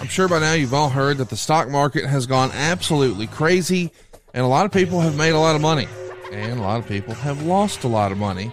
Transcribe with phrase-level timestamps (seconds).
[0.00, 3.92] I'm sure by now you've all heard that the stock market has gone absolutely crazy,
[4.34, 5.86] and a lot of people have made a lot of money,
[6.32, 8.52] and a lot of people have lost a lot of money.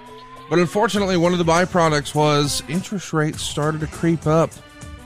[0.51, 4.51] But unfortunately, one of the byproducts was interest rates started to creep up.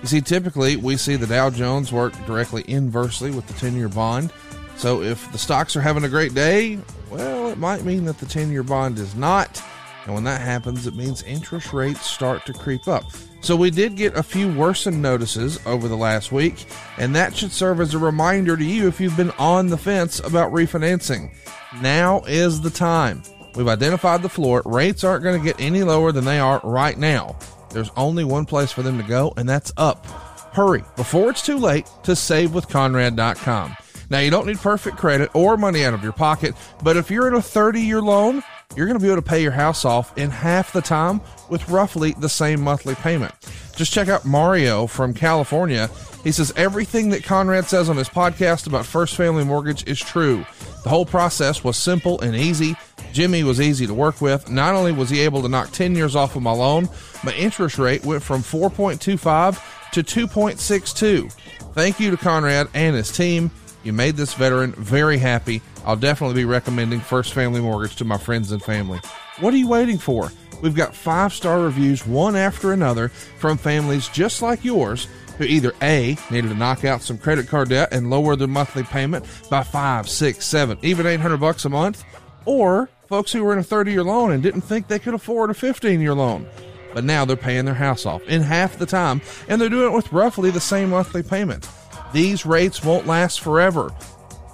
[0.01, 3.89] You see, typically we see the Dow Jones work directly inversely with the 10 year
[3.89, 4.33] bond.
[4.75, 6.77] So if the stocks are having a great day,
[7.09, 9.63] well, it might mean that the 10 year bond is not.
[10.05, 13.05] And when that happens, it means interest rates start to creep up.
[13.45, 16.65] So we did get a few worsened notices over the last week,
[16.97, 20.17] and that should serve as a reminder to you if you've been on the fence
[20.17, 21.31] about refinancing.
[21.79, 23.21] Now is the time.
[23.53, 24.63] We've identified the floor.
[24.65, 27.37] Rates aren't going to get any lower than they are right now.
[27.69, 30.07] There's only one place for them to go, and that's up.
[30.55, 33.77] Hurry before it's too late to savewithconrad.com.
[34.09, 37.27] Now, you don't need perfect credit or money out of your pocket, but if you're
[37.27, 38.41] in a 30 year loan,
[38.75, 41.67] you're going to be able to pay your house off in half the time with
[41.69, 43.33] roughly the same monthly payment.
[43.75, 45.89] Just check out Mario from California.
[46.23, 50.45] He says everything that Conrad says on his podcast about First Family Mortgage is true.
[50.83, 52.75] The whole process was simple and easy.
[53.11, 54.49] Jimmy was easy to work with.
[54.49, 56.89] Not only was he able to knock 10 years off of my loan,
[57.23, 61.31] my interest rate went from 4.25 to 2.62.
[61.73, 63.51] Thank you to Conrad and his team.
[63.83, 65.61] You made this veteran very happy.
[65.85, 68.99] I'll definitely be recommending First Family Mortgage to my friends and family.
[69.39, 70.31] What are you waiting for?
[70.65, 75.73] We've got five star reviews, one after another, from families just like yours who either
[75.83, 79.61] A, needed to knock out some credit card debt and lower their monthly payment by
[79.61, 82.03] five, six, seven, even 800 bucks a month,
[82.45, 85.51] or folks who were in a 30 year loan and didn't think they could afford
[85.51, 86.47] a 15 year loan.
[86.95, 89.95] But now they're paying their house off in half the time, and they're doing it
[89.95, 91.69] with roughly the same monthly payment.
[92.11, 93.93] These rates won't last forever.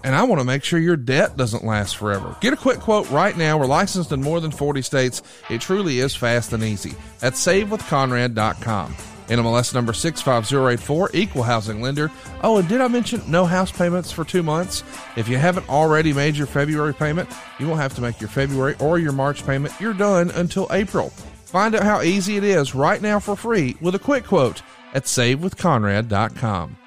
[0.03, 2.35] And I want to make sure your debt doesn't last forever.
[2.41, 3.57] Get a quick quote right now.
[3.57, 5.22] We're licensed in more than 40 states.
[5.50, 6.95] It truly is fast and easy.
[7.22, 8.95] At savewithconrad.com.
[9.28, 12.12] NMLS number 65084, equal housing lender.
[12.44, 14.84] Oh, and did I mention no house payments for two months?
[15.16, 18.75] If you haven't already made your February payment, you won't have to make your February
[18.81, 19.73] or your March payment.
[19.79, 21.12] You're done until April.
[21.45, 24.62] Find out how easy it is right now for free with a quick quote
[24.94, 26.78] at savewithconrad.com.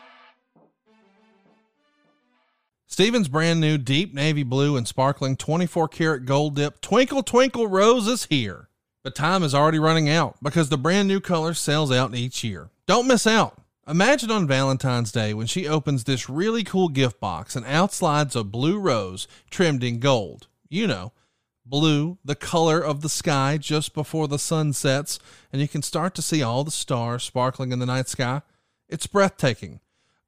[2.87, 8.07] Stevens' brand new deep navy blue and sparkling 24 karat gold dip Twinkle Twinkle Rose
[8.07, 8.69] is here.
[9.03, 12.71] But time is already running out because the brand new color sells out each year.
[12.87, 13.61] Don't miss out.
[13.87, 18.35] Imagine on Valentine's Day when she opens this really cool gift box and out slides
[18.35, 20.47] a blue rose trimmed in gold.
[20.71, 21.13] You know,
[21.67, 25.19] blue, the color of the sky just before the sun sets,
[25.53, 28.41] and you can start to see all the stars sparkling in the night sky.
[28.89, 29.81] It's breathtaking.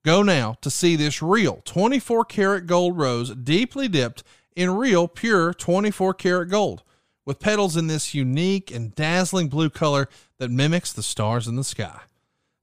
[0.07, 4.23] Go now to see this real 24 karat gold rose deeply dipped
[4.55, 6.85] in real pure 24 karat gold
[7.25, 10.09] with petals in this unique and dazzling blue color
[10.39, 12.03] that mimics the stars in the sky.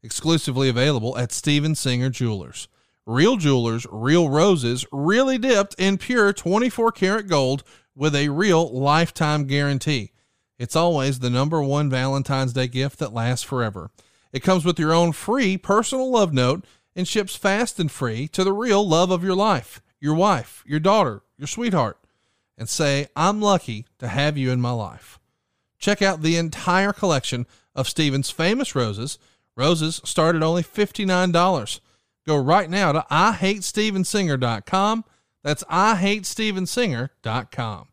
[0.02, 2.70] Exclusively available at Steven Singer Jewelers.
[3.06, 9.48] Real jewelers, real roses, really dipped in pure 24 karat gold with a real lifetime
[9.48, 10.14] guarantee.
[10.58, 13.92] It's always the number one Valentine's Day gift that lasts forever.
[14.32, 16.64] It comes with your own free personal love note
[16.96, 20.80] and ships fast and free to the real love of your life, your wife, your
[20.80, 22.00] daughter, your sweetheart,
[22.58, 25.20] and say, I'm lucky to have you in my life.
[25.80, 27.46] Check out the entire collection
[27.76, 29.18] of Steven's famous roses.
[29.56, 31.80] Roses start at only $59.
[32.26, 35.06] Go right now to IHateStevenSinger.com.
[35.44, 37.88] That's IHateStevenSinger.com.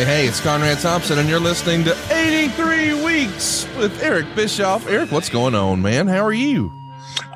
[0.00, 4.88] Hey, hey, it's Conrad Thompson, and you're listening to 83 Weeks with Eric Bischoff.
[4.88, 6.06] Eric, what's going on, man?
[6.06, 6.72] How are you?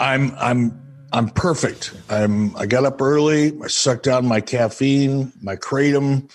[0.00, 0.80] I'm I'm
[1.12, 1.92] I'm perfect.
[2.08, 6.30] I'm I got up early, I sucked down my caffeine, my kratom,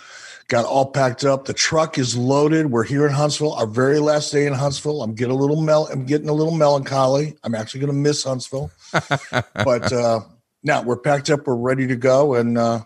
[0.50, 1.46] got all packed up.
[1.46, 2.70] The truck is loaded.
[2.70, 3.54] We're here in Huntsville.
[3.54, 5.02] Our very last day in Huntsville.
[5.02, 5.90] I'm getting a little mel.
[5.92, 7.38] I'm getting a little melancholy.
[7.44, 10.20] I'm actually going to miss Huntsville, but uh,
[10.62, 11.48] now we're packed up.
[11.48, 12.82] We're ready to go, and uh,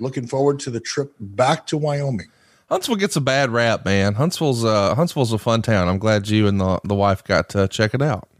[0.00, 2.26] looking forward to the trip back to Wyoming.
[2.72, 4.14] Huntsville gets a bad rap, man.
[4.14, 5.88] Huntsville's uh, Huntsville's a fun town.
[5.88, 8.30] I'm glad you and the the wife got to check it out.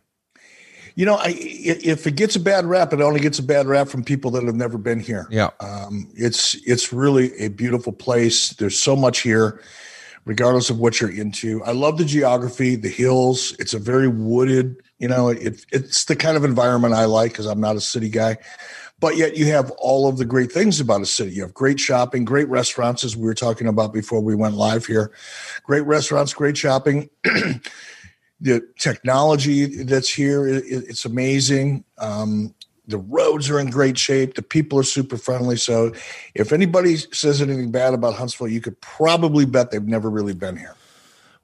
[0.94, 3.88] You know, I, if it gets a bad rap, it only gets a bad rap
[3.88, 5.26] from people that have never been here.
[5.31, 8.55] Yeah, um, it's it's really a beautiful place.
[8.55, 9.61] There's so much here,
[10.25, 11.62] regardless of what you're into.
[11.64, 13.55] I love the geography, the hills.
[13.58, 14.76] It's a very wooded.
[14.99, 18.08] You know, it, it's the kind of environment I like because I'm not a city
[18.08, 18.38] guy.
[19.02, 21.32] But yet, you have all of the great things about a city.
[21.32, 24.87] You have great shopping, great restaurants, as we were talking about before we went live
[24.87, 25.10] here.
[25.64, 27.10] Great restaurants, great shopping.
[28.43, 32.52] the technology that's here it's amazing um,
[32.88, 35.93] the roads are in great shape the people are super friendly so
[36.34, 40.56] if anybody says anything bad about huntsville you could probably bet they've never really been
[40.56, 40.75] here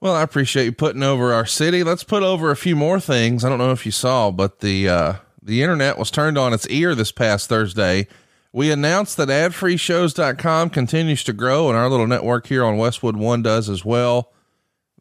[0.01, 3.45] well i appreciate you putting over our city let's put over a few more things
[3.45, 5.13] i don't know if you saw but the uh,
[5.49, 8.07] the internet was turned on its ear this past thursday
[8.51, 13.41] we announced that adfreeshows.com continues to grow and our little network here on westwood one
[13.41, 14.31] does as well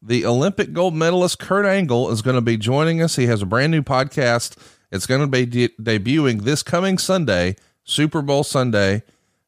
[0.02, 3.16] the Olympic gold medalist Kurt Angle is going to be joining us.
[3.16, 4.56] He has a brand new podcast.
[4.90, 9.02] It's going to be de- debuting this coming Sunday, Super Bowl Sunday.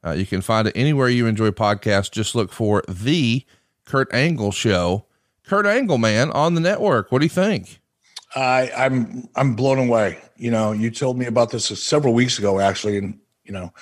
[0.05, 2.11] Uh, you can find it anywhere you enjoy podcasts.
[2.11, 3.44] Just look for the
[3.85, 5.06] Kurt Angle Show.
[5.44, 7.12] Kurt Angle, man, on the network.
[7.12, 7.80] What do you think?
[8.35, 10.19] I, I'm I'm blown away.
[10.37, 13.73] You know, you told me about this several weeks ago, actually, and you know,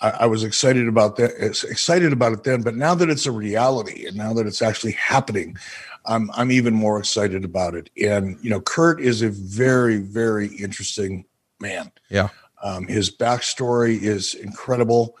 [0.00, 1.32] I, I, was excited about that.
[1.40, 4.92] Excited about it then, but now that it's a reality, and now that it's actually
[4.92, 5.56] happening,
[6.04, 7.90] I'm I'm even more excited about it.
[8.02, 11.24] And you know, Kurt is a very very interesting
[11.60, 11.92] man.
[12.10, 12.28] Yeah.
[12.62, 15.16] Um, his backstory is incredible.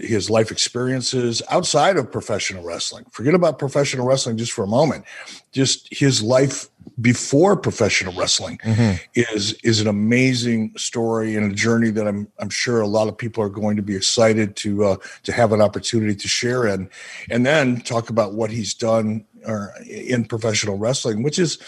[0.00, 3.04] His life experiences outside of professional wrestling.
[3.10, 5.04] Forget about professional wrestling just for a moment.
[5.52, 6.68] Just his life
[7.00, 8.96] before professional wrestling mm-hmm.
[9.14, 13.16] is is an amazing story and a journey that I'm I'm sure a lot of
[13.16, 16.90] people are going to be excited to uh, to have an opportunity to share in,
[17.30, 21.58] and then talk about what he's done or in professional wrestling, which is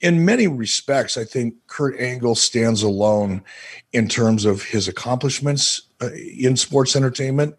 [0.00, 3.42] in many respects, I think Kurt Angle stands alone
[3.92, 7.56] in terms of his accomplishments uh, in sports entertainment.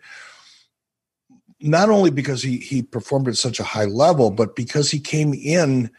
[1.62, 5.34] Not only because he he performed at such a high level, but because he came
[5.34, 5.90] in,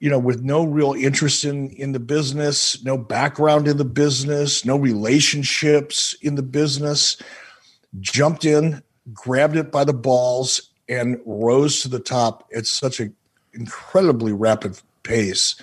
[0.00, 4.64] you know, with no real interest in in the business, no background in the business,
[4.64, 7.16] no relationships in the business,
[8.00, 8.82] jumped in,
[9.12, 13.14] grabbed it by the balls, and rose to the top at such an
[13.54, 15.56] incredibly rapid pace.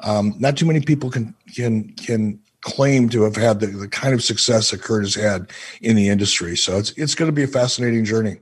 [0.00, 4.14] Um, not too many people can can can claim to have had the, the kind
[4.14, 5.50] of success that Kurt has had
[5.80, 6.56] in the industry.
[6.56, 8.38] So it's it's going to be a fascinating journey.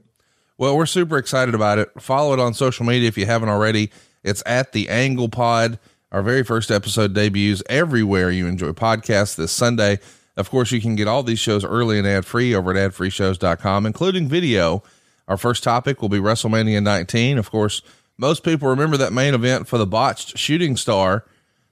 [0.57, 1.91] Well, we're super excited about it.
[1.99, 3.91] Follow it on social media if you haven't already.
[4.23, 5.79] It's at the Angle Pod.
[6.13, 9.99] Our very first episode debuts everywhere you enjoy podcasts this Sunday.
[10.37, 13.87] Of course, you can get all these shows early and ad free over at adfreeshows.com,
[13.87, 14.83] including video
[15.31, 17.39] our first topic will be WrestleMania 19.
[17.39, 17.83] Of course,
[18.19, 21.25] most people remember that main event for the botched shooting star,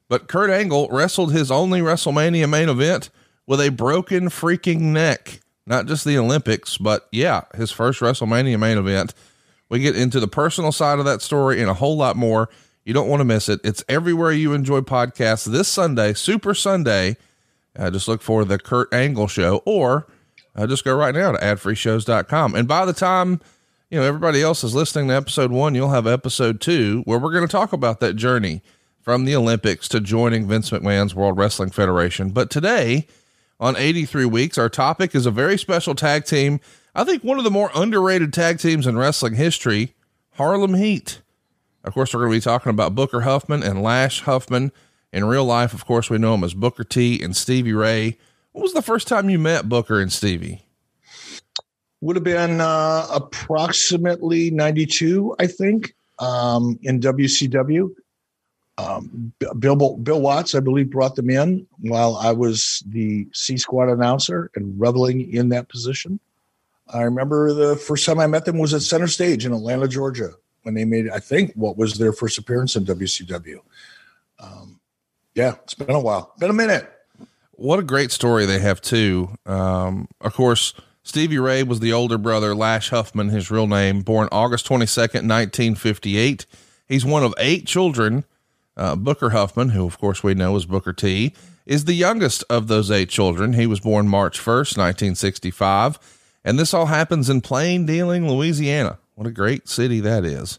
[0.08, 3.10] but Kurt Angle wrestled his only WrestleMania main event
[3.46, 5.40] with a broken freaking neck.
[5.66, 9.12] Not just the Olympics, but yeah, his first WrestleMania main event.
[9.68, 12.48] We get into the personal side of that story and a whole lot more.
[12.84, 13.60] You don't want to miss it.
[13.64, 17.18] It's everywhere you enjoy podcasts this Sunday, Super Sunday.
[17.76, 20.06] Uh, just look for the Kurt Angle Show or
[20.56, 22.54] uh, just go right now to adfreeshows.com.
[22.54, 23.42] And by the time,
[23.90, 27.32] you know, everybody else is listening to episode one, you'll have episode two where we're
[27.32, 28.62] going to talk about that journey
[29.00, 32.30] from the Olympics to joining Vince McMahon's World Wrestling Federation.
[32.30, 33.06] But today
[33.60, 36.60] on 83 Weeks, our topic is a very special tag team.
[36.94, 39.94] I think one of the more underrated tag teams in wrestling history,
[40.34, 41.20] Harlem Heat.
[41.84, 44.72] Of course, we're going to be talking about Booker Huffman and Lash Huffman.
[45.12, 48.18] In real life, of course, we know him as Booker T and Stevie Ray.
[48.52, 50.62] What was the first time you met Booker and Stevie?
[52.00, 57.90] Would have been uh, approximately 92, I think, um, in WCW.
[58.78, 63.88] Um, Bill, Bill Watts, I believe, brought them in while I was the C Squad
[63.88, 66.20] announcer and reveling in that position.
[66.88, 70.30] I remember the first time I met them was at Center Stage in Atlanta, Georgia,
[70.62, 73.58] when they made, I think, what was their first appearance in WCW.
[74.38, 74.80] Um,
[75.34, 76.90] yeah, it's been a while, been a minute
[77.58, 79.30] what a great story they have too.
[79.44, 84.28] Um, of course, Stevie Ray was the older brother, Lash Huffman, his real name, born
[84.30, 86.46] August 22nd, 1958.
[86.86, 88.24] He's one of eight children.
[88.78, 91.34] Uh, Booker Huffman, who of course we know as Booker T,
[91.66, 93.52] is the youngest of those eight children.
[93.52, 95.98] He was born March 1st, 1965.
[96.44, 100.58] And this all happens in Plain Dealing, Louisiana, What a great city that is.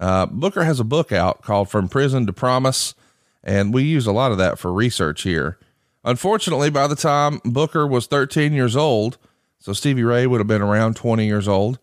[0.00, 2.94] Uh, Booker has a book out called From Prison to Promise,
[3.42, 5.58] and we use a lot of that for research here.
[6.04, 9.18] Unfortunately, by the time Booker was 13 years old,
[9.58, 11.80] so Stevie Ray would have been around 20 years old,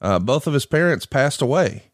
[0.00, 1.84] uh, both of his parents passed away.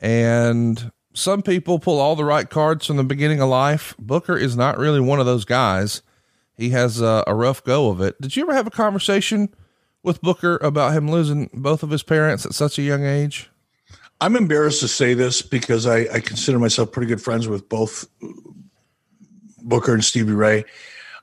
[0.00, 3.94] And some people pull all the right cards from the beginning of life.
[3.98, 6.02] Booker is not really one of those guys.
[6.56, 8.20] He has a, a rough go of it.
[8.20, 9.54] Did you ever have a conversation
[10.02, 13.50] with Booker about him losing both of his parents at such a young age?
[14.20, 18.06] I'm embarrassed to say this because I, I consider myself pretty good friends with both
[19.62, 20.64] Booker and Stevie Ray.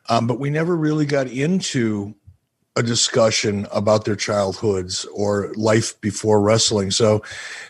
[0.09, 2.15] Um, but we never really got into
[2.77, 6.89] a discussion about their childhoods or life before wrestling.
[6.91, 7.21] So,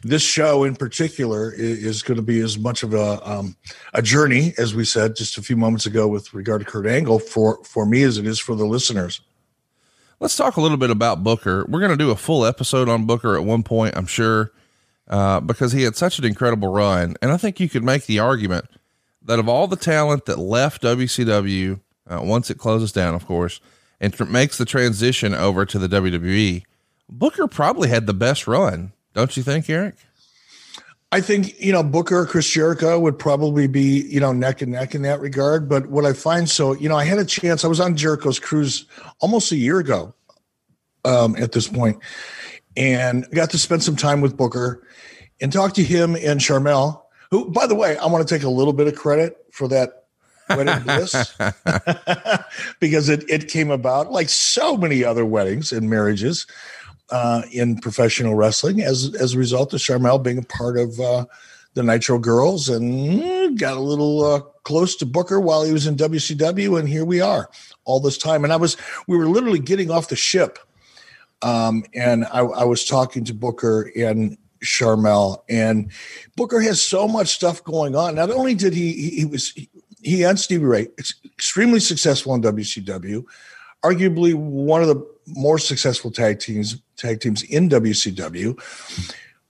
[0.03, 3.55] this show in particular is, is going to be as much of a um,
[3.93, 7.19] a journey, as we said just a few moments ago, with regard to Kurt Angle
[7.19, 9.21] for for me as it is for the listeners.
[10.19, 11.65] Let's talk a little bit about Booker.
[11.67, 14.51] We're going to do a full episode on Booker at one point, I'm sure,
[15.07, 18.19] uh, because he had such an incredible run, and I think you could make the
[18.19, 18.65] argument
[19.23, 23.59] that of all the talent that left WCW uh, once it closes down, of course,
[24.01, 26.63] and tr- makes the transition over to the WWE,
[27.07, 29.95] Booker probably had the best run, don't you think, Eric?
[31.13, 34.95] I think, you know, Booker, Chris Jericho would probably be, you know, neck and neck
[34.95, 35.67] in that regard.
[35.67, 38.39] But what I find so, you know, I had a chance, I was on Jericho's
[38.39, 38.85] cruise
[39.19, 40.13] almost a year ago
[41.03, 41.99] um, at this point,
[42.77, 44.87] and got to spend some time with Booker
[45.41, 47.01] and talk to him and Sharmell.
[47.29, 50.00] who, by the way, I want to take a little bit of credit for that
[50.57, 51.33] wedding bliss
[52.79, 56.47] because it, it came about like so many other weddings and marriages
[57.11, 61.25] uh, in professional wrestling as as a result of Sharmell being a part of uh,
[61.73, 65.95] the Nitro Girls and got a little uh, close to Booker while he was in
[65.95, 67.49] WCW, and here we are
[67.85, 68.43] all this time.
[68.43, 68.77] And I was
[69.07, 70.59] we were literally getting off the ship,
[71.41, 75.91] um, and I, I was talking to Booker and Sharmell, and
[76.35, 78.15] Booker has so much stuff going on.
[78.15, 79.53] Not only did he he, he was
[80.01, 80.87] he and Stevie Ray,
[81.25, 83.23] extremely successful in WCW,
[83.83, 88.59] arguably one of the more successful tag teams tag teams in WCW.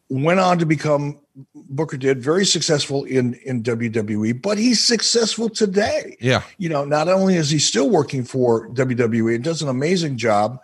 [0.09, 1.19] Went on to become
[1.55, 6.17] Booker did very successful in in WWE, but he's successful today.
[6.19, 10.17] Yeah, you know, not only is he still working for WWE and does an amazing
[10.17, 10.59] job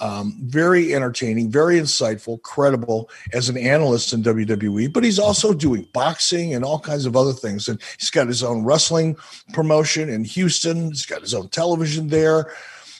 [0.00, 5.86] um, very entertaining, very insightful, credible as an analyst in WWE, but he's also doing
[5.92, 7.68] boxing and all kinds of other things.
[7.68, 9.16] And he's got his own wrestling
[9.52, 10.88] promotion in Houston.
[10.88, 12.52] He's got his own television there.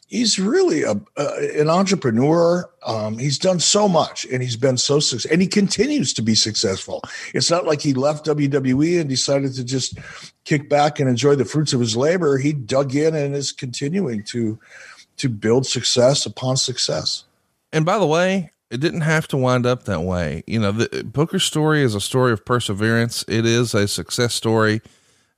[0.08, 0.98] He's really a,
[1.58, 2.68] an entrepreneur.
[2.86, 6.34] Um, he's done so much, and he's been so successful, and he continues to be
[6.34, 7.02] successful.
[7.34, 9.98] It's not like he left WWE and decided to just
[10.44, 12.38] kick back and enjoy the fruits of his labor.
[12.38, 14.58] He dug in and is continuing to
[15.18, 17.24] to build success upon success.
[17.72, 20.42] And by the way, it didn't have to wind up that way.
[20.46, 23.24] You know, the Booker's story is a story of perseverance.
[23.28, 24.82] It is a success story.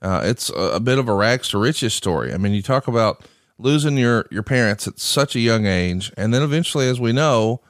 [0.03, 2.33] Uh, it's a, a, bit of a rags to riches story.
[2.33, 3.25] I mean, you talk about
[3.59, 7.61] losing your your parents at such a young age, and then eventually, as we know,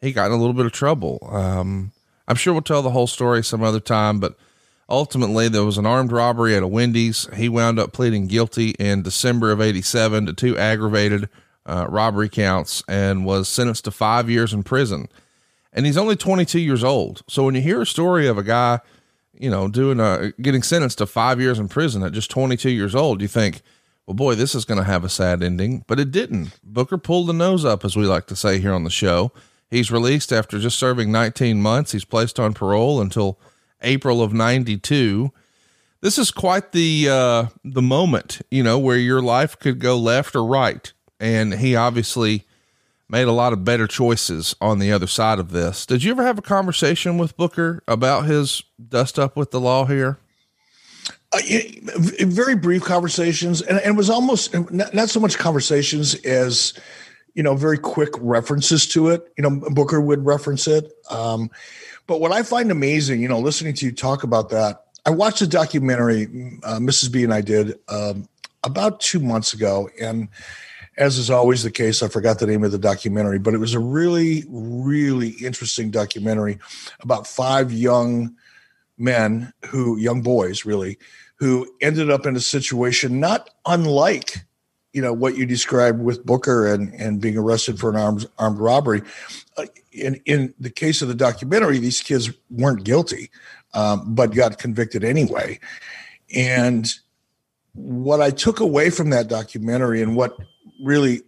[0.00, 1.18] he got in a little bit of trouble.
[1.30, 1.92] Um,
[2.28, 4.36] I'm sure we'll tell the whole story some other time, but
[4.88, 7.28] ultimately there was an armed robbery at a Wendy's.
[7.34, 11.28] He wound up pleading guilty in December of '87 to two aggravated
[11.70, 15.08] uh, robbery counts and was sentenced to five years in prison.
[15.72, 17.22] And he's only 22 years old.
[17.28, 18.80] So when you hear a story of a guy,
[19.32, 22.94] you know, doing a getting sentenced to five years in prison at just 22 years
[22.94, 23.62] old, you think,
[24.04, 25.84] well, boy, this is going to have a sad ending.
[25.86, 26.58] But it didn't.
[26.64, 29.30] Booker pulled the nose up, as we like to say here on the show.
[29.70, 31.92] He's released after just serving 19 months.
[31.92, 33.38] He's placed on parole until
[33.80, 35.32] April of 92
[36.02, 40.34] this is quite the uh, the moment, you know, where your life could go left
[40.34, 42.44] or right and he obviously
[43.08, 45.84] made a lot of better choices on the other side of this.
[45.84, 49.84] Did you ever have a conversation with Booker about his dust up with the law
[49.84, 50.18] here?
[51.32, 51.38] Uh,
[52.20, 56.74] very brief conversations, and, and it was almost not, not, so much conversations as
[57.34, 59.32] you know, very quick references to it.
[59.36, 60.92] You know, Booker would reference it.
[61.10, 61.50] Um,
[62.06, 65.40] but what I find amazing, you know, listening to you talk about that, I watched
[65.40, 66.24] a documentary
[66.64, 67.12] uh, Mrs.
[67.12, 68.28] B and I did um,
[68.64, 70.28] about two months ago, and
[71.00, 73.72] as is always the case, I forgot the name of the documentary, but it was
[73.72, 76.58] a really, really interesting documentary
[77.00, 78.36] about five young
[78.98, 80.98] men who, young boys really,
[81.36, 84.44] who ended up in a situation not unlike,
[84.92, 88.58] you know, what you described with Booker and, and being arrested for an armed, armed
[88.58, 89.00] robbery.
[89.56, 93.30] Uh, in, in the case of the documentary, these kids weren't guilty,
[93.72, 95.58] um, but got convicted anyway.
[96.36, 96.92] And
[97.72, 100.36] what I took away from that documentary and what
[100.82, 101.22] really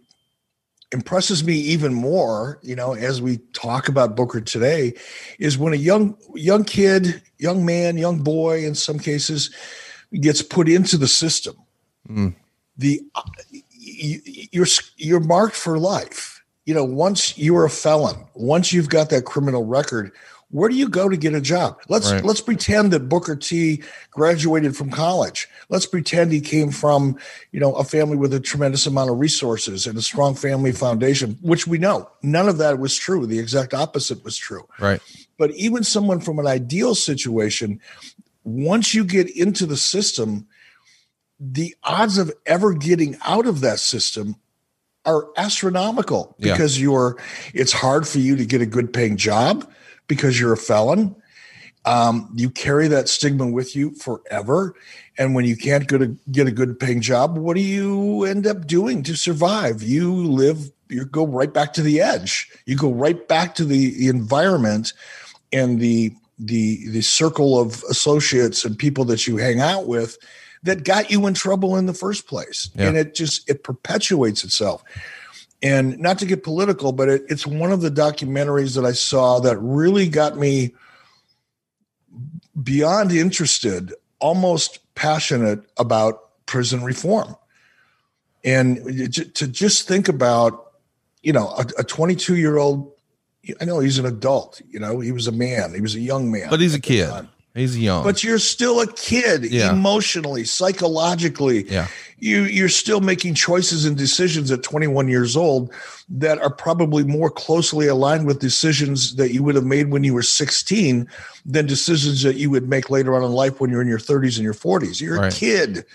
[0.93, 4.93] impresses me even more, you know, as we talk about Booker today,
[5.39, 9.49] is when a young young kid, young man, young boy, in some cases,
[10.21, 11.55] gets put into the system.
[12.07, 12.35] Mm.
[12.77, 13.01] The
[13.71, 14.67] you, you're
[14.97, 16.43] you're marked for life.
[16.65, 20.11] You know, once you're a felon, once you've got that criminal record,
[20.53, 21.79] where do you go to get a job?
[21.89, 22.23] Let's right.
[22.23, 23.81] let's pretend that Booker T
[24.11, 25.49] graduated from college.
[25.67, 27.17] Let's pretend he came from,
[27.51, 31.39] you know, a family with a tremendous amount of resources and a strong family foundation,
[31.41, 33.25] which we know none of that was true.
[33.25, 34.67] The exact opposite was true.
[34.79, 35.01] Right.
[35.39, 37.81] But even someone from an ideal situation,
[38.43, 40.47] once you get into the system,
[41.39, 44.35] the odds of ever getting out of that system
[45.03, 46.83] are astronomical because yeah.
[46.83, 47.17] you're
[47.55, 49.67] it's hard for you to get a good paying job
[50.07, 51.15] because you're a felon.
[51.85, 54.73] Um, you carry that stigma with you forever.
[55.17, 58.47] And when you can't get a, get a good paying job, what do you end
[58.47, 59.83] up doing to survive?
[59.83, 62.49] You live, you go right back to the edge.
[62.65, 64.93] You go right back to the, the environment
[65.51, 70.17] and the the the circle of associates and people that you hang out with
[70.63, 72.69] that got you in trouble in the first place.
[72.75, 72.87] Yeah.
[72.87, 74.83] And it just it perpetuates itself
[75.63, 79.39] and not to get political, but it, it's one of the documentaries that I saw
[79.39, 80.75] that really got me
[82.61, 87.35] beyond interested, almost passionate about prison reform.
[88.43, 88.77] And
[89.13, 90.73] to just think about,
[91.21, 92.91] you know, a 22 year old,
[93.61, 96.29] I know he's an adult, you know, he was a man, he was a young
[96.29, 96.49] man.
[96.49, 97.09] But he's a kid.
[97.55, 98.03] He's young.
[98.03, 99.71] But you're still a kid yeah.
[99.71, 101.69] emotionally, psychologically.
[101.69, 101.87] Yeah.
[102.17, 105.71] You you're still making choices and decisions at 21 years old
[106.09, 110.15] that are probably more closely aligned with decisions that you would have made when you
[110.15, 111.07] were 16
[111.45, 114.35] than decisions that you would make later on in life when you're in your 30s
[114.35, 114.99] and your 40s.
[114.99, 115.33] You're right.
[115.33, 115.85] a kid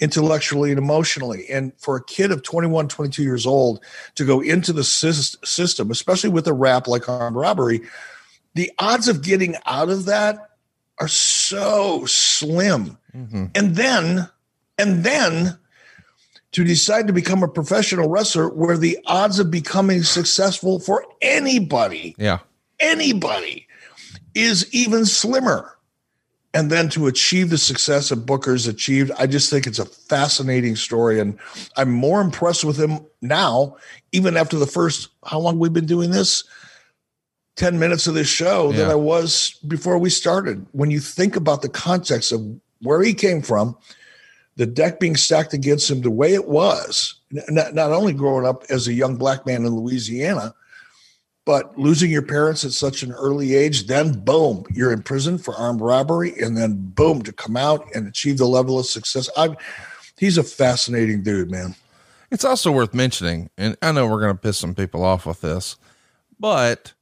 [0.00, 1.48] intellectually and emotionally.
[1.48, 3.84] And for a kid of 21, 22 years old
[4.16, 7.82] to go into the system, especially with a rap like armed robbery,
[8.54, 10.49] the odds of getting out of that
[11.00, 12.98] are so slim.
[13.16, 13.46] Mm-hmm.
[13.54, 14.28] And then,
[14.78, 15.58] and then
[16.52, 22.14] to decide to become a professional wrestler where the odds of becoming successful for anybody,
[22.18, 22.38] yeah,
[22.78, 23.66] anybody
[24.34, 25.76] is even slimmer.
[26.52, 30.74] And then to achieve the success that Booker's achieved, I just think it's a fascinating
[30.74, 31.20] story.
[31.20, 31.38] And
[31.76, 33.76] I'm more impressed with him now,
[34.10, 36.42] even after the first, how long we've been doing this?
[37.60, 38.78] 10 minutes of this show yeah.
[38.78, 40.66] than I was before we started.
[40.72, 42.40] When you think about the context of
[42.80, 43.76] where he came from,
[44.56, 48.64] the deck being stacked against him the way it was, not, not only growing up
[48.70, 50.54] as a young black man in Louisiana,
[51.44, 55.54] but losing your parents at such an early age, then boom, you're in prison for
[55.54, 59.28] armed robbery, and then boom, to come out and achieve the level of success.
[59.36, 59.54] i
[60.18, 61.74] he's a fascinating dude, man.
[62.30, 65.42] It's also worth mentioning, and I know we're going to piss some people off with
[65.42, 65.76] this,
[66.38, 66.94] but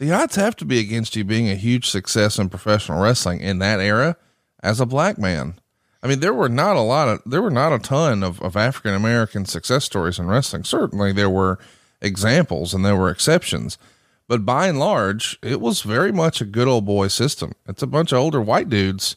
[0.00, 3.58] the odds have to be against you being a huge success in professional wrestling in
[3.58, 4.16] that era
[4.62, 5.60] as a black man.
[6.02, 8.56] I mean, there were not a lot of, there were not a ton of, of
[8.56, 10.64] African American success stories in wrestling.
[10.64, 11.58] Certainly there were
[12.00, 13.76] examples and there were exceptions,
[14.26, 17.52] but by and large, it was very much a good old boy system.
[17.68, 19.16] It's a bunch of older white dudes.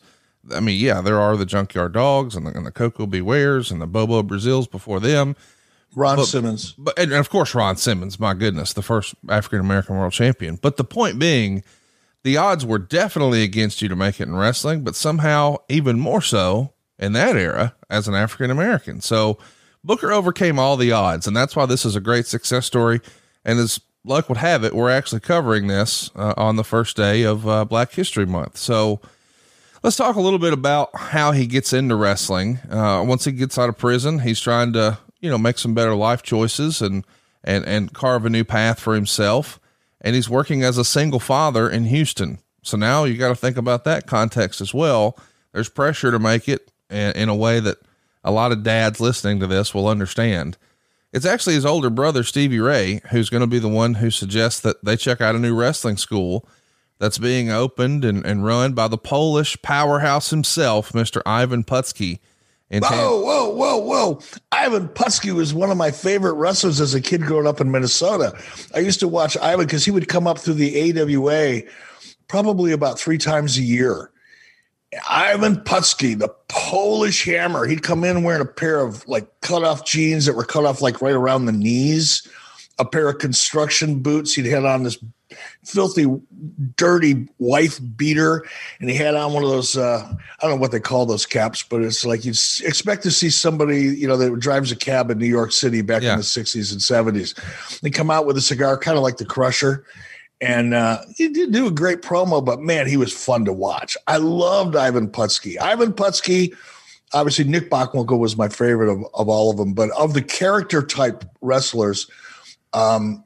[0.53, 3.21] I mean, yeah, there are the junkyard dogs and the, and the Koko B.
[3.21, 5.37] Wares and the Bobo Brazils before them,
[5.95, 6.73] Ron but, Simmons.
[6.77, 10.57] But and of course Ron Simmons, my goodness, the first African American world champion.
[10.61, 11.63] But the point being,
[12.23, 16.21] the odds were definitely against you to make it in wrestling, but somehow even more
[16.21, 19.01] so in that era as an African American.
[19.01, 19.37] So
[19.83, 23.01] Booker overcame all the odds, and that's why this is a great success story.
[23.43, 27.23] And as luck would have it, we're actually covering this uh, on the first day
[27.23, 28.57] of uh, Black History Month.
[28.57, 29.01] So
[29.83, 32.59] let's talk a little bit about how he gets into wrestling.
[32.69, 35.95] Uh, once he gets out of prison, he's trying to you know, make some better
[35.95, 37.05] life choices and,
[37.45, 39.57] and, and carve a new path for himself.
[40.01, 42.39] And he's working as a single father in Houston.
[42.61, 45.17] So now you got to think about that context as well.
[45.53, 47.77] There's pressure to make it in, a way that
[48.21, 50.57] a lot of dads listening to this will understand.
[51.13, 54.59] It's actually his older brother, Stevie Ray, who's going to be the one who suggests
[54.59, 56.45] that they check out a new wrestling school
[56.99, 61.21] that's being opened and, and run by the Polish powerhouse himself, Mr.
[61.25, 62.19] Ivan Putski
[62.71, 64.19] whoa, whoa, whoa, whoa.
[64.51, 68.35] Ivan Putski was one of my favorite wrestlers as a kid growing up in Minnesota.
[68.73, 71.61] I used to watch Ivan because he would come up through the AWA
[72.27, 74.09] probably about three times a year.
[75.09, 79.85] Ivan Putski, the Polish hammer, he'd come in wearing a pair of like cut off
[79.85, 82.27] jeans that were cut off like right around the knees,
[82.79, 84.33] a pair of construction boots.
[84.33, 84.97] He'd had on this
[85.63, 86.05] filthy,
[86.75, 88.45] dirty wife beater,
[88.79, 89.77] and he had on one of those.
[89.77, 93.11] Uh, I don't know what they call those caps, but it's like you expect to
[93.11, 96.13] see somebody, you know, that drives a cab in New York City back yeah.
[96.13, 97.79] in the '60s and '70s.
[97.81, 99.85] They come out with a cigar, kind of like the Crusher.
[100.43, 103.95] And uh, he did do a great promo, but man, he was fun to watch.
[104.07, 105.57] I loved Ivan Putski.
[105.57, 106.53] Ivan Putski,
[107.13, 110.81] obviously, Nick Bockwinkel was my favorite of, of all of them, but of the character
[110.81, 112.09] type wrestlers,
[112.73, 113.23] um,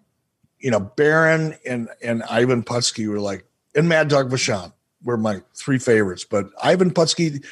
[0.60, 5.41] you know, Baron and and Ivan Putski were like, and Mad Dog Vachon were my
[5.54, 6.24] three favorites.
[6.24, 7.43] But Ivan Putski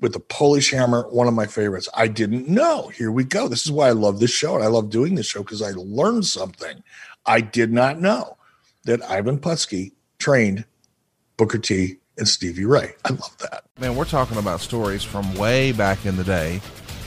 [0.00, 1.88] with the Polish Hammer, one of my favorites.
[1.94, 2.88] I didn't know.
[2.88, 3.48] Here we go.
[3.48, 5.70] This is why I love this show, and I love doing this show because I
[5.72, 6.82] learned something
[7.26, 8.36] I did not know
[8.84, 10.64] that Ivan Putski trained
[11.36, 12.94] Booker T and Stevie Ray.
[13.04, 13.64] I love that.
[13.78, 16.60] Man, we're talking about stories from way back in the day.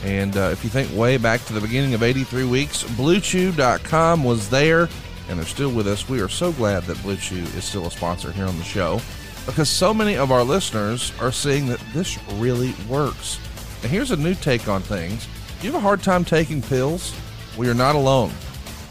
[0.04, 4.50] And uh, if you think way back to the beginning of 83 Weeks, BlueChew.com was
[4.50, 4.90] there
[5.30, 6.08] and they're still with us.
[6.08, 9.02] We are so glad that Blue Chew is still a sponsor here on the show
[9.46, 13.40] because so many of our listeners are seeing that this really works.
[13.82, 15.28] And here's a new take on things.
[15.62, 17.14] You have a hard time taking pills?
[17.58, 18.32] We are not alone.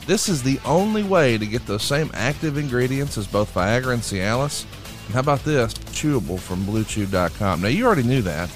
[0.07, 4.03] This is the only way to get those same active ingredients as both Viagra and
[4.03, 4.65] Cialis.
[5.07, 5.75] And how about this?
[5.75, 7.61] Chewable from BlueChew.com.
[7.61, 8.51] Now, you already knew that.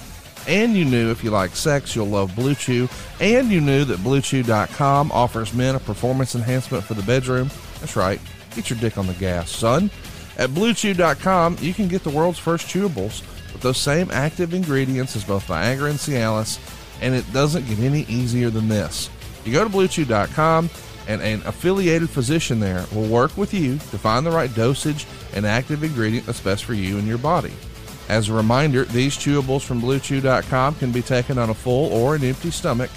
[0.49, 2.89] And you knew if you like sex, you'll love Blue Chew.
[3.21, 7.51] And you knew that BlueChew.com offers men a performance enhancement for the bedroom.
[7.81, 8.21] That's right.
[8.55, 9.91] Get your dick on the gas, son.
[10.39, 15.25] At BlueChew.com, you can get the world's first chewables with those same active ingredients as
[15.25, 16.59] both Viagra and Cialis,
[17.03, 19.11] and it doesn't get any easier than this.
[19.45, 20.71] You go to BlueChew.com,
[21.09, 25.47] and an affiliated physician there will work with you to find the right dosage and
[25.47, 27.53] active ingredient that's best for you and your body.
[28.09, 32.25] As a reminder, these chewables from BlueChew.com can be taken on a full or an
[32.25, 32.91] empty stomach.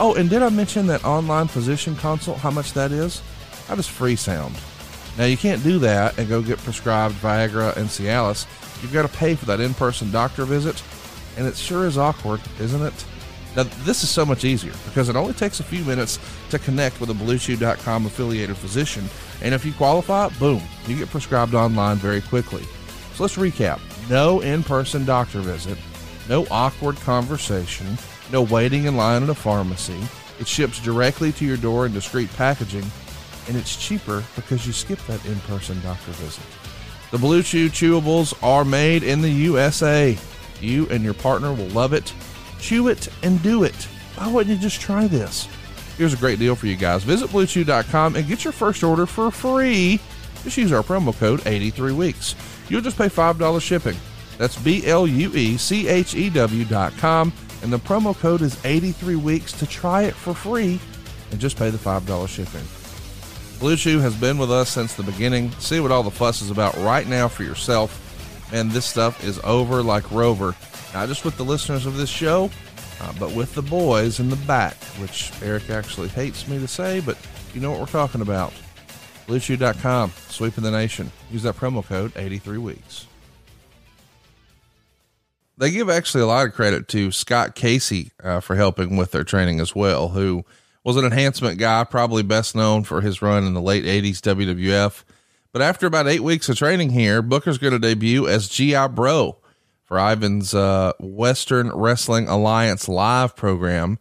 [0.00, 2.38] Oh, and did I mention that online physician consult?
[2.38, 3.22] How much that is?
[3.68, 4.56] How does free sound?
[5.18, 8.46] Now, you can't do that and go get prescribed Viagra and Cialis.
[8.82, 10.82] You've got to pay for that in person doctor visit,
[11.36, 13.04] and it sure is awkward, isn't it?
[13.56, 16.18] Now, this is so much easier because it only takes a few minutes
[16.50, 19.04] to connect with a BlueChew.com affiliated physician,
[19.42, 22.62] and if you qualify, boom, you get prescribed online very quickly.
[23.14, 25.76] So let's recap no in person doctor visit,
[26.28, 27.98] no awkward conversation,
[28.32, 30.00] no waiting in line at a pharmacy.
[30.38, 32.84] It ships directly to your door in discreet packaging
[33.48, 36.44] and it's cheaper because you skip that in person doctor visit.
[37.10, 40.16] The Blue Chew chewables are made in the USA.
[40.60, 42.12] You and your partner will love it.
[42.60, 43.74] Chew it and do it.
[44.16, 45.48] Why wouldn't you just try this?
[45.96, 47.02] Here's a great deal for you guys.
[47.04, 50.00] Visit bluechew.com and get your first order for free.
[50.44, 52.34] Just use our promo code 83 weeks.
[52.68, 53.96] You'll just pay $5 shipping.
[54.36, 57.32] That's B L U E C H E W.com.
[57.62, 60.78] And the promo code is 83 weeks to try it for free
[61.32, 62.64] and just pay the $5 shipping.
[63.58, 65.50] Blue Chew has been with us since the beginning.
[65.52, 68.04] See what all the fuss is about right now for yourself.
[68.52, 70.54] And this stuff is over like Rover.
[70.94, 72.50] Not just with the listeners of this show,
[73.00, 77.00] uh, but with the boys in the back, which Eric actually hates me to say,
[77.00, 77.18] but
[77.52, 78.52] you know what we're talking about.
[79.26, 81.10] BlueChew.com, sweeping the nation.
[81.30, 83.06] Use that promo code 83 weeks.
[85.58, 89.24] They give actually a lot of credit to Scott Casey uh, for helping with their
[89.24, 90.44] training as well, who
[90.88, 95.04] was an enhancement guy, probably best known for his run in the late 80s WWF.
[95.52, 98.86] But after about eight weeks of training here, Booker's going to debut as G.I.
[98.86, 99.36] Bro
[99.84, 103.98] for Ivan's uh, Western Wrestling Alliance live program.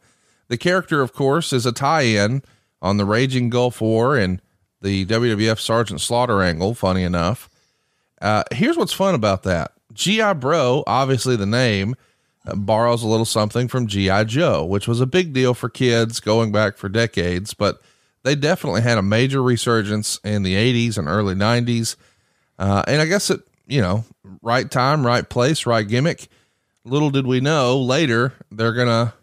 [0.48, 2.42] The character, of course, is a tie in
[2.82, 4.42] on the Raging Gulf War and
[4.82, 7.50] the WWF Sergeant Slaughter angle, funny enough.
[8.22, 10.32] Uh, here's what's fun about that G.I.
[10.36, 11.98] Bro, obviously the name,
[12.56, 14.26] borrows a little something from G.I.
[14.26, 17.82] Joe, which was a big deal for kids going back for decades, but
[18.24, 21.96] they definitely had a major resurgence in the 80s and early 90s.
[22.60, 24.06] Uh, and I guess it, you know,
[24.42, 26.28] right time, right place, right gimmick.
[26.84, 29.14] Little did we know later they're going to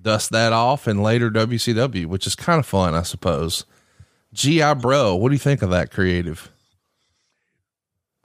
[0.00, 3.64] dust that off in later WCW, which is kind of fun, I suppose.
[4.32, 4.74] G.I.
[4.74, 6.50] Bro, what do you think of that creative?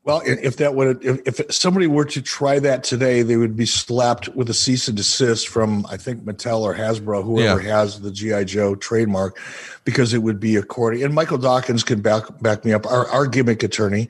[0.06, 3.66] Well, if that would if, if somebody were to try that today, they would be
[3.66, 7.80] slapped with a cease and desist from I think Mattel or Hasbro, whoever yeah.
[7.80, 9.40] has the GI Joe trademark,
[9.86, 11.04] because it would be according.
[11.04, 12.86] And Michael Dawkins can back back me up.
[12.86, 14.10] Our our gimmick attorney,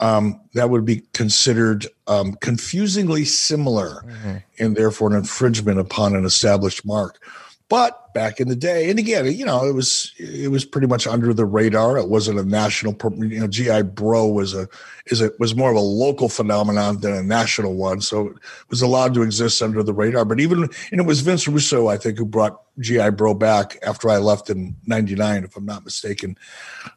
[0.00, 4.36] um, that would be considered um, confusingly similar, mm-hmm.
[4.58, 7.22] and therefore an infringement upon an established mark.
[7.70, 11.06] But back in the day, and again, you know, it was it was pretty much
[11.06, 11.98] under the radar.
[11.98, 12.96] It wasn't a national.
[13.16, 14.68] You know, GI Bro was a
[15.06, 18.00] is a was more of a local phenomenon than a national one.
[18.00, 18.36] So it
[18.70, 20.24] was allowed to exist under the radar.
[20.24, 24.10] But even and it was Vince Russo, I think, who brought GI Bro back after
[24.10, 26.36] I left in '99, if I'm not mistaken.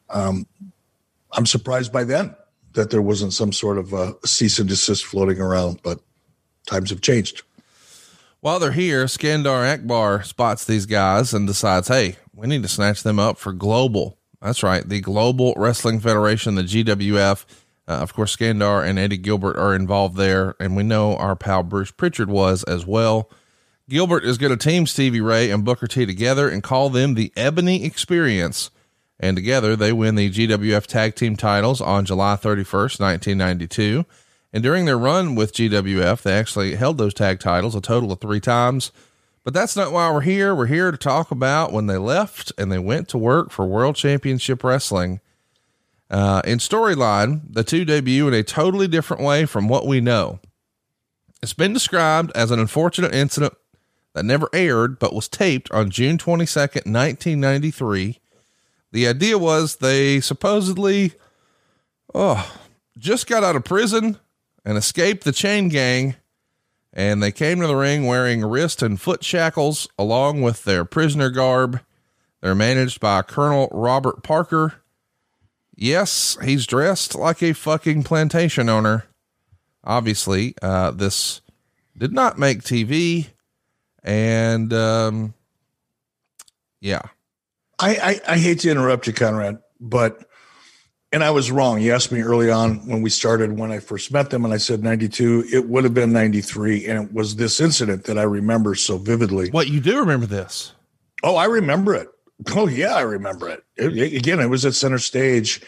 [0.09, 0.47] Um,
[1.33, 2.35] I'm surprised by then
[2.73, 5.99] that there wasn't some sort of a cease and desist floating around, but
[6.65, 7.43] times have changed.
[8.43, 13.01] While they're here, Skandar Akbar spots these guys and decides, hey, we need to snatch
[13.01, 14.17] them up for global.
[14.41, 17.45] That's right, the Global Wrestling Federation, the GWF.
[17.87, 21.63] Uh, of course, Skandar and Eddie Gilbert are involved there, and we know our pal
[21.63, 23.31] Bruce Pritchard was as well.
[23.87, 27.31] Gilbert is going to team Stevie Ray and Booker T together and call them the
[27.37, 28.71] Ebony Experience.
[29.21, 34.05] And together they win the GWF Tag Team titles on July 31st, 1992.
[34.53, 38.21] And during their run with GWF, they actually held those tag titles a total of
[38.21, 38.91] three times.
[39.43, 40.53] But that's not why we're here.
[40.53, 43.95] We're here to talk about when they left and they went to work for World
[43.95, 45.19] Championship Wrestling.
[46.09, 50.39] Uh, in storyline, the two debut in a totally different way from what we know.
[51.41, 53.53] It's been described as an unfortunate incident
[54.13, 58.19] that never aired but was taped on June 22nd, 1993.
[58.91, 61.13] The idea was they supposedly
[62.13, 62.55] oh,
[62.97, 64.19] just got out of prison
[64.65, 66.15] and escaped the chain gang
[66.93, 71.29] and they came to the ring wearing wrist and foot shackles along with their prisoner
[71.31, 71.81] garb.
[72.41, 74.75] They're managed by Colonel Robert Parker.
[75.75, 79.05] Yes, he's dressed like a fucking plantation owner.
[79.83, 81.41] Obviously, uh, this
[81.97, 83.29] did not make TV.
[84.03, 85.33] And um,
[86.79, 87.01] yeah.
[87.79, 87.95] I,
[88.27, 90.27] I, I hate to interrupt you, Conrad, but
[91.13, 91.79] and I was wrong.
[91.79, 94.57] You asked me early on when we started when I first met them, and I
[94.57, 95.45] said 92.
[95.53, 96.87] It would have been 93.
[96.87, 99.51] And it was this incident that I remember so vividly.
[99.51, 100.73] What you do remember this?
[101.21, 102.09] Oh, I remember it.
[102.55, 103.63] Oh, yeah, I remember it.
[103.77, 105.61] it, it again, it was at center stage,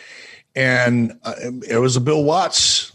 [0.55, 1.35] and uh,
[1.69, 2.91] it was a Bill Watts,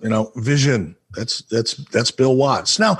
[0.00, 0.96] you know, vision.
[1.14, 2.78] That's that's that's Bill Watts.
[2.78, 2.98] Now,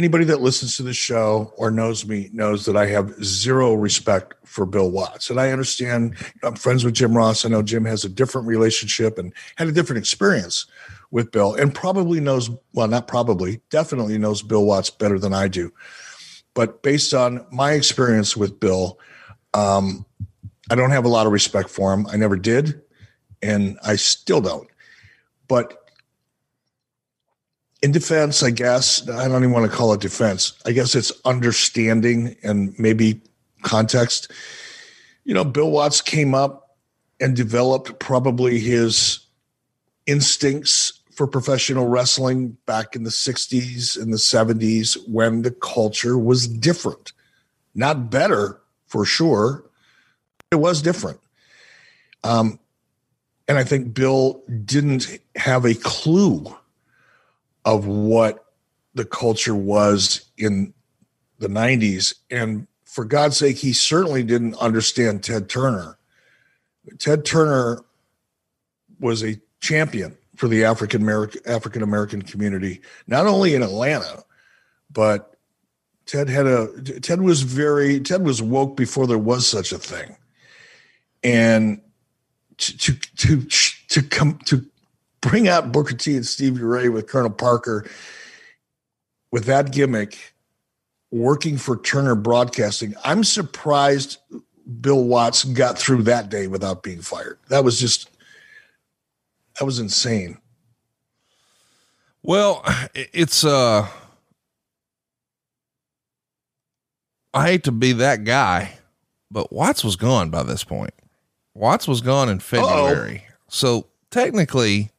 [0.00, 4.32] anybody that listens to the show or knows me knows that I have zero respect
[4.46, 5.28] for Bill Watts.
[5.28, 7.44] And I understand I'm friends with Jim Ross.
[7.44, 10.64] I know Jim has a different relationship and had a different experience
[11.10, 15.48] with Bill and probably knows, well, not probably, definitely knows Bill Watts better than I
[15.48, 15.70] do.
[16.54, 18.98] But based on my experience with Bill,
[19.52, 20.06] um,
[20.70, 22.06] I don't have a lot of respect for him.
[22.06, 22.80] I never did,
[23.42, 24.68] and I still don't.
[25.46, 25.79] But
[27.82, 30.52] in defense, I guess I don't even want to call it defense.
[30.66, 33.20] I guess it's understanding and maybe
[33.62, 34.30] context.
[35.24, 36.76] You know, Bill Watts came up
[37.20, 39.20] and developed probably his
[40.06, 46.48] instincts for professional wrestling back in the 60s and the 70s when the culture was
[46.48, 47.12] different.
[47.74, 49.64] Not better for sure.
[50.50, 51.20] It was different.
[52.24, 52.58] Um,
[53.48, 56.56] and I think Bill didn't have a clue
[57.64, 58.44] of what
[58.94, 60.74] the culture was in
[61.38, 62.14] the 90s.
[62.30, 65.98] And for God's sake, he certainly didn't understand Ted Turner.
[66.98, 67.84] Ted Turner
[68.98, 74.24] was a champion for the African American African American community, not only in Atlanta,
[74.90, 75.36] but
[76.06, 80.16] Ted had a Ted was very Ted was woke before there was such a thing,
[81.22, 81.80] and
[82.56, 83.46] to to to,
[83.88, 84.64] to come to
[85.20, 87.88] bring out Booker T and Stevie Ray with Colonel Parker
[89.32, 90.34] with that gimmick
[91.10, 92.94] working for Turner Broadcasting.
[93.04, 94.18] I'm surprised
[94.80, 97.38] Bill Watts got through that day without being fired.
[97.48, 98.10] That was just
[99.58, 100.38] that was insane.
[102.22, 102.62] Well,
[102.94, 103.88] it's uh
[107.32, 108.78] I hate to be that guy,
[109.30, 110.94] but Watts was gone by this point.
[111.54, 113.24] Watts was gone in February.
[113.28, 113.34] Uh-oh.
[113.48, 114.90] So technically,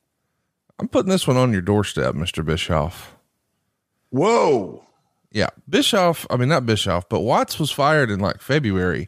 [0.82, 2.44] I'm putting this one on your doorstep, Mr.
[2.44, 3.16] Bischoff.
[4.10, 4.84] Whoa.
[5.32, 5.50] Yeah.
[5.70, 9.08] Bischoff, I mean, not Bischoff, but Watts was fired in like February.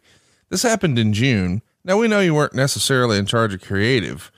[0.49, 1.63] This happened in June.
[1.83, 4.31] Now, we know you weren't necessarily in charge of creative,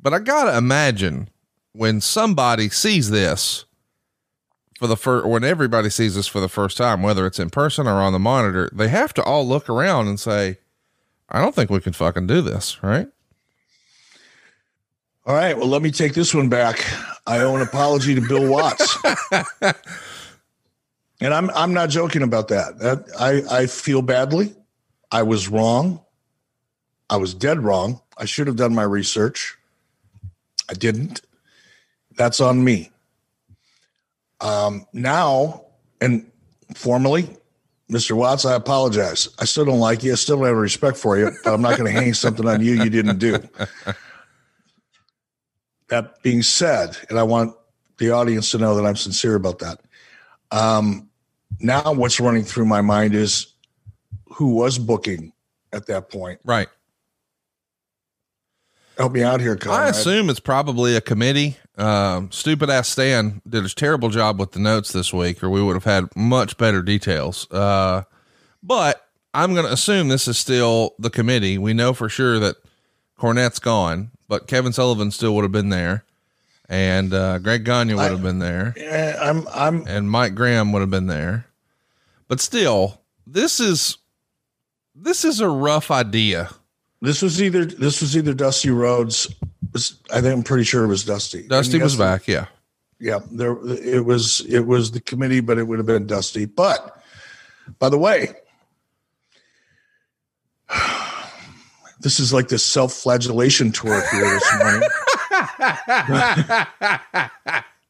[0.00, 1.28] but I got to imagine
[1.74, 3.66] when somebody sees this
[4.78, 7.86] for the first, when everybody sees this for the first time, whether it's in person
[7.86, 10.56] or on the monitor, they have to all look around and say,
[11.28, 13.08] I don't think we can fucking do this, right?
[15.26, 15.58] All right.
[15.58, 16.84] Well, let me take this one back.
[17.26, 18.96] I owe an apology to Bill Watts.
[21.20, 22.78] and I'm I'm not joking about that.
[22.78, 24.54] That I, I feel badly.
[25.10, 26.00] I was wrong.
[27.10, 28.00] I was dead wrong.
[28.16, 29.58] I should have done my research.
[30.70, 31.22] I didn't.
[32.16, 32.90] That's on me.
[34.40, 35.64] Um, now,
[36.00, 36.30] and
[36.74, 37.28] formally,
[37.90, 38.12] Mr.
[38.12, 39.28] Watts, I apologize.
[39.40, 40.12] I still don't like you.
[40.12, 42.62] I still don't have respect for you, but I'm not going to hang something on
[42.62, 43.38] you you didn't do.
[45.88, 47.54] That being said, and I want
[47.98, 49.80] the audience to know that I'm sincere about that.
[50.50, 51.08] Um,
[51.60, 53.54] now, what's running through my mind is
[54.26, 55.32] who was booking
[55.72, 56.40] at that point.
[56.44, 56.68] Right.
[58.98, 59.80] help me out here, Conrad.
[59.80, 61.56] I assume it's probably a committee.
[61.78, 65.62] Um, stupid ass Stan did a terrible job with the notes this week, or we
[65.62, 67.50] would have had much better details.
[67.50, 68.02] Uh,
[68.62, 71.58] but I'm going to assume this is still the committee.
[71.58, 72.56] We know for sure that
[73.18, 76.04] Cornette's gone, but Kevin Sullivan still would have been there,
[76.68, 80.80] and uh, Greg Gagne would have been there, Yeah, I'm I'm and Mike Graham would
[80.80, 81.46] have been there.
[82.28, 83.98] But still, this is
[84.94, 86.50] this is a rough idea.
[87.02, 89.32] this was either this was either Dusty Rhodes.
[89.72, 91.46] was- I think I'm pretty sure it was Dusty.
[91.46, 92.46] Dusty was back, yeah.
[92.98, 96.46] Yeah, there it was it was the committee, but it would have been Dusty.
[96.46, 97.00] But
[97.78, 98.28] by the way,
[102.06, 104.88] this is like this self-flagellation tour here this morning.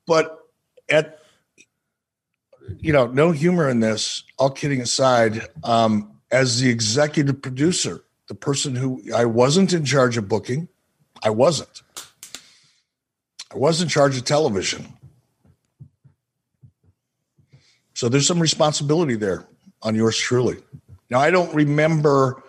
[0.07, 0.39] but
[0.89, 1.19] at
[2.79, 4.25] you know, no humor in this.
[4.39, 10.17] All kidding aside, um, as the executive producer, the person who I wasn't in charge
[10.17, 10.67] of booking,
[11.23, 11.83] I wasn't.
[13.53, 14.95] I was in charge of television.
[17.93, 19.47] So there's some responsibility there
[19.83, 20.57] on yours truly.
[21.11, 22.43] Now, I don't remember,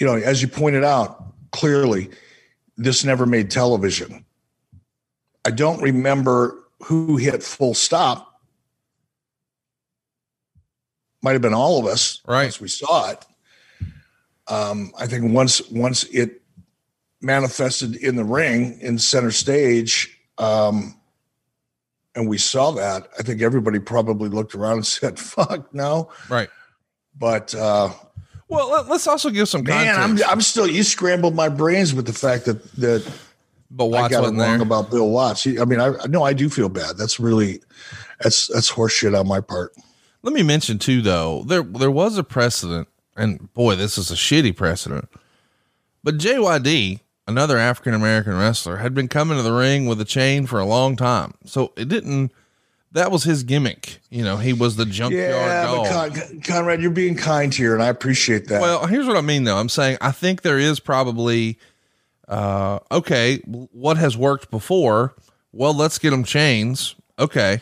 [0.00, 2.10] you know, as you pointed out clearly,
[2.76, 4.24] this never made television.
[5.46, 8.40] I don't remember who hit full stop.
[11.22, 12.44] Might have been all of us Right.
[12.44, 13.24] once we saw it.
[14.48, 16.40] Um, I think once once it
[17.20, 20.98] manifested in the ring in center stage, um,
[22.16, 26.48] and we saw that, I think everybody probably looked around and said, "Fuck no." Right.
[27.16, 27.90] But uh,
[28.50, 30.24] Well, let, us also give some man, context.
[30.26, 33.10] I'm I'm still you scrambled my brains with the fact that that
[33.70, 34.62] but I Watts got it wrong there.
[34.62, 35.46] about Bill Watts.
[35.46, 36.96] I mean, I no, I do feel bad.
[36.98, 37.60] That's really
[38.20, 39.72] that's that's horseshit on my part.
[40.22, 44.14] Let me mention too, though there there was a precedent, and boy, this is a
[44.14, 45.08] shitty precedent.
[46.02, 50.46] But JYD, another African American wrestler, had been coming to the ring with a chain
[50.46, 52.32] for a long time, so it didn't.
[52.92, 54.00] That was his gimmick.
[54.10, 55.84] You know, he was the junkyard Yeah, dog.
[56.14, 58.60] but Con- Conrad, you're being kind here, and I appreciate that.
[58.60, 59.56] Well, here's what I mean though.
[59.58, 61.58] I'm saying I think there is probably
[62.28, 65.14] uh okay, what has worked before?
[65.52, 66.94] Well, let's get them chains.
[67.18, 67.60] Okay.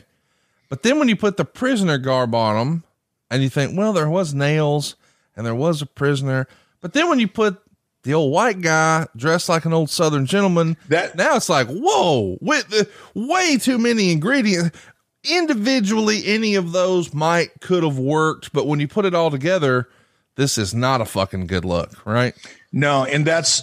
[0.68, 2.84] But then when you put the prisoner garb on them
[3.30, 4.96] and you think, well, there was nails
[5.36, 6.46] and there was a prisoner.
[6.82, 7.58] But then when you put
[8.02, 12.36] the old white guy dressed like an old southern gentleman, That- now it's like, whoa,
[12.42, 14.76] with the, way too many ingredients.
[15.24, 19.88] Individually, any of those might could have worked, but when you put it all together,
[20.36, 22.34] this is not a fucking good look, right?
[22.72, 23.62] No, and that's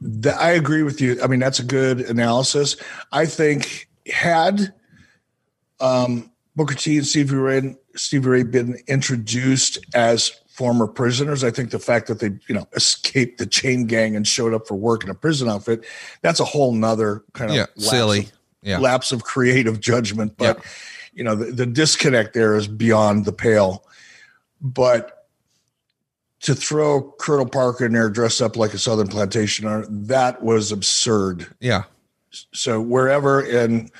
[0.00, 1.20] that I agree with you.
[1.22, 2.76] I mean, that's a good analysis.
[3.12, 4.72] I think had
[5.80, 11.70] um, Booker T and Stevie Ray, Stevie Ray been introduced as former prisoners, I think
[11.70, 15.04] the fact that they, you know, escaped the chain gang and showed up for work
[15.04, 15.84] in a prison outfit,
[16.20, 18.28] that's a whole nother kind of Yeah, silly.
[18.68, 18.78] Yeah.
[18.78, 20.36] lapse of creative judgment.
[20.36, 20.62] But
[21.14, 23.84] you know, the, the disconnect there is beyond the pale.
[24.60, 25.26] But
[26.40, 30.70] to throw Colonel Parker in there dressed up like a Southern plantation owner, that was
[30.70, 31.46] absurd.
[31.60, 31.84] Yeah.
[32.52, 33.90] So wherever and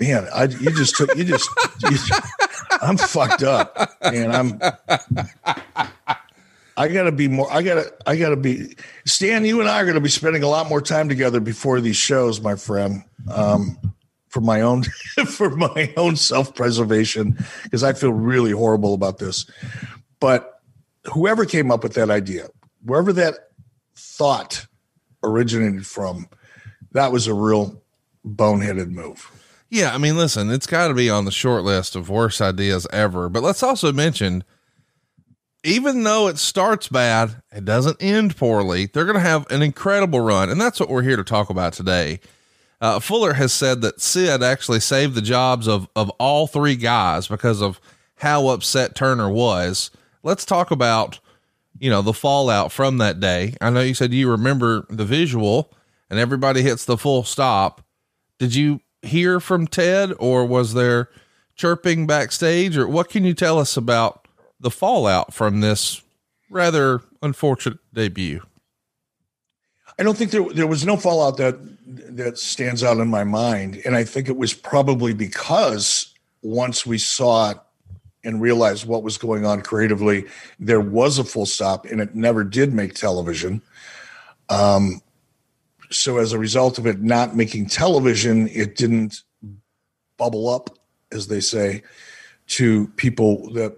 [0.00, 1.50] man, I you just took you just
[1.90, 1.98] you,
[2.80, 4.60] I'm fucked up, and I'm
[6.76, 7.52] I gotta be more.
[7.52, 9.44] I gotta I gotta be Stan.
[9.44, 12.40] You and I are gonna be spending a lot more time together before these shows,
[12.40, 13.04] my friend.
[13.30, 13.78] Um,
[14.28, 14.84] for my own
[15.26, 19.46] for my own self preservation, because I feel really horrible about this.
[20.20, 20.60] But
[21.12, 22.48] whoever came up with that idea,
[22.82, 23.34] wherever that
[23.94, 24.66] thought
[25.22, 26.28] originated from,
[26.92, 27.82] that was a real
[28.26, 29.30] boneheaded move.
[29.68, 32.86] Yeah, I mean, listen, it's got to be on the short list of worst ideas
[32.92, 33.28] ever.
[33.28, 34.44] But let's also mention,
[35.64, 38.86] even though it starts bad, it doesn't end poorly.
[38.86, 41.72] They're going to have an incredible run, and that's what we're here to talk about
[41.72, 42.20] today.
[42.80, 47.28] Uh, Fuller has said that Sid actually saved the jobs of of all three guys
[47.28, 47.80] because of
[48.16, 49.92] how upset Turner was.
[50.24, 51.20] Let's talk about
[51.78, 53.54] you know the fallout from that day.
[53.60, 55.72] I know you said you remember the visual,
[56.10, 57.84] and everybody hits the full stop.
[58.40, 61.08] Did you hear from Ted, or was there
[61.54, 64.21] chirping backstage, or what can you tell us about
[64.62, 66.02] the fallout from this
[66.48, 68.40] rather unfortunate debut?
[69.98, 71.58] I don't think there there was no fallout that
[72.16, 76.98] that stands out in my mind, and I think it was probably because once we
[76.98, 77.58] saw it
[78.24, 80.24] and realized what was going on creatively,
[80.58, 83.60] there was a full stop, and it never did make television.
[84.48, 85.02] Um,
[85.90, 89.22] so as a result of it not making television, it didn't
[90.16, 90.70] bubble up,
[91.10, 91.82] as they say,
[92.46, 93.76] to people that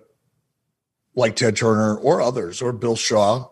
[1.15, 3.49] like Ted Turner or others or Bill Shaw,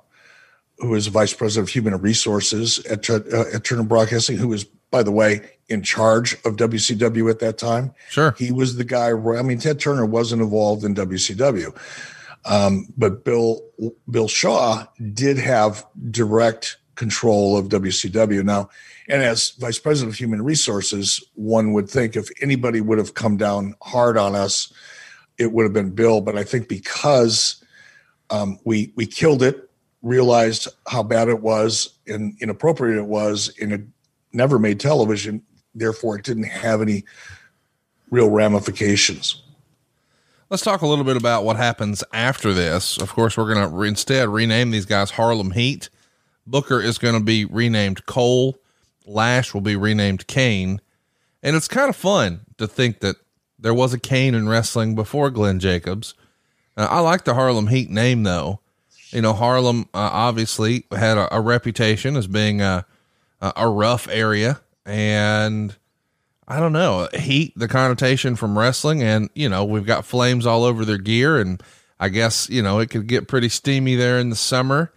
[0.78, 3.20] who is vice president of human resources at, uh,
[3.54, 7.94] at Turner Broadcasting, who was, by the way, in charge of WCW at that time.
[8.10, 8.34] Sure.
[8.36, 9.10] He was the guy.
[9.10, 11.74] I mean, Ted Turner wasn't involved in WCW,
[12.44, 13.62] um, but Bill
[14.10, 14.84] Bill Shaw
[15.14, 18.68] did have direct control of WCW now.
[19.08, 23.36] And as vice president of human resources, one would think if anybody would have come
[23.36, 24.72] down hard on us,
[25.39, 26.20] it would have been Bill.
[26.20, 27.62] But I think because
[28.30, 29.70] um, we we killed it,
[30.03, 33.83] realized how bad it was and inappropriate it was, and it
[34.33, 35.43] never made television.
[35.74, 37.05] Therefore, it didn't have any
[38.11, 39.43] real ramifications.
[40.51, 42.99] Let's talk a little bit about what happens after this.
[42.99, 45.89] Of course, we're going to re- instead rename these guys Harlem Heat.
[46.47, 48.59] Booker is going to be renamed Cole.
[49.07, 50.80] Lash will be renamed Kane.
[51.43, 53.16] And it's kind of fun to think that
[53.62, 56.14] there was a Kane in wrestling before Glenn Jacobs.
[56.76, 58.60] Uh, I like the Harlem Heat name though.
[59.10, 62.86] You know, Harlem uh, obviously had a, a, reputation as being a,
[63.40, 65.76] a rough area, and
[66.48, 70.64] I don't know heat the connotation from wrestling, and you know we've got flames all
[70.64, 71.62] over their gear, and
[72.00, 74.92] I guess you know it could get pretty steamy there in the summer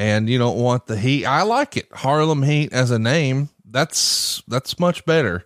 [0.00, 1.26] and you don't want the heat.
[1.26, 1.86] I like it.
[1.92, 3.50] Harlem Heat as a name.
[3.64, 5.44] That's that's much better.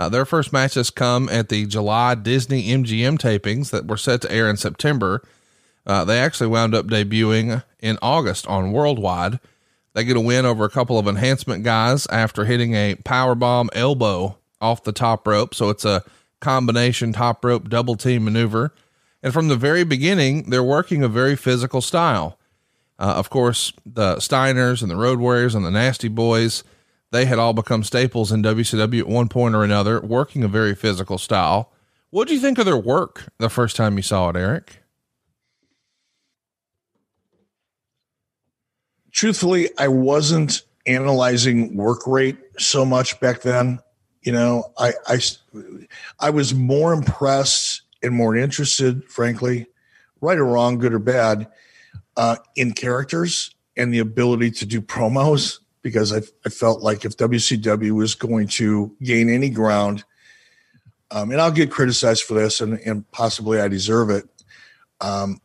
[0.00, 4.32] Uh, their first matches come at the July Disney MGM tapings that were set to
[4.32, 5.22] air in September.
[5.86, 9.40] Uh, they actually wound up debuting in August on Worldwide.
[9.92, 13.68] They get a win over a couple of enhancement guys after hitting a power bomb
[13.74, 15.54] elbow off the top rope.
[15.54, 16.02] So it's a
[16.40, 18.72] combination top rope double team maneuver.
[19.22, 22.38] And from the very beginning, they're working a very physical style.
[22.98, 26.64] Uh, of course, the Steiners and the Road Warriors and the Nasty Boys,
[27.12, 30.74] they had all become staples in WCW at one point or another, working a very
[30.74, 31.72] physical style.
[32.10, 34.82] What do you think of their work the first time you saw it, Eric?
[39.12, 43.80] Truthfully, I wasn't analyzing work rate so much back then.
[44.22, 45.20] You know, I I,
[46.20, 49.66] I was more impressed and more interested, frankly,
[50.20, 51.48] right or wrong, good or bad,
[52.16, 57.16] uh, in characters and the ability to do promos because I, I felt like if
[57.16, 60.04] WCW was going to gain any ground,
[61.10, 64.28] um, and I'll get criticized for this, and, and possibly I deserve it.
[65.00, 65.40] Um,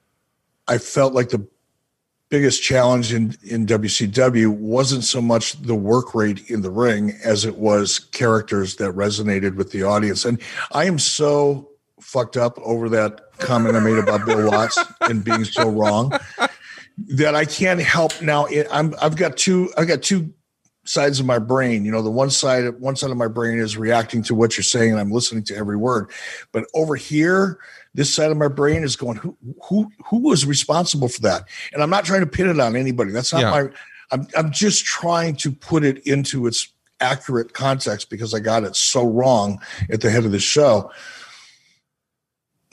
[0.67, 1.47] I felt like the
[2.29, 7.45] biggest challenge in, in WCW wasn't so much the work rate in the ring as
[7.45, 10.25] it was characters that resonated with the audience.
[10.25, 11.69] And I am so
[12.01, 16.11] fucked up over that comment I made about Bill Watts and being so wrong
[16.97, 18.47] that I can't help now.
[18.71, 20.33] I'm I've got two I've got two
[20.85, 21.83] sides of my brain.
[21.83, 24.63] You know, the one side one side of my brain is reacting to what you're
[24.63, 26.11] saying and I'm listening to every word.
[26.51, 27.59] But over here,
[27.93, 31.45] this side of my brain is going, who who who was responsible for that?
[31.73, 33.11] And I'm not trying to pin it on anybody.
[33.11, 33.51] That's not yeah.
[33.51, 33.69] my
[34.11, 36.71] I'm I'm just trying to put it into its
[37.01, 40.91] accurate context because I got it so wrong at the head of the show.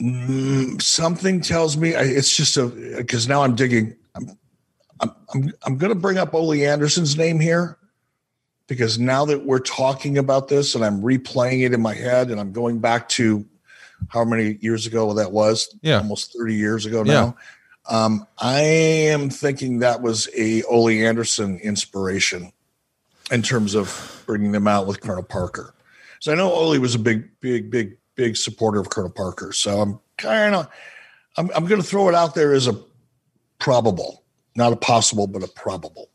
[0.01, 3.95] Mm, something tells me it's just a because now I'm digging
[4.99, 7.77] I'm I'm I'm, going to bring up Ole Anderson's name here
[8.67, 12.39] because now that we're talking about this and I'm replaying it in my head and
[12.39, 13.45] I'm going back to
[14.09, 17.35] how many years ago that was, yeah, almost 30 years ago now.
[17.89, 18.05] Yeah.
[18.05, 22.51] Um, I am thinking that was a Ole Anderson inspiration
[23.31, 25.73] in terms of bringing them out with Colonel Parker.
[26.19, 29.51] So I know Ole was a big, big, big, big supporter of Colonel Parker.
[29.51, 30.69] So I'm kind of,
[31.37, 32.79] I'm, I'm going to throw it out there as a
[33.59, 34.22] probable,
[34.55, 36.09] not a possible, but a probable.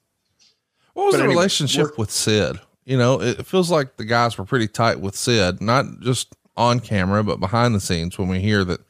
[0.95, 2.59] What was but the anyway, relationship with Sid?
[2.85, 6.81] You know, it feels like the guys were pretty tight with Sid, not just on
[6.81, 8.81] camera, but behind the scenes when we hear that,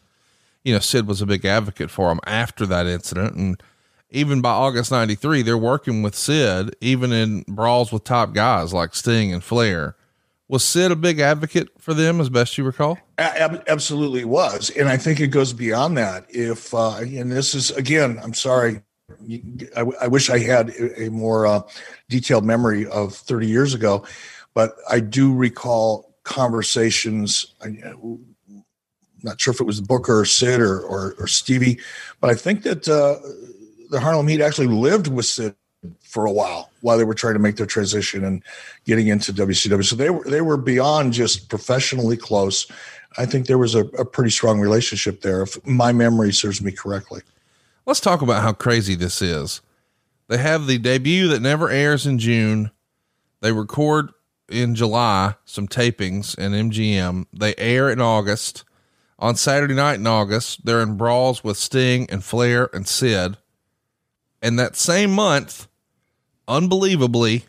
[0.65, 3.37] you know, Sid was a big advocate for him after that incident.
[3.37, 3.63] And
[4.11, 8.95] even by August 93, they're working with Sid, even in brawls with top guys like
[8.95, 9.97] Sting and Flair.
[10.49, 12.99] Was Sid a big advocate for them, as best you recall?
[13.19, 16.25] A- absolutely was, and I think it goes beyond that.
[16.31, 18.81] If uh, and this is again, I'm sorry,
[19.77, 21.63] I, I wish I had a, more uh,
[22.09, 24.05] detailed memory of 30 years ago,
[24.55, 27.55] but I do recall conversations.
[27.63, 28.25] I'm
[29.23, 31.79] not sure if it was Booker or Sid or, or, or Stevie,
[32.21, 33.17] but I think that uh,
[33.91, 35.55] the Harlem Heat actually lived with Sid
[36.03, 38.43] for a while while they were trying to make their transition and
[38.85, 39.85] getting into WCW.
[39.85, 42.71] So they were they were beyond just professionally close.
[43.17, 46.73] I think there was a, a pretty strong relationship there, if my memory serves me
[46.73, 47.23] correctly.
[47.89, 49.63] Let's talk about how crazy this is.
[50.29, 52.71] They have the debut that never airs in June.
[53.41, 54.11] They record
[54.47, 57.25] in July some tapings in MGM.
[57.33, 58.65] They air in August.
[59.19, 63.39] On Saturday night in August, they're in brawls with Sting and Flair and Sid.
[64.43, 65.67] And that same month,
[66.47, 67.47] unbelievably,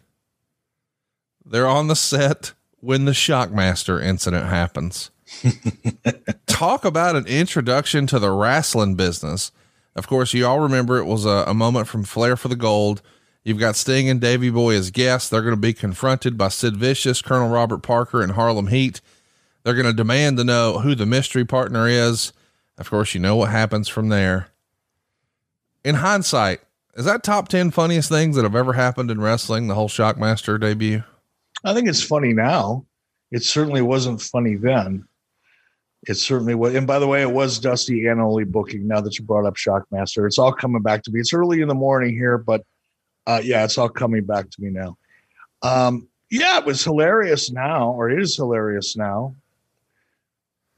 [1.43, 5.11] they're on the set when the Shockmaster incident happens.
[6.47, 9.51] Talk about an introduction to the wrestling business.
[9.99, 13.01] Of course, you all remember it was a, a moment from Flair for the Gold.
[13.43, 15.27] You've got Sting and Davey Boy as guests.
[15.29, 19.01] They're going to be confronted by Sid Vicious, Colonel Robert Parker, and Harlem Heat.
[19.63, 22.31] They're going to demand to know who the mystery partner is.
[22.77, 24.47] Of course, you know what happens from there.
[25.83, 26.61] In hindsight,
[26.93, 30.57] is that top 10 funniest things that have ever happened in wrestling, the whole Shockmaster
[30.57, 31.03] debut?
[31.65, 32.85] I think it's funny now.
[33.31, 35.09] It certainly wasn't funny then.
[36.07, 36.75] It certainly was.
[36.75, 38.87] And by the way, it was Dusty and only booking.
[38.87, 41.19] Now that you brought up Shockmaster, it's all coming back to me.
[41.19, 42.63] It's early in the morning here, but
[43.27, 44.97] uh, yeah, it's all coming back to me now.
[45.61, 49.35] Um, yeah, it was hilarious now, or it is hilarious now.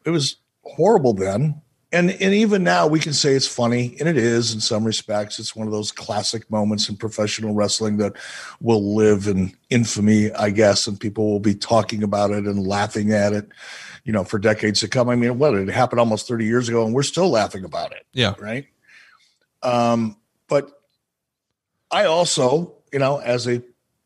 [0.06, 1.62] It was horrible then.
[1.94, 5.40] And, and even now we can say it's funny, and it is in some respects.
[5.40, 8.14] It's one of those classic moments in professional wrestling that
[8.62, 13.12] will live in infamy, I guess, and people will be talking about it and laughing
[13.12, 13.50] at it
[14.04, 15.10] you know, for decades to come.
[15.10, 18.06] I mean, what it happened almost 30 years ago and we're still laughing about it.
[18.14, 18.34] Yeah.
[18.40, 18.68] Right.
[19.64, 20.82] Um, but
[21.92, 23.62] I also, you know, as a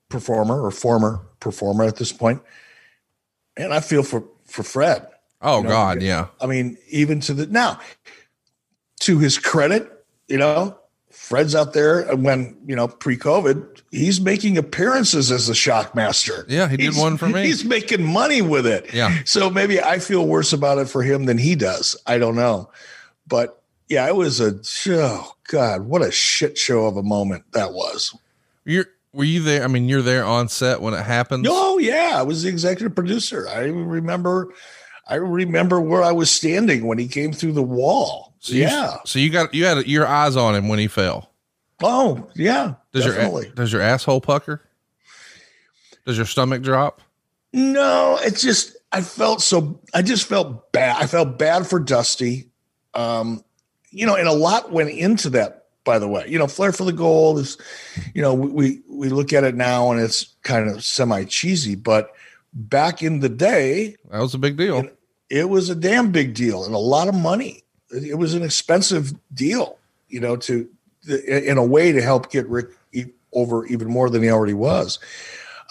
[0.09, 2.41] performer or former performer at this point,
[3.57, 5.07] and I feel for, for Fred.
[5.41, 6.01] Oh you know, God.
[6.01, 6.27] Yeah.
[6.41, 7.79] I mean, even to the now
[9.01, 10.77] to his credit, you know,
[11.15, 16.45] Fred's out there when, you know, pre COVID, he's making appearances as the Shockmaster.
[16.47, 17.45] Yeah, he did he's, one for me.
[17.45, 18.93] He's making money with it.
[18.93, 19.17] Yeah.
[19.25, 21.95] So maybe I feel worse about it for him than he does.
[22.05, 22.69] I don't know.
[23.27, 24.59] But yeah, it was a
[24.89, 28.15] oh God, what a shit show of a moment that was.
[28.65, 29.63] You're were you there?
[29.63, 31.47] I mean, you're there on set when it happened.
[31.49, 33.47] Oh yeah, I was the executive producer.
[33.47, 34.53] I remember
[35.07, 38.24] I remember where I was standing when he came through the wall.
[38.45, 38.97] So you, yeah.
[39.05, 41.31] So you got you had your eyes on him when he fell.
[41.81, 42.75] Oh yeah.
[42.91, 43.47] Does definitely.
[43.47, 44.61] your does your asshole pucker?
[46.05, 47.01] Does your stomach drop?
[47.53, 51.01] No, it's just I felt so I just felt bad.
[51.01, 52.51] I felt bad for Dusty.
[52.93, 53.43] Um,
[53.89, 56.27] you know, and a lot went into that, by the way.
[56.27, 57.57] You know, Flair for the Gold is,
[58.13, 62.11] you know, we we look at it now and it's kind of semi cheesy, but
[62.53, 64.87] back in the day, that was a big deal.
[65.31, 67.63] It was a damn big deal and a lot of money.
[67.91, 69.77] It was an expensive deal,
[70.09, 70.67] you know, to
[71.07, 72.69] in a way to help get Rick
[73.35, 74.97] over even more than he already was.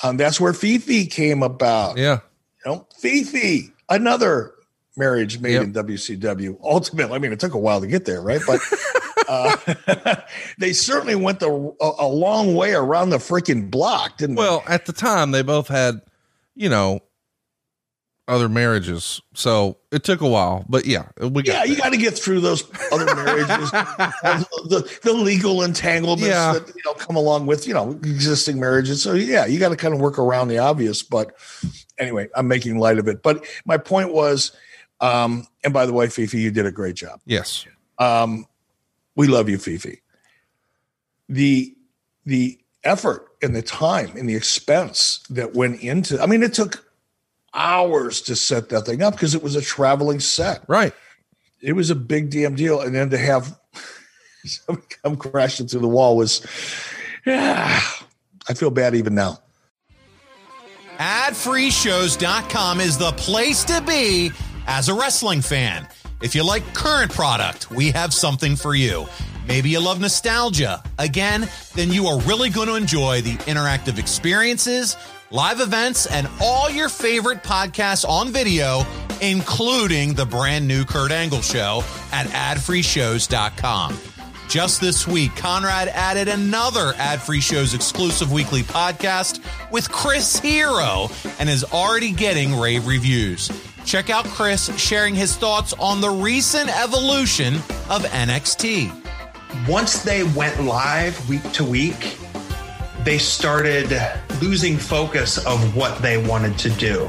[0.03, 1.97] Um, that's where Fifi came about.
[1.97, 2.21] Yeah.
[2.65, 4.55] You know, Fifi, another
[4.97, 5.63] marriage made yep.
[5.65, 6.59] in WCW.
[6.63, 8.41] Ultimately, I mean, it took a while to get there, right?
[8.47, 8.61] But
[9.29, 10.21] uh,
[10.59, 11.49] they certainly went the,
[11.81, 14.65] a, a, long way around the freaking block, didn't well, they?
[14.67, 16.03] Well, at the time, they both had,
[16.55, 17.01] you know,
[18.27, 19.21] other marriages.
[19.35, 22.41] So it took a while, but yeah, we got yeah, you got to get through
[22.41, 26.55] those other marriages, the, the legal entanglements yeah.
[26.55, 29.03] that you know come along with you know existing marriages.
[29.03, 31.03] So yeah, you got to kind of work around the obvious.
[31.03, 31.35] But
[31.99, 33.23] anyway, I'm making light of it.
[33.23, 34.53] But my point was,
[35.01, 37.21] um, and by the way, Fifi, you did a great job.
[37.27, 37.67] Yes,
[37.99, 38.47] um,
[39.17, 40.01] we love you, Fifi.
[41.29, 41.77] The
[42.25, 46.21] the effort and the time and the expense that went into.
[46.21, 46.84] I mean, it took
[47.55, 50.65] hours to set that thing up because it was a traveling set.
[50.69, 50.93] Right.
[51.61, 52.81] It was a big damn deal.
[52.81, 53.59] And then to have
[54.45, 56.45] somebody come crashing through the wall was,
[57.25, 57.81] yeah,
[58.49, 59.39] I feel bad even now.
[60.99, 64.31] AdFreeShows.com is the place to be
[64.67, 65.89] as a wrestling fan.
[66.23, 69.07] If you like current product, we have something for you.
[69.47, 70.83] Maybe you love nostalgia.
[70.99, 74.97] Again, then you are really going to enjoy the interactive experiences
[75.35, 78.85] live events, and all your favorite podcasts on video,
[79.21, 81.83] including the brand new Kurt Angle show
[82.13, 83.99] at adfreeshows.com.
[84.49, 91.09] Just this week, Conrad added another Ad Free Shows exclusive weekly podcast with Chris Hero
[91.41, 93.51] and is already getting rave reviews.
[93.85, 97.55] Check out Chris sharing his thoughts on the recent evolution
[97.91, 98.93] of NXT.
[99.69, 102.19] Once they went live week to week,
[103.05, 104.01] they started
[104.41, 107.07] losing focus of what they wanted to do,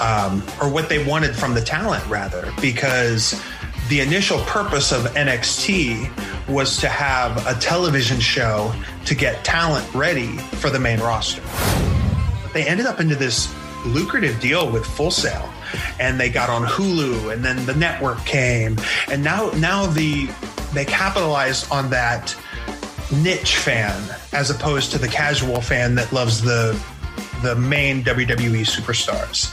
[0.00, 3.42] um, or what they wanted from the talent, rather, because
[3.88, 6.10] the initial purpose of NXT
[6.48, 8.72] was to have a television show
[9.06, 11.42] to get talent ready for the main roster.
[12.52, 13.52] They ended up into this
[13.86, 15.48] lucrative deal with Full Sail
[15.98, 18.76] and they got on Hulu and then the network came
[19.10, 20.26] and now now the
[20.72, 22.36] they capitalized on that
[23.12, 24.02] niche fan
[24.32, 26.78] as opposed to the casual fan that loves the
[27.42, 29.52] the main WWE superstars.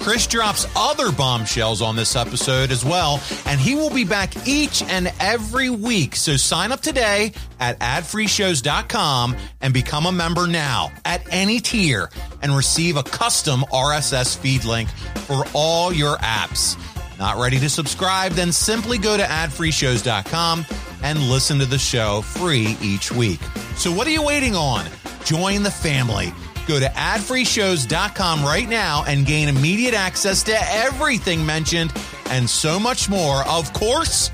[0.00, 4.82] Chris drops other bombshells on this episode as well, and he will be back each
[4.82, 6.16] and every week.
[6.16, 12.10] So sign up today at adfreeshows.com and become a member now at any tier
[12.42, 14.90] and receive a custom RSS feed link
[15.26, 16.76] for all your apps.
[17.20, 18.32] Not ready to subscribe?
[18.32, 20.64] Then simply go to adfreeshows.com
[21.02, 23.40] and listen to the show free each week.
[23.76, 24.86] So what are you waiting on?
[25.24, 26.32] Join the family.
[26.66, 31.92] Go to adfreeshows.com right now and gain immediate access to everything mentioned
[32.30, 33.46] and so much more.
[33.46, 34.30] Of course,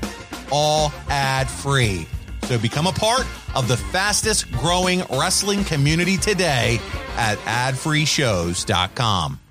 [0.49, 2.07] all ad free.
[2.43, 6.79] So become a part of the fastest growing wrestling community today
[7.17, 9.41] at adfreeshows.com.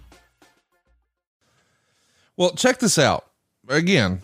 [2.37, 3.27] Well, check this out.
[3.69, 4.23] Again,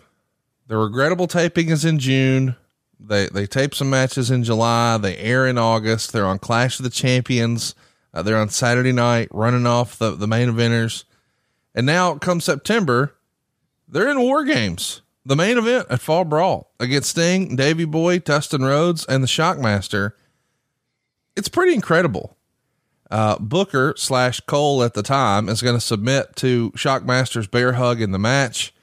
[0.67, 2.55] the regrettable taping is in June.
[2.99, 4.97] They they tape some matches in July.
[4.97, 6.13] They air in August.
[6.13, 7.75] They're on Clash of the Champions.
[8.13, 11.03] Uh, they're on Saturday night, running off the the main eventers.
[11.75, 13.15] And now, come September,
[13.87, 18.63] they're in War Games, the main event at Fall Brawl against Sting, Davey Boy, Dustin
[18.63, 20.11] Rhodes, and the Shockmaster.
[21.35, 22.37] It's pretty incredible.
[23.13, 28.01] Uh, Booker slash Cole at the time is going to submit to Shockmaster's bear hug
[28.01, 28.73] in the match.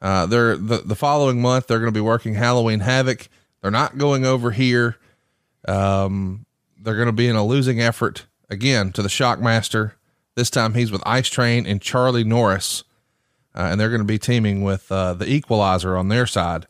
[0.00, 3.28] Uh, they're the, the following month, they're going to be working Halloween Havoc.
[3.60, 4.98] They're not going over here.
[5.66, 6.46] Um,
[6.80, 9.94] they're going to be in a losing effort again to the Shockmaster.
[10.36, 12.84] This time he's with Ice Train and Charlie Norris.
[13.52, 16.68] Uh, and they're going to be teaming with uh, the Equalizer on their side.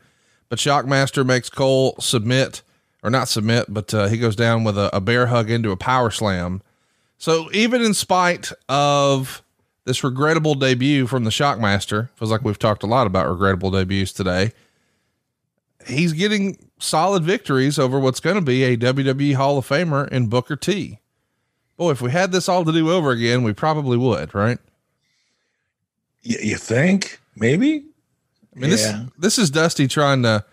[0.48, 2.62] But Shockmaster makes Cole submit,
[3.02, 5.76] or not submit, but uh, he goes down with a, a bear hug into a
[5.76, 6.62] power slam.
[7.22, 9.44] So even in spite of
[9.84, 14.12] this regrettable debut from the Shockmaster, feels like we've talked a lot about regrettable debuts
[14.12, 14.50] today.
[15.86, 20.26] He's getting solid victories over what's going to be a WWE Hall of Famer in
[20.26, 20.98] Booker T.
[21.76, 24.58] Boy, if we had this all to do over again, we probably would, right?
[26.26, 27.84] Y- you think maybe?
[28.56, 30.44] I mean, this this is Dusty trying to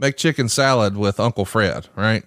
[0.00, 2.24] make chicken salad with Uncle Fred, right?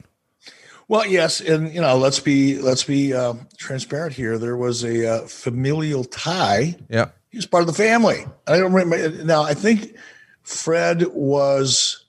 [0.91, 4.37] Well, yes, and you know, let's be let's be um, transparent here.
[4.37, 6.75] There was a uh, familial tie.
[6.89, 8.25] Yeah, he was part of the family.
[8.45, 9.43] I don't remember now.
[9.43, 9.95] I think
[10.43, 12.03] Fred was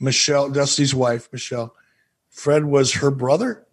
[0.00, 1.76] Michelle, Dusty's wife, Michelle.
[2.28, 3.64] Fred was her brother,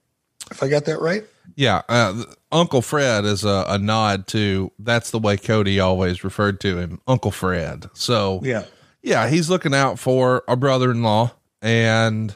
[0.52, 1.24] if I got that right.
[1.56, 6.62] Yeah, uh, Uncle Fred is a, a, nod to that's the way Cody always referred
[6.62, 7.89] to him, Uncle Fred.
[7.93, 8.66] So yeah,
[9.02, 11.32] yeah, he's looking out for a brother-in-law,
[11.64, 12.36] and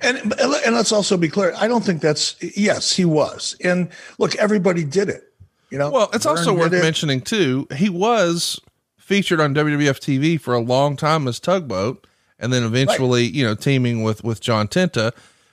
[0.00, 1.52] and and let's also be clear.
[1.56, 5.32] I don't think that's yes, he was, and look, everybody did it.
[5.70, 6.82] You know, well, it's Vern also worth it.
[6.82, 7.66] mentioning too.
[7.74, 8.60] He was
[8.98, 12.06] featured on WWF TV for a long time as Tugboat,
[12.38, 13.32] and then eventually, right.
[13.32, 15.12] you know, teaming with with John Tenta.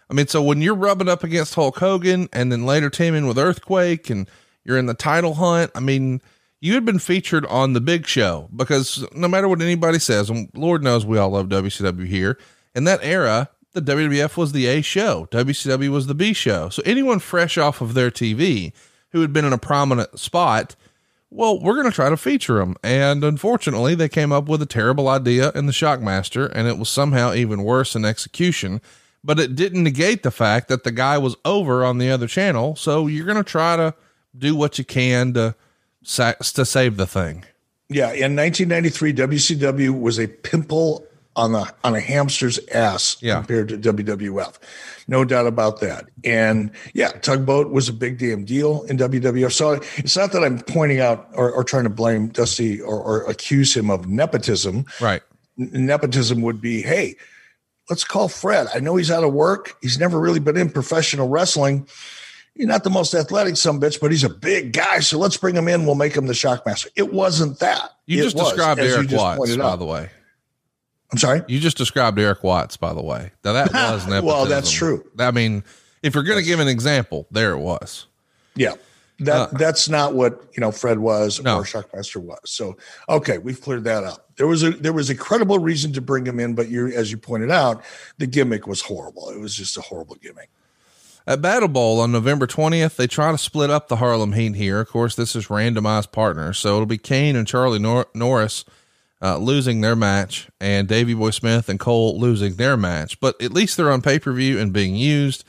[0.09, 3.37] I mean, so when you're rubbing up against Hulk Hogan and then later teaming with
[3.37, 4.27] Earthquake and
[4.63, 6.21] you're in the title hunt, I mean,
[6.61, 10.49] you had been featured on the big show because no matter what anybody says, and
[10.55, 12.39] Lord knows we all love WCW here,
[12.73, 16.69] in that era, the WWF was the A show, WCW was the B show.
[16.69, 18.73] So anyone fresh off of their TV
[19.11, 20.75] who had been in a prominent spot,
[21.29, 22.75] well, we're going to try to feature them.
[22.83, 26.89] And unfortunately, they came up with a terrible idea in the Shockmaster, and it was
[26.89, 28.81] somehow even worse in execution
[29.23, 32.75] but it didn't negate the fact that the guy was over on the other channel.
[32.75, 33.93] So you're going to try to
[34.37, 35.55] do what you can to
[36.03, 37.43] to save the thing.
[37.89, 41.05] Yeah, in 1993, WCW was a pimple
[41.39, 43.35] on the on a hamster's ass yeah.
[43.35, 44.57] compared to WWF.
[45.07, 46.09] No doubt about that.
[46.25, 49.51] And yeah, tugboat was a big damn deal in WWF.
[49.53, 53.23] So it's not that I'm pointing out or, or trying to blame Dusty or, or
[53.23, 54.85] accuse him of nepotism.
[54.99, 55.21] Right.
[55.57, 57.15] Nepotism would be, hey,
[57.89, 58.67] let's call Fred.
[58.75, 59.77] I know he's out of work.
[59.81, 61.87] He's never really been in professional wrestling.
[62.53, 64.99] He's not the most athletic some bitch, but he's a big guy.
[64.99, 65.85] So let's bring him in.
[65.85, 66.87] We'll make him the shockmaster.
[66.97, 67.91] It wasn't that.
[68.05, 70.09] You it just was, described Erik Watts, by the way.
[71.11, 71.41] I'm sorry.
[71.47, 73.31] You just described Erik Watts, by the way.
[73.43, 74.25] Now that was nepotism.
[74.25, 75.03] well, that's true.
[75.17, 75.63] I mean,
[76.03, 78.05] if you're going to give an example, there it was.
[78.55, 78.75] Yeah.
[79.21, 81.57] That uh, that's not what you know Fred was no.
[81.57, 82.39] or Shockmaster was.
[82.45, 82.77] So
[83.09, 84.29] okay, we've cleared that up.
[84.37, 87.11] There was a there was a credible reason to bring him in, but you as
[87.11, 87.83] you pointed out,
[88.17, 89.29] the gimmick was horrible.
[89.29, 90.49] It was just a horrible gimmick.
[91.27, 94.79] At Battle Bowl on November 20th, they try to split up the Harlem Heat here.
[94.79, 98.63] Of course, this is randomized partners, so it'll be Kane and Charlie Nor- Norris
[99.21, 103.19] uh, losing their match, and Davey Boy Smith and Cole losing their match.
[103.19, 105.43] But at least they're on pay per view and being used.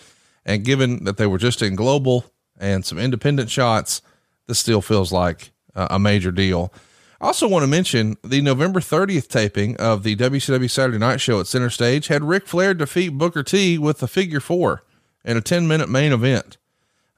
[0.45, 2.25] And given that they were just in global,
[2.61, 4.03] and some independent shots,
[4.47, 6.73] this still feels like a major deal.
[7.21, 11.41] I also want to mention the November 30th taping of the WCW Saturday Night Show
[11.41, 14.85] at Center Stage had Ric Flair defeat Booker T with a figure four
[15.25, 16.57] in a 10 minute main event.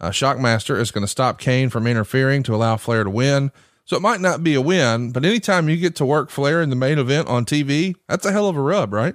[0.01, 3.53] Uh, Shockmaster is going to stop Kane from interfering to allow Flair to win.
[3.93, 6.71] So it might not be a win, but anytime you get to work Flair in
[6.71, 9.15] the main event on TV, that's a hell of a rub, right?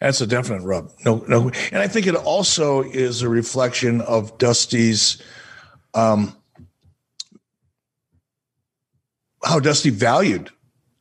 [0.00, 0.90] That's a definite rub.
[1.04, 5.20] No, no, and I think it also is a reflection of Dusty's,
[5.92, 6.34] um,
[9.44, 10.48] how Dusty valued,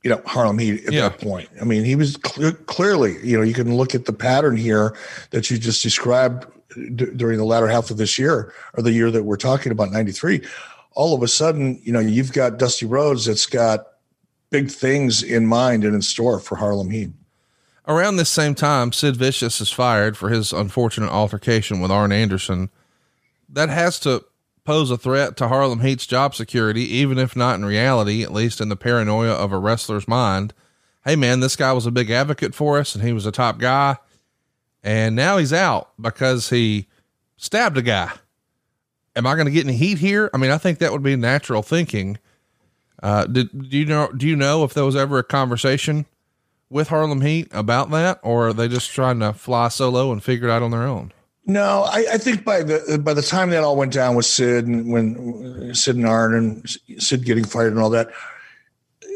[0.04, 1.08] you know, Harlem Heat at Yeah.
[1.08, 1.48] that point.
[1.62, 4.94] I mean, he was clear, clearly, you know, you can look at the pattern here
[5.30, 6.46] that you just described
[6.98, 9.90] d- during the latter half of this year or the year that we're talking about,
[9.90, 10.42] '93.
[10.98, 13.86] All of a sudden, you know, you've got Dusty Rhodes that's got
[14.50, 17.12] big things in mind and in store for Harlem Heat.
[17.88, 22.72] Around this same time, Sid Vicious is fired for his unfortunate altercation with Arn Anderson.
[23.48, 24.26] That has to
[24.66, 28.60] pose a threat to Harlem Heat's job security, even if not in reality, at least
[28.60, 30.52] in the paranoia of a wrestler's mind.
[31.06, 33.60] Hey man, this guy was a big advocate for us and he was a top
[33.60, 33.98] guy.
[34.84, 36.88] And now he's out because he
[37.38, 38.12] stabbed a guy.
[39.18, 40.30] Am I going to get any heat here?
[40.34, 42.20] I mean, I think that would be natural thinking.
[43.04, 46.06] Uh, did, do you know, do you know if there was ever a conversation
[46.70, 50.48] with Harlem Heat about that, or are they just trying to fly solo and figure
[50.48, 51.12] it out on their own?
[51.46, 54.68] No, I, I think by the by the time that all went down with Sid
[54.68, 56.70] and when Sid and Arn and
[57.02, 58.10] Sid getting fired and all that,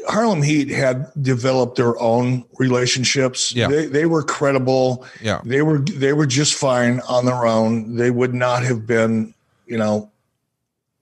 [0.08, 3.54] Harlem Heat had developed their own relationships.
[3.54, 3.68] Yeah.
[3.68, 5.06] They they were credible.
[5.22, 5.42] Yeah.
[5.44, 7.98] They were they were just fine on their own.
[7.98, 9.34] They would not have been,
[9.72, 10.12] you know,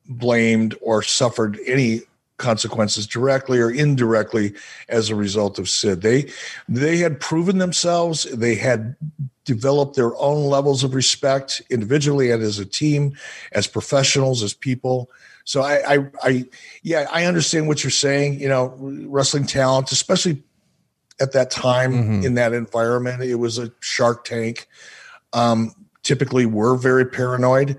[0.07, 2.01] blamed or suffered any
[2.37, 4.53] consequences directly or indirectly
[4.87, 6.01] as a result of Sid.
[6.01, 6.31] They
[6.69, 8.23] they had proven themselves.
[8.31, 8.95] They had
[9.43, 13.17] developed their own levels of respect individually and as a team,
[13.51, 15.09] as professionals, as people.
[15.43, 16.45] So I, I, I
[16.83, 18.39] yeah, I understand what you're saying.
[18.39, 20.43] You know, wrestling talent, especially
[21.19, 22.23] at that time Mhm.
[22.23, 24.67] in that environment, it was a Shark Tank.
[25.33, 27.77] Um, typically, were very paranoid.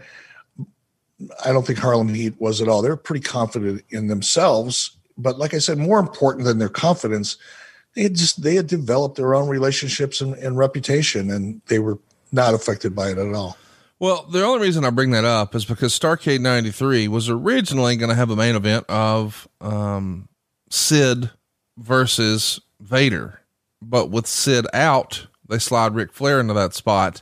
[1.44, 2.82] I don't think Harlem Heat was at all.
[2.82, 7.36] They're pretty confident in themselves, but like I said, more important than their confidence,
[7.94, 11.98] they had just they had developed their own relationships and, and reputation, and they were
[12.32, 13.56] not affected by it at all.
[13.98, 18.08] Well, the only reason I bring that up is because Starcade 93 was originally going
[18.08, 20.28] to have a main event of um,
[20.70, 21.28] Sid
[21.76, 23.40] versus Vader.
[23.82, 27.20] But with Sid out, they slide Ric Flair into that spot.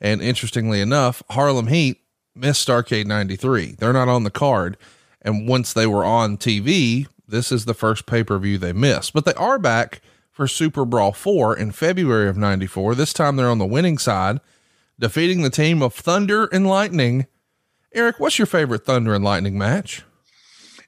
[0.00, 2.00] And interestingly enough, Harlem Heat
[2.36, 3.76] missed Starcade 93.
[3.78, 4.76] They're not on the card.
[5.22, 9.12] And once they were on TV, this is the first pay per view they missed.
[9.12, 12.94] But they are back for Super Brawl 4 in February of 94.
[12.94, 14.40] This time they're on the winning side
[14.98, 17.26] defeating the team of Thunder and Lightning.
[17.92, 20.02] Eric, what's your favorite Thunder and Lightning match?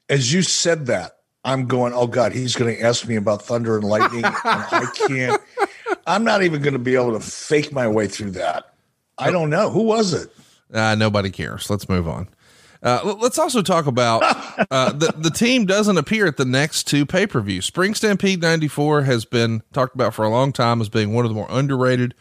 [0.07, 3.77] As you said that, I'm going, oh God, he's going to ask me about thunder
[3.77, 4.25] and lightning.
[4.25, 5.41] and I can't,
[6.05, 8.73] I'm not even going to be able to fake my way through that.
[9.17, 9.69] I don't know.
[9.69, 10.31] Who was it?
[10.73, 11.69] Uh, nobody cares.
[11.69, 12.29] Let's move on.
[12.81, 14.21] Uh, let's also talk about
[14.71, 17.65] uh, the the team doesn't appear at the next two pay per views.
[17.65, 21.29] Spring Stampede '94 has been talked about for a long time as being one of
[21.29, 22.15] the more underrated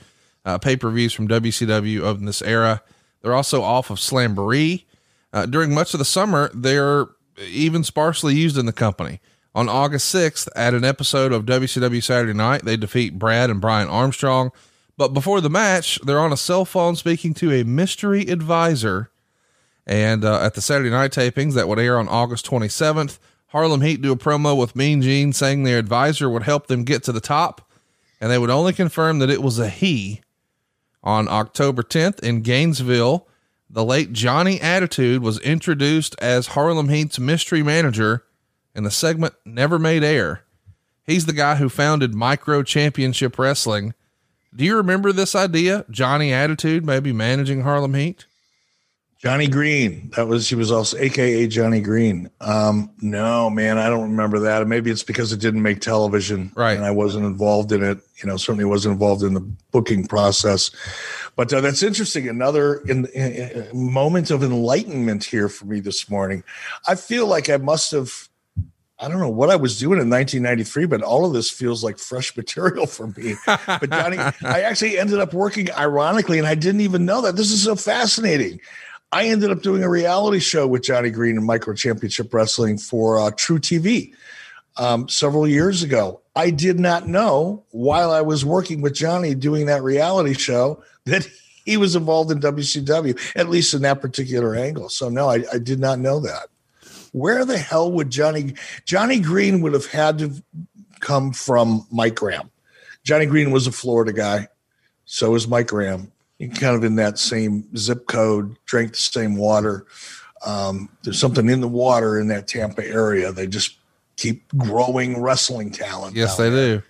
[0.44, 2.82] uh, pay per views from WCW of this era.
[3.22, 4.84] They're also off of Slamboree.
[5.32, 7.06] Uh, during much of the summer, they're
[7.38, 9.20] even sparsely used in the company.
[9.54, 13.88] On August 6th, at an episode of WCW Saturday Night, they defeat Brad and Brian
[13.88, 14.52] Armstrong.
[14.98, 19.10] But before the match, they're on a cell phone speaking to a mystery advisor.
[19.86, 24.02] And uh, at the Saturday night tapings that would air on August 27th, Harlem Heat
[24.02, 27.20] do a promo with Mean Gene saying their advisor would help them get to the
[27.20, 27.70] top.
[28.20, 30.20] And they would only confirm that it was a he.
[31.04, 33.28] On October 10th in Gainesville,
[33.70, 38.24] the late Johnny Attitude was introduced as Harlem Heat's mystery manager,
[38.74, 40.42] and the segment never made air.
[41.06, 43.94] He's the guy who founded Micro Championship Wrestling.
[44.54, 45.84] Do you remember this idea?
[45.90, 48.26] Johnny Attitude maybe managing Harlem Heat?
[49.18, 50.10] Johnny Green.
[50.16, 52.30] That was he was also AKA Johnny Green.
[52.40, 54.66] Um, no, man, I don't remember that.
[54.68, 56.76] Maybe it's because it didn't make television, Right.
[56.76, 57.98] And I wasn't involved in it.
[58.22, 59.40] You know, certainly wasn't involved in the
[59.72, 60.70] booking process.
[61.34, 62.28] But uh, that's interesting.
[62.28, 66.44] Another in, in, in- moment of enlightenment here for me this morning.
[66.86, 68.27] I feel like I must have.
[69.00, 71.98] I don't know what I was doing in 1993, but all of this feels like
[71.98, 73.36] fresh material for me.
[73.46, 77.36] But Johnny, I actually ended up working ironically, and I didn't even know that.
[77.36, 78.60] This is so fascinating.
[79.12, 83.18] I ended up doing a reality show with Johnny Green and Micro Championship Wrestling for
[83.18, 84.12] uh, truTV
[84.76, 86.20] um, several years ago.
[86.34, 91.26] I did not know while I was working with Johnny doing that reality show that
[91.64, 94.88] he was involved in WCW, at least in that particular angle.
[94.88, 96.48] So, no, I, I did not know that.
[97.12, 98.54] Where the hell would Johnny
[98.84, 100.42] Johnny Green would have had to
[101.00, 102.50] come from Mike Graham?
[103.04, 104.48] Johnny Green was a Florida guy,
[105.04, 106.12] so is Mike Graham.
[106.40, 109.86] kind of in that same zip code, drank the same water.
[110.44, 113.32] Um, there's something in the water in that Tampa area.
[113.32, 113.78] They just
[114.16, 116.16] keep growing wrestling talent.
[116.16, 116.78] Yes, they there.
[116.78, 116.82] do.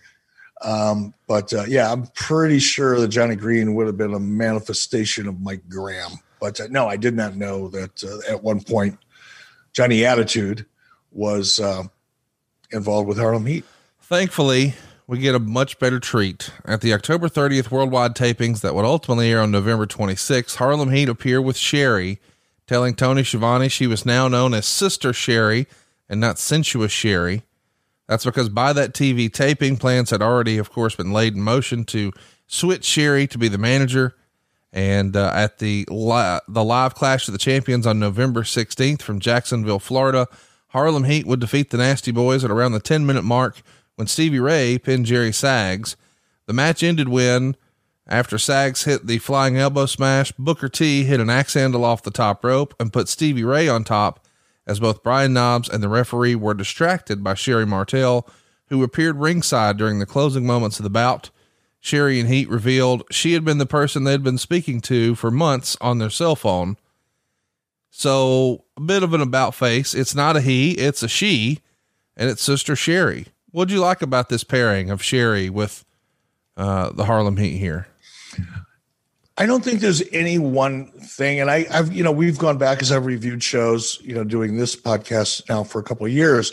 [0.61, 5.29] Um, but uh, yeah, I'm pretty sure that Johnny Green would have been a manifestation
[5.29, 6.13] of Mike Graham.
[6.41, 8.99] But uh, no, I did not know that uh, at one point
[9.73, 10.67] Johnny Attitude
[11.11, 11.85] was uh,
[12.71, 13.65] involved with Harlem Heat.
[14.01, 14.75] Thankfully,
[15.07, 16.51] we get a much better treat.
[16.65, 21.09] At the October 30th worldwide tapings that would ultimately air on November 26th, Harlem Heat
[21.09, 22.21] appear with Sherri,
[22.67, 25.67] telling Tony Schiavone she was now known as Sister Sherri
[26.09, 27.43] and not Sensuous Sherri.
[28.07, 31.85] That's because by that TV taping, plans had already, of course, been laid in motion
[31.87, 32.13] to
[32.47, 34.15] switch Sherri to be the manager.
[34.73, 39.19] And uh, at the li- the live Clash of the Champions on November 16th from
[39.19, 40.27] Jacksonville, Florida,
[40.69, 43.63] Harlem Heat would defeat the Nasty Boys at around the 10 minute mark
[43.97, 45.97] when Stevie Ray pinned Jerry Sags.
[46.47, 47.57] The match ended when,
[48.07, 52.11] after Sags hit the flying elbow smash, Booker T hit an axe handle off the
[52.11, 54.25] top rope and put Stevie Ray on top
[54.67, 58.29] as both Brian Knobbs and the referee were distracted by Sherri Martel,
[58.69, 61.31] who appeared ringside during the closing moments of the bout.
[61.81, 65.77] Sherri and Heat revealed she had been the person they'd been speaking to for months
[65.81, 66.77] on their cell phone.
[67.91, 69.95] So, a bit of an about face.
[69.95, 71.61] It's not a he, it's a she,
[72.17, 73.27] and it's Sister Sherri.
[73.51, 75.85] What'd you like about this pairing of Sherri with
[76.57, 77.89] uh, the Harlem Heat here?
[79.39, 82.83] I don't think there's any one thing, and I, have you know we've gone back
[82.83, 86.53] as I've reviewed shows, you know, doing this podcast now for a couple of years,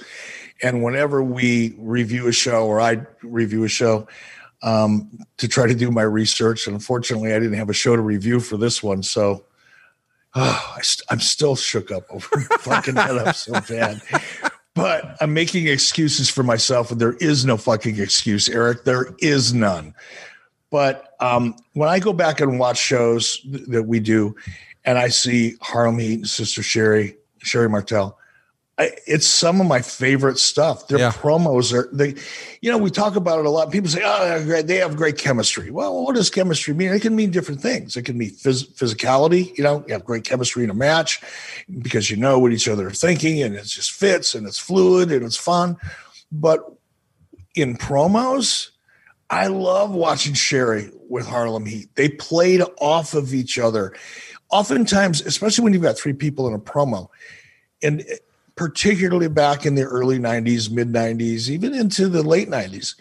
[0.62, 4.08] and whenever we review a show or I review a show,
[4.66, 8.02] um, to try to do my research, and unfortunately, I didn't have a show to
[8.02, 9.46] review for this one, so
[10.34, 14.02] oh, I st- I'm still shook up over fucking that up so bad.
[14.74, 18.84] But I'm making excuses for myself, and there is no fucking excuse, Eric.
[18.84, 19.94] There is none.
[20.72, 24.36] But um, when I go back and watch shows th- that we do,
[24.84, 28.18] and I see Harlem Heat and Sister Sherri, Sherri Martel,
[28.78, 30.90] I, it's some of my favorite stuff.
[30.90, 31.12] Their yeah.
[31.12, 32.16] promos are they,
[32.60, 33.72] you know, we talk about it a lot.
[33.72, 36.92] People say, "Oh, they have great chemistry." Well, what does chemistry mean?
[36.92, 37.96] It can mean different things.
[37.96, 39.58] It can be phys- physicality.
[39.58, 41.22] You know, you have great chemistry in a match
[41.82, 45.10] because you know what each other are thinking, and it just fits, and it's fluid,
[45.10, 45.78] and it's fun.
[46.30, 46.60] But
[47.56, 48.72] in promos,
[49.30, 51.96] I love watching Sherri with Harlem Heat.
[51.96, 53.94] They played off of each other.
[54.50, 57.08] Oftentimes, especially when you've got three people in a promo,
[57.82, 58.04] and
[58.56, 62.96] particularly back in the early 90s, mid 90s, even into the late 90s,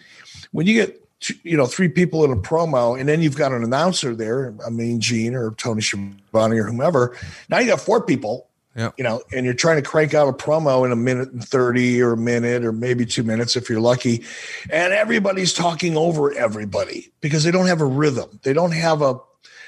[0.51, 1.01] when you get
[1.43, 4.69] you know three people in a promo and then you've got an announcer there i
[4.69, 7.17] mean gene or tony Schiavone or whomever
[7.49, 8.91] now you got four people yeah.
[8.97, 12.01] You know, and you're trying to crank out a promo in a minute and 30
[12.01, 14.25] or a minute or maybe two minutes if you're lucky.
[14.69, 18.39] And everybody's talking over everybody because they don't have a rhythm.
[18.43, 19.17] They don't have a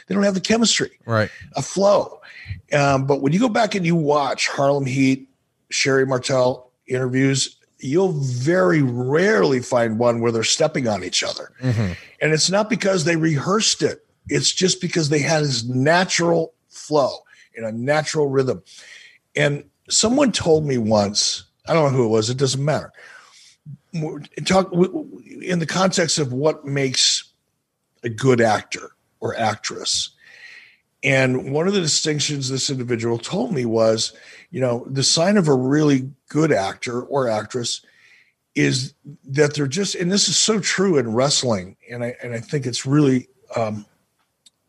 [0.08, 1.00] they don't have the chemistry.
[1.06, 1.30] Right.
[1.56, 2.20] A flow.
[2.74, 5.27] Um, but when you go back and you watch Harlem Heat,
[5.70, 11.52] Sherri Martel interviews, you'll very rarely find one where they're stepping on each other.
[11.62, 11.94] Mm-hmm.
[12.22, 14.06] And it's not because they rehearsed it.
[14.30, 17.20] It's just because they had this natural flow
[17.56, 18.64] in a natural rhythm.
[19.36, 22.92] And someone told me once, I don't know who it was, it doesn't matter.
[24.46, 24.72] Talk
[25.42, 27.32] in the context of what makes
[28.04, 30.12] a good actor or actress.
[31.04, 34.14] And one of the distinctions this individual told me was,
[34.50, 37.82] you know, the sign of a really good actor or actress
[38.56, 38.94] is
[39.26, 42.66] that they're just, and this is so true in wrestling, and I and I think
[42.66, 43.86] it's really um,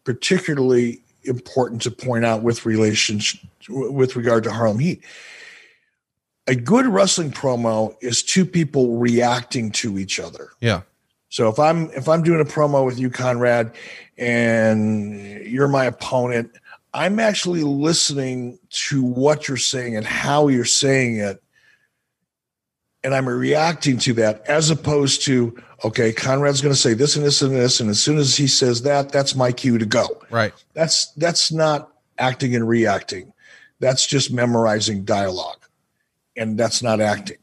[0.05, 3.37] particularly important to point out with relations
[3.69, 5.03] with regard to Harlem Heat.
[6.47, 10.51] A good wrestling promo is two people reacting to each other.
[10.61, 10.83] Yeah.
[11.31, 13.75] So if I'm if I'm doing a promo with you, Conrad,
[14.17, 16.53] and you're my opponent,
[16.95, 21.43] I'm actually listening to what you're saying and how you're saying it
[23.05, 27.25] and I'm reacting to that as opposed to, okay, Conrad's going to say this and
[27.25, 27.81] this and this.
[27.81, 30.07] And as soon as he says that, that's my cue to go.
[30.31, 30.53] Right.
[30.75, 33.33] That's, that's not acting and reacting.
[33.81, 35.65] That's just memorizing dialogue.
[36.37, 37.39] And that's not acting.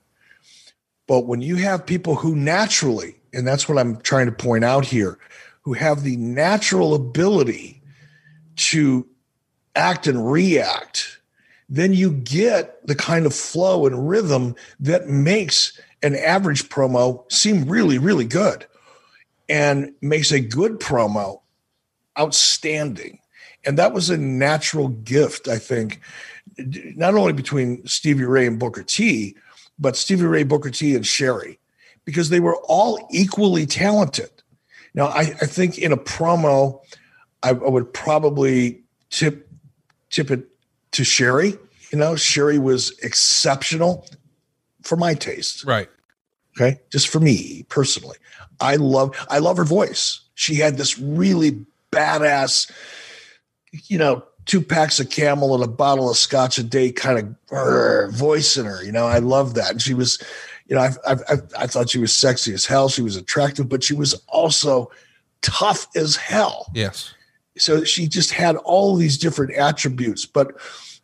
[1.07, 4.85] But when you have people who naturally, and that's what I'm trying to point out
[4.85, 5.17] here,
[5.61, 7.81] who have the natural ability
[8.57, 9.07] to
[9.75, 11.15] act and react
[11.69, 17.65] then you get the kind of flow and rhythm that makes an average promo seem
[17.65, 18.65] really, really good
[19.49, 21.41] and makes a good promo
[22.19, 23.19] outstanding.
[23.65, 26.01] And that was a natural gift, I think,
[26.57, 29.35] not only between Stevie Ray and Booker T,
[29.79, 31.59] but Stevie Ray, Booker T, and Sherri,
[32.05, 34.29] because they were all equally talented.
[34.93, 36.81] Now, I, I think in a promo,
[37.41, 39.44] I, I would probably tip
[40.09, 40.47] tip it
[40.91, 41.57] to Sherri.
[41.91, 44.07] You know, Sherri was exceptional
[44.81, 45.65] for my taste.
[45.65, 45.89] Right.
[46.57, 46.79] Okay.
[46.91, 48.17] Just for me personally.
[48.59, 50.21] I love I love her voice.
[50.35, 52.71] She had this really badass,
[53.71, 58.13] you know, two packs of camel and a bottle of scotch a day kind of
[58.13, 58.83] voice in her.
[58.83, 59.71] You know, I love that.
[59.71, 60.21] And she was,
[60.67, 62.89] you know, I, I, I thought she was sexy as hell.
[62.89, 64.91] She was attractive, but she was also
[65.41, 66.67] tough as hell.
[66.73, 67.13] Yes.
[67.57, 70.25] So she just had all these different attributes.
[70.25, 70.55] But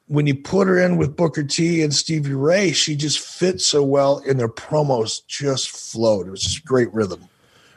[0.07, 3.83] when you put her in with Booker T and Stevie Ray, she just fit so
[3.83, 6.27] well, and their promos just flowed.
[6.27, 7.29] It was just great rhythm.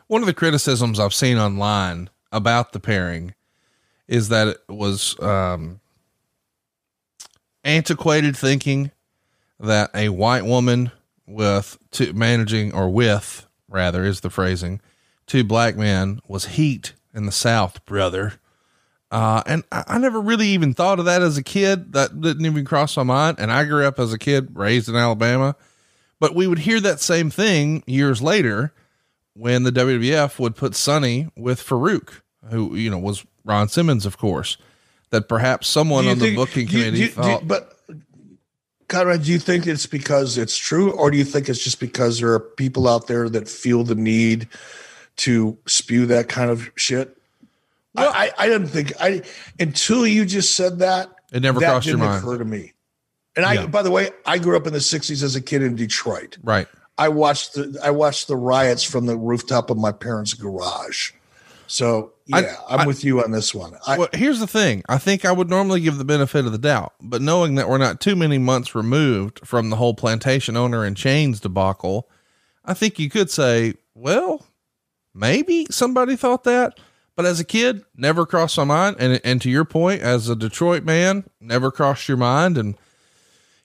[0.08, 3.34] One of the criticisms I've seen online about the pairing
[4.08, 5.80] is that it was um,
[7.62, 8.90] antiquated thinking
[9.60, 10.90] that a white woman
[11.26, 14.80] with two, managing or with rather is the phrasing
[15.26, 18.34] two black men was heat in the South, brother.
[19.14, 21.92] Uh, and I, I never really even thought of that as a kid.
[21.92, 23.38] That didn't even cross my mind.
[23.38, 25.54] And I grew up as a kid raised in Alabama,
[26.18, 28.72] but we would hear that same thing years later
[29.34, 32.08] when the WWF would put Sunny with Faarooq,
[32.50, 34.56] who, you know, was Ron Simmons, of course,
[35.10, 37.70] that perhaps someone on the booking you- committee do you- do you- thought, but
[38.88, 42.18] Conrad, do you think it's because it's true, or do you think it's just because
[42.18, 44.48] there are people out there that feel the need
[45.18, 47.16] to spew that kind of shit?
[47.94, 49.22] Well- I, I, I didn't think I
[49.60, 51.10] until you just said that.
[51.32, 52.22] It never that crossed your didn't mind.
[52.24, 52.72] Occur to me.
[53.36, 53.66] And I, Yeah.
[53.66, 56.38] by the way, I grew up in the '60s as a kid in Detroit.
[56.42, 56.68] right.
[56.96, 61.10] I watched the I watched the riots from the rooftop of my parents' garage.
[61.66, 63.72] So I- yeah, I, am I- with you on this one.
[63.86, 64.84] I, well, here's the thing.
[64.88, 67.78] I think I would normally give the benefit of the doubt, but knowing that we're
[67.78, 72.08] not too many months removed from the whole plantation owner and chains debacle,
[72.64, 74.46] I think you could say, well,
[75.14, 76.78] maybe somebody thought that.
[77.16, 78.96] But as a kid, never crossed my mind.
[78.98, 82.58] And and to your point, as a Detroit man, never crossed your mind.
[82.58, 82.76] And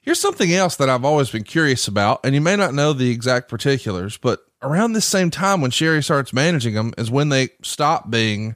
[0.01, 3.11] here's something else that I've always been curious about, and you may not know the
[3.11, 7.49] exact particulars, but around this same time when Sherri starts managing them is when they
[7.63, 8.55] stop being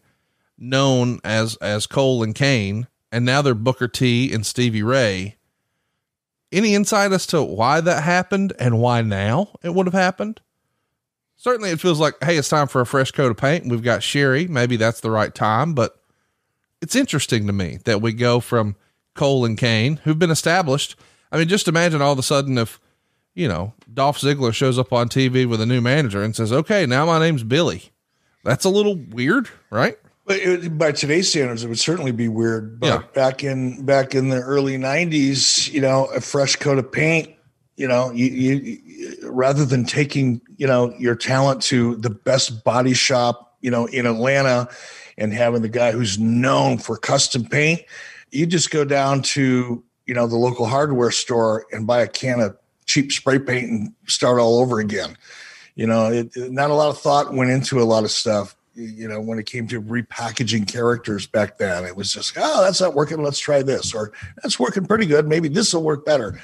[0.58, 5.38] known as as Cole and Kane, and now they're Booker T and Stevie Ray.
[6.52, 10.40] Any insight as to why that happened and why now it would have happened?
[11.44, 13.68] Certainly, it feels like, hey, it's time for a fresh coat of paint.
[13.68, 14.48] We've got Sherri.
[14.48, 16.00] Maybe that's the right time, but
[16.82, 18.78] it's interesting to me that we go from
[19.14, 20.96] Cole and Kane, who've been established.
[21.34, 22.80] I mean, just imagine all of a sudden if,
[23.34, 26.86] you know, Dolph Ziggler shows up on TV with a new manager and says, okay,
[26.86, 27.92] now my name's Billy.
[28.46, 29.98] That's a little weird, right?
[30.26, 32.80] But it, by today's standards, it would certainly be weird.
[32.80, 33.02] But Yeah.
[33.14, 37.32] back in back in the early '90s, you know, a fresh coat of paint,
[37.76, 38.80] you know, you, you you-
[39.24, 44.06] rather than taking you know your talent to the best body shop, you know, in
[44.06, 44.70] Atlanta,
[45.18, 47.82] and having the guy who's known for custom paint,
[48.32, 52.40] you just go down to you know the local hardware store and buy a can
[52.40, 55.18] of cheap spray paint and start all over again.
[55.76, 58.56] You know, it, not a lot of thought went into a lot of stuff.
[58.76, 62.82] You know, when it came to repackaging characters back then, it was just, oh, that's
[62.82, 63.22] not working.
[63.22, 65.28] Let's try this, or that's working pretty good.
[65.28, 66.40] Maybe this will work better.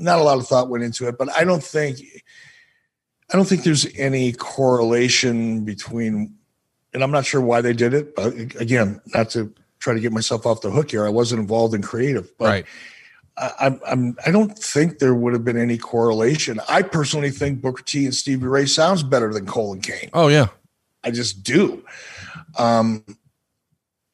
[0.00, 2.00] Not a lot of thought went into it, but I don't think,
[3.32, 6.34] I don't think there's any correlation between,
[6.94, 8.16] and I'm not sure why they did it.
[8.16, 11.74] But again, not to try to get myself off the hook here, I wasn't involved
[11.74, 12.66] in creative, but right.
[13.36, 16.60] I, I'm, I'm, I don't think there would have been any correlation.
[16.68, 20.10] I personally think Booker T and Stevie Ray sounds better than Cole and Kane.
[20.12, 20.48] Oh, yeah.
[21.04, 21.84] I just do.
[22.58, 23.04] Um,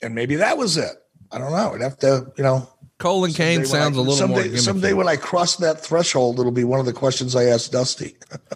[0.03, 0.93] and maybe that was it.
[1.33, 1.73] I don't know.
[1.73, 2.69] I'd have to, you know.
[2.99, 4.61] Cole and Kane sounds I- a little more someday, gimmicky.
[4.61, 8.17] someday when I cross that threshold, it'll be one of the questions I ask Dusty.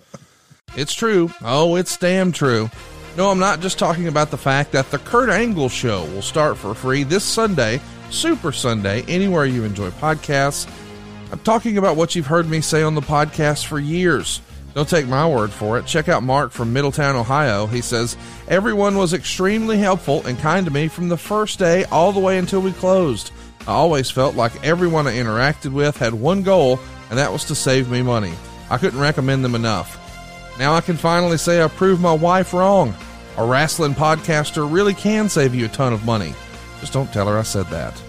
[0.76, 1.32] It's true.
[1.43, 2.70] Oh, it's damn true.
[3.16, 6.57] No, I'm not just talking about the fact that the Kurt Angle show will start
[6.59, 7.80] for free this Sunday,
[8.11, 10.70] Super Sunday, anywhere you enjoy podcasts.
[11.32, 14.41] I'm talking about what you've heard me say on the podcast for years.
[14.74, 15.86] Don't take my word for it.
[15.86, 17.66] Check out Mark from Middletown, Ohio.
[17.66, 18.16] He says,
[18.47, 22.39] Everyone was extremely helpful and kind to me from the first day all the way
[22.39, 23.32] until we closed.
[23.67, 26.81] I always felt like everyone I interacted with had one goal,
[27.11, 28.33] and that was to save me money.
[28.71, 29.97] I couldn't recommend them enough.
[30.59, 32.95] Now I can finally say I proved my wife wrong.
[33.37, 36.35] A wrestling podcaster really can save you a ton of money.
[36.81, 38.01] Just don't tell her I said that.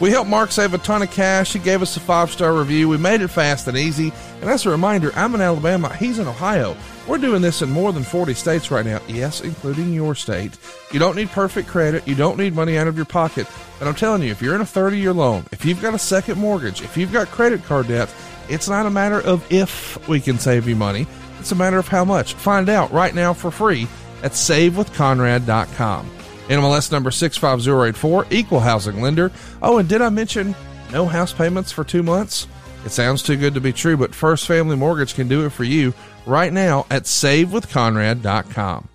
[0.00, 1.52] We helped Mark save a ton of cash.
[1.52, 2.88] He gave us a five star review.
[2.88, 4.12] We made it fast and easy.
[4.40, 5.94] And as a reminder, I'm in Alabama.
[5.94, 6.76] He's in Ohio.
[7.06, 9.00] We're doing this in more than 40 states right now.
[9.08, 10.56] Yes, including your state.
[10.92, 12.06] You don't need perfect credit.
[12.06, 13.46] You don't need money out of your pocket.
[13.80, 15.98] And I'm telling you, if you're in a 30 year loan, if you've got a
[15.98, 18.14] second mortgage, if you've got credit card debt,
[18.48, 21.06] it's not a matter of if we can save you money.
[21.40, 22.34] It's a matter of how much.
[22.34, 23.88] Find out right now for free
[24.22, 26.10] at savewithconrad.com.
[26.48, 29.32] NMLS number 65084, equal housing lender.
[29.60, 30.54] Oh, and did I mention
[30.92, 32.46] no house payments for two months?
[32.84, 35.64] It sounds too good to be true, but First Family Mortgage can do it for
[35.64, 35.94] you
[36.26, 38.88] right now at savewithconrad.com.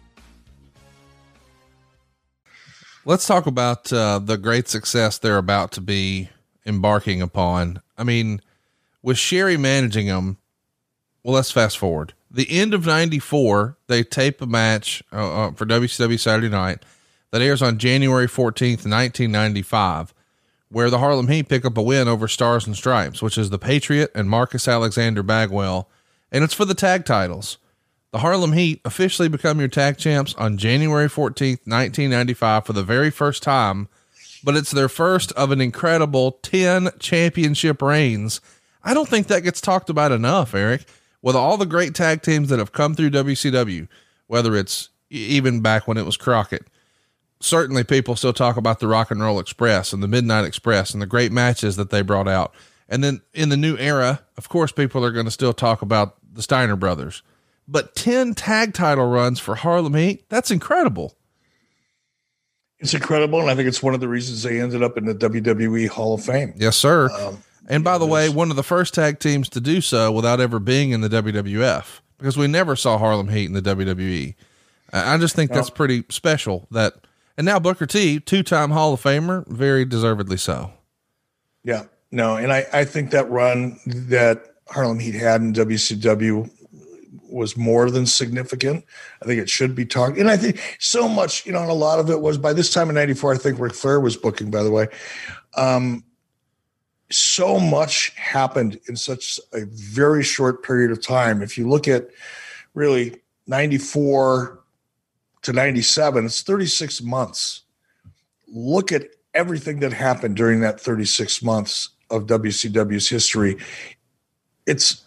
[3.05, 6.29] Let's talk about uh, the great success they're about to be
[6.65, 7.81] embarking upon.
[7.97, 8.41] I mean,
[9.01, 10.37] with Sherri managing them,
[11.23, 12.13] well, let's fast forward.
[12.29, 16.83] The end of 94, they tape a match uh, uh, for WCW Saturday night
[17.31, 20.13] that airs on January 14th, 1995,
[20.69, 23.59] where the Harlem Heat pick up a win over Stars and Stripes, which is the
[23.59, 25.89] Patriot and Marcus Alexander Bagwell,
[26.31, 27.57] and it's for the tag titles.
[28.11, 33.09] The Harlem Heat officially become your tag champs on January 14th, 1995 for the very
[33.09, 33.89] first time,
[34.43, 38.39] but it's their first of an incredible 10 championship reigns.
[38.83, 40.85] I don't think that gets talked about enough, Eric.
[41.21, 43.87] With all the great tag teams that have come through WCW,
[44.27, 46.67] whether it's even back when it was Crockett,
[47.39, 51.01] certainly people still talk about the Rock and Roll Express and the Midnight Express and
[51.01, 52.53] the great matches that they brought out.
[52.89, 56.15] And then in the new era, of course, people are going to still talk about
[56.33, 57.21] the Steiner brothers
[57.67, 61.15] but 10 tag title runs for Harlem Heat, that's incredible.
[62.79, 63.41] It's incredible.
[63.41, 66.13] And I think it's one of the reasons they ended up in the WWE Hall
[66.13, 66.53] of Fame.
[66.55, 67.09] Yes, sir.
[67.11, 70.39] Um, and by the way, one of the first tag teams to do so without
[70.39, 74.35] ever being in the WWF because we never saw Harlem Heat in the WWE.
[74.93, 76.93] I just think that's pretty special that,
[77.35, 80.71] and now Booker T, two time Hall of Famer, very deservedly so.
[81.65, 86.49] Yeah, no, and I, I think that run that Harlem Heat had in WCW
[87.29, 88.85] was more than significant.
[89.21, 90.17] I think it should be talked.
[90.17, 92.73] And I think so much, you know, and a lot of it was by this
[92.73, 94.87] time in 94, I think Ric Flair was booking, by the way.
[95.55, 96.03] Um,
[97.09, 101.41] so much happened in such a very short period of time.
[101.41, 102.09] If you look at
[102.73, 104.59] really 94
[105.43, 107.63] to 97, it's 36 months.
[108.47, 113.57] Look at everything that happened during that 36 months of WCW's history.
[114.65, 115.03] It's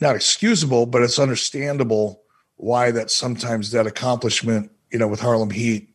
[0.00, 2.22] not excusable, but it's understandable
[2.56, 5.88] why that sometimes that accomplishment, you know, with Harlem Heat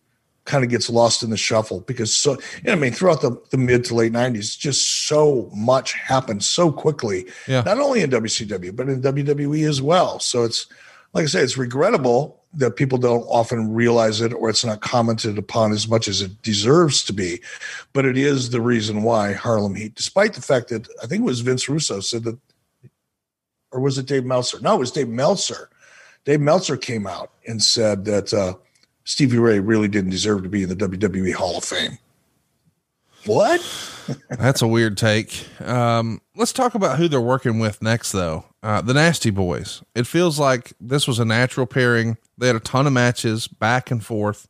[0.46, 3.40] kind of gets lost in the shuffle because so you know, I mean throughout the,
[3.52, 7.26] the mid to late 90s, just so much happened so quickly.
[7.48, 7.62] Yeah.
[7.62, 10.20] Not only in WCW, but in WWE as well.
[10.20, 10.66] So it's
[11.14, 15.38] like I say, it's regrettable that people don't often realize it or it's not commented
[15.38, 17.42] upon as much as it deserves to be.
[17.94, 21.26] But it is the reason why Harlem Heat, despite the fact that I think it
[21.26, 22.38] was Vince Russo said that
[23.72, 24.60] or was it Dave Meltzer?
[24.60, 25.70] No, it was Dave Meltzer.
[26.26, 28.54] Dave Meltzer came out and said that uh,
[29.06, 31.98] Stevie Ray really didn't deserve to be in the WWE Hall of Fame.
[33.26, 33.62] What?
[34.30, 35.48] That's a weird take.
[35.62, 38.46] Um, let's talk about who they're working with next, though.
[38.64, 39.84] Uh, the Nasty Boys.
[39.96, 42.18] It feels like this was a natural pairing.
[42.42, 44.48] They had a ton of matches back and forth.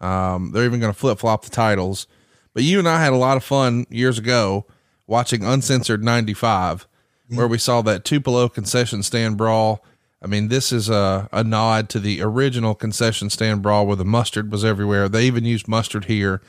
[0.00, 2.06] Um, they're even going to flip flop the titles.
[2.54, 4.64] But you and I had a lot of fun years ago
[5.06, 6.88] watching Uncensored 95
[7.28, 9.84] where we saw that Tupelo concession stand brawl.
[10.22, 14.06] I mean, this is a, a nod to the original concession stand brawl where the
[14.06, 15.06] mustard was everywhere.
[15.10, 16.40] They even used mustard here.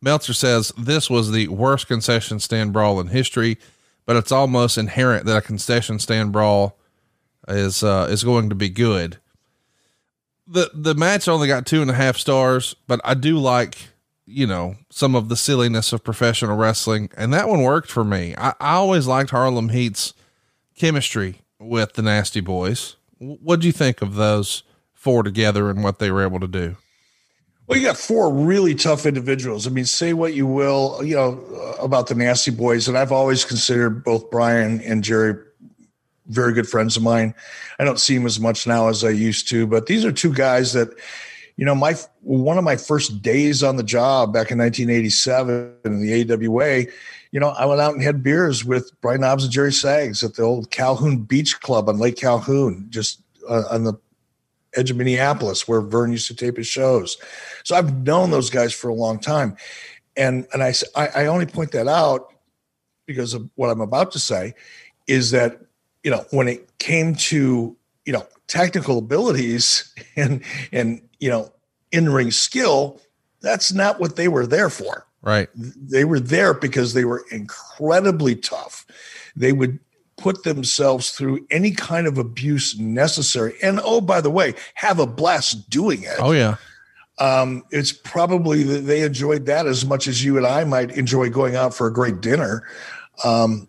[0.00, 3.58] Meltzer says this was the worst concession stand brawl in history,
[4.06, 6.78] but it's almost inherent that a concession stand brawl
[7.48, 9.18] is uh, is going to be good.
[10.48, 13.76] The The match only got two and a half stars, but I do like
[14.26, 18.34] you know some of the silliness of professional wrestling, and that one worked for me.
[18.36, 20.14] I, I always liked Harlem Heat's
[20.76, 22.96] chemistry with the Nasty Boys.
[23.18, 24.62] What do you think of those
[24.94, 26.76] four together and what they were able to do?
[27.66, 29.66] Well, you got four really tough individuals.
[29.66, 33.12] I mean, say what you will, you know, uh, about the Nasty Boys, and I've
[33.12, 35.34] always considered both Brian and Jerry
[36.28, 37.34] very good friends of mine.
[37.78, 40.32] I don't see them as much now as I used to, but these are two
[40.32, 40.88] guys that,
[41.56, 46.00] you know, my one of my first days on the job back in 1987 in
[46.00, 46.84] the AWA,
[47.32, 50.34] you know, I went out and had beers with Brian Knobbs and Jerry Saggs at
[50.34, 53.94] the old Calhoun Beach Club on Lake Calhoun, just uh, on the
[54.76, 57.16] edge of Minneapolis, where Verne used to tape his shows.
[57.64, 59.56] So I've known those guys for a long time,
[60.16, 62.32] and and I I only point that out
[63.06, 64.54] because of what I'm about to say,
[65.06, 65.60] is that
[66.02, 70.42] you know when it came to you know technical abilities and
[70.72, 71.52] and you know
[71.92, 73.00] in ring skill,
[73.40, 75.06] that's not what they were there for.
[75.22, 75.48] Right.
[75.54, 78.86] They were there because they were incredibly tough.
[79.34, 79.78] They would
[80.16, 83.54] put themselves through any kind of abuse necessary.
[83.62, 86.16] And oh, by the way, have a blast doing it.
[86.18, 86.56] Oh, yeah.
[87.18, 91.30] Um, it's probably that they enjoyed that as much as you and I might enjoy
[91.30, 92.66] going out for a great dinner.
[93.24, 93.68] Um,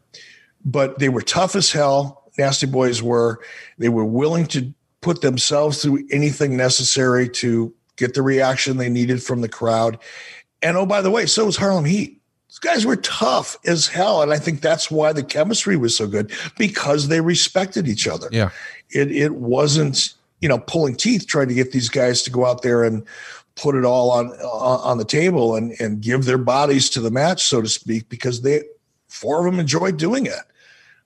[0.63, 2.18] but they were tough as hell.
[2.39, 3.39] Nasty Boys were.
[3.77, 9.21] They were willing to put themselves through anything necessary to get the reaction they needed
[9.21, 9.99] from the crowd.
[10.61, 12.19] And oh, by the way, so was Harlem Heat.
[12.47, 14.21] These guys were tough as hell.
[14.23, 18.27] And I think that's why the chemistry was so good because they respected each other.
[18.31, 18.49] Yeah.
[18.89, 22.63] It, it wasn't, you know, pulling teeth trying to get these guys to go out
[22.63, 23.05] there and
[23.55, 27.11] put it all on uh, on the table and and give their bodies to the
[27.11, 28.63] match, so to speak, because they
[29.09, 30.33] four of them enjoyed doing it.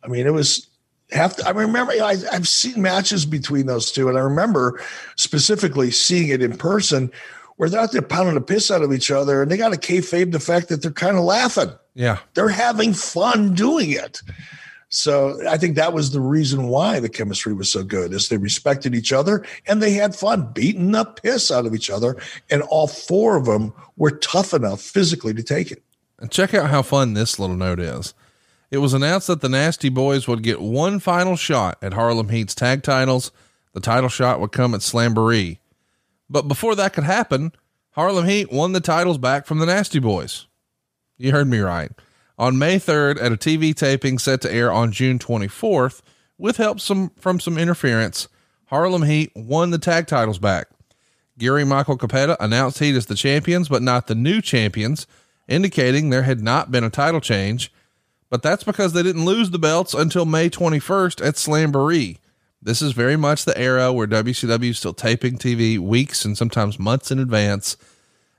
[0.03, 0.67] I mean, it was
[1.11, 4.81] have to, I remember I, have seen matches between those two, and I remember
[5.15, 7.11] specifically seeing it in person
[7.57, 9.77] where they're out there pounding the piss out of each other, and they got to
[9.77, 11.71] kayfabe the fact that they're kind of laughing.
[11.93, 14.21] Yeah, they're having fun doing it.
[14.89, 18.37] So I think that was the reason why the chemistry was so good, is they
[18.37, 22.15] respected each other and they had fun beating the piss out of each other,
[22.49, 25.83] and all four of them were tough enough physically to take it.
[26.19, 28.13] And check out how fun this little note is.
[28.73, 32.55] It was announced that the Nasty Boys would get one final shot at Harlem Heat's
[32.55, 33.31] tag titles.
[33.73, 35.59] The title shot would come at Slamboree.
[36.27, 37.51] But before that could happen,
[37.91, 40.47] Harlem Heat won the titles back from the Nasty Boys.
[41.19, 41.91] You heard me right.
[42.39, 46.01] On May 3rd, at a TV taping set to air on June 24th,
[46.39, 48.27] with help some, from some interference,
[48.65, 50.65] Harlem Heat won the tag titles back.
[51.37, 55.05] Gary Michael Cappetta announced Heat as the champions, but not the new champions,
[55.47, 57.71] indicating there had not been a title change
[58.33, 62.17] but that's because they didn't lose the belts until May 21st at Slamboree.
[62.59, 66.79] This is very much the era where WCW is still taping TV weeks and sometimes
[66.79, 67.77] months in advance.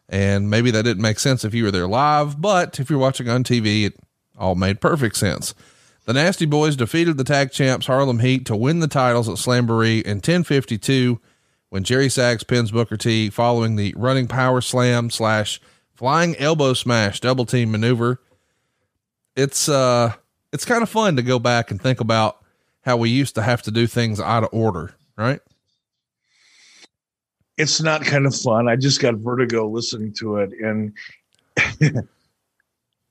[0.08, 3.28] And maybe that didn't make sense if you were there live, but if you're watching
[3.28, 3.94] on TV, it
[4.36, 5.54] all made perfect sense.
[6.06, 10.02] The Nasty Boys defeated the tag champs Harlem Heat to win the titles at Slamboree
[10.02, 11.20] in 1052
[11.68, 15.60] when Jerry Saggs pins Booker T following the running power slam slash
[15.94, 18.18] flying elbow smash double team maneuver
[19.36, 20.12] it's uh
[20.52, 22.44] it's kind of fun to go back and think about
[22.82, 25.40] how we used to have to do things out of order, right?
[27.56, 28.68] It's not kind of fun.
[28.68, 30.92] I just got vertigo listening to it, and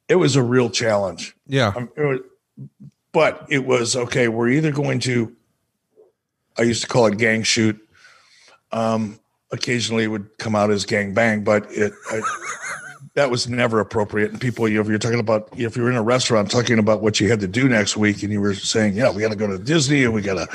[0.08, 1.36] it was a real challenge.
[1.48, 2.20] Yeah, um, it was,
[3.14, 4.28] but it was okay.
[4.28, 5.34] We're either going to,
[6.58, 7.80] I used to call it gang shoot.
[8.72, 9.20] Um,
[9.52, 11.94] occasionally, it would come out as gang bang, but it.
[12.12, 12.22] I,
[13.16, 14.32] that was never appropriate.
[14.32, 17.30] And people, if you're talking about, if you're in a restaurant talking about what you
[17.30, 19.60] had to do next week, and you were saying, yeah, we got to go to
[19.60, 20.48] Disney and we got to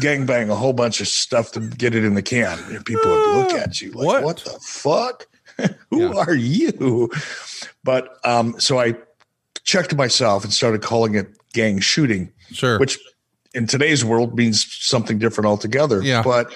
[0.00, 3.10] gang bang a whole bunch of stuff to get it in the can, and people
[3.10, 5.26] would look at you like, what, what the fuck?
[5.90, 6.24] Who yeah.
[6.26, 7.10] are you?
[7.82, 8.94] But um, so I
[9.64, 12.32] checked myself and started calling it gang shooting.
[12.52, 12.78] Sure.
[12.78, 12.98] Which
[13.52, 16.02] in today's world means something different altogether.
[16.02, 16.22] Yeah.
[16.22, 16.54] But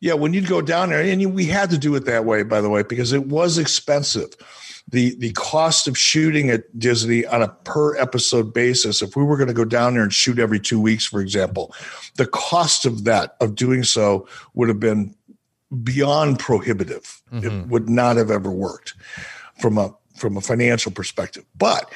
[0.00, 2.60] yeah, when you'd go down there, and we had to do it that way, by
[2.60, 4.36] the way, because it was expensive
[4.88, 9.36] the the cost of shooting at Disney on a per episode basis, if we were
[9.36, 11.74] going to go down there and shoot every two weeks, for example,
[12.16, 15.14] the cost of that of doing so would have been
[15.82, 17.22] beyond prohibitive.
[17.32, 17.46] Mm-hmm.
[17.46, 18.94] It would not have ever worked
[19.60, 21.44] from a from a financial perspective.
[21.56, 21.90] But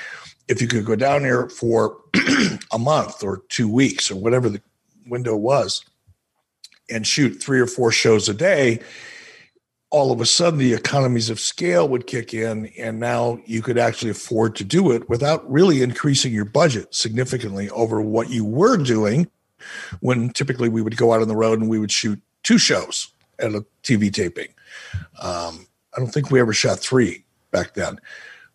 [0.49, 1.97] if you could go down there for
[2.73, 4.61] a month or two weeks or whatever the
[5.07, 5.85] window was
[6.91, 8.81] and shoot three or four shows a day,
[9.91, 13.77] all of a sudden the economies of scale would kick in and now you could
[13.77, 18.77] actually afford to do it without really increasing your budget significantly over what you were
[18.77, 19.29] doing
[20.01, 23.13] when typically we would go out on the road and we would shoot two shows
[23.39, 24.49] at a tv taping.
[25.21, 27.99] Um, i don't think we ever shot three back then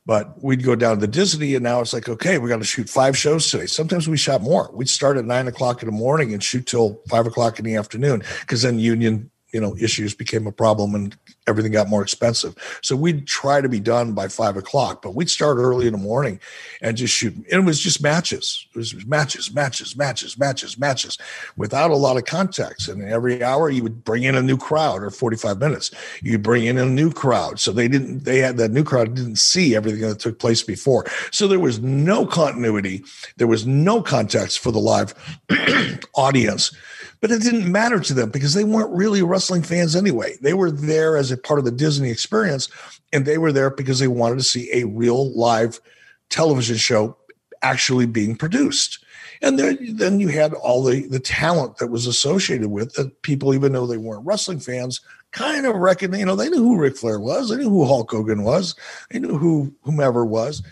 [0.06, 2.88] but we'd go down to disney and now it's like okay we got to shoot
[2.90, 3.66] five shows today.
[3.66, 4.70] Sometimes we shot more.
[4.74, 7.76] We'd start at nine o'clock in the morning and shoot till five o'clock in the
[7.76, 11.16] afternoon because then union you know issues became a problem and
[11.48, 12.54] everything got more expensive.
[12.82, 15.98] So we'd try to be done by five o'clock but we'd start early in the
[15.98, 16.42] morning
[16.82, 17.34] and just shoot.
[17.34, 18.68] And it was just matches.
[18.76, 21.18] It was matches matches matches matches matches
[21.56, 22.90] without a lot of context.
[22.90, 25.90] And every hour you would bring in a new crowd or 45 minutes
[26.22, 27.58] you bring in a new crowd.
[27.58, 31.06] So they didn't they had that new crowd didn't see everything that took place before.
[31.32, 33.06] So there was no continuity.
[33.38, 35.14] There was no context for the live
[36.14, 36.76] audience
[37.22, 40.36] but it didn't matter to them because they weren't really wrestling fans anyway.
[40.42, 42.70] They were there as a part of the Disney experience,
[43.14, 45.80] and they were there because they wanted to see a real live
[46.30, 47.18] television show
[47.62, 49.04] actually being produced.
[49.42, 53.54] And then, then you had all the, the talent that was associated with that people,
[53.54, 55.02] even though they weren't wrestling fans,
[55.32, 58.10] kind of reckoned, you know, they knew who Ric Flair was, they knew who Hulk
[58.12, 58.76] Hogan was,
[59.12, 60.64] they knew who whomever was.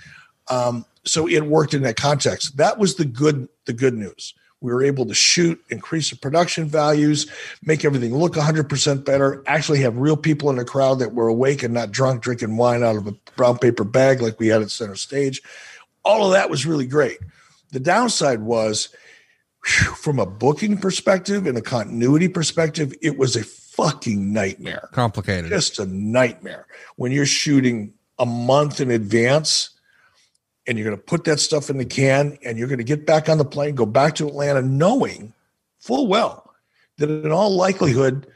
[0.50, 2.58] Um, so it worked in that context.
[2.58, 4.34] That was the good, the good news.
[4.64, 7.30] We were able to shoot, increase the production values,
[7.64, 11.64] make everything look 100% better, actually have real people in the crowd that were awake
[11.64, 14.72] and not drunk, drinking wine out of a brown paper bag like we had at
[14.72, 15.42] center stage.
[16.06, 17.18] All of that was really great.
[17.74, 18.88] The downside was,
[19.66, 24.88] whew, from a booking perspective and a continuity perspective, it was a fucking nightmare.
[24.94, 25.50] Complicated.
[25.50, 26.68] Just a nightmare.
[26.96, 29.72] When you're shooting a month in advance
[30.68, 33.06] and you're going to put that stuff in the can and you're going to get
[33.06, 35.34] back on the plane, go back to Atlanta, knowing
[35.80, 36.54] full well
[36.98, 38.28] that in all likelihood,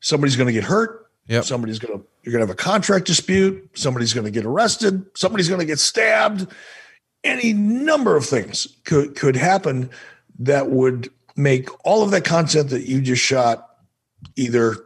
[0.00, 1.06] somebody's going to get hurt.
[1.28, 1.44] Yep.
[1.44, 3.70] Somebody's going to, you're going to have a contract dispute.
[3.74, 5.04] Somebody's going to get arrested.
[5.14, 6.48] Somebody's going to get stabbed.
[7.22, 9.90] Any number of things could, could happen
[10.40, 13.76] that would make all of that content that you just shot
[14.36, 14.76] either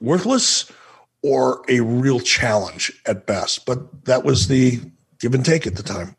[0.00, 0.70] worthless
[1.22, 3.66] or a real challenge at best.
[3.66, 4.80] But that was the
[5.20, 6.16] give and take at the time.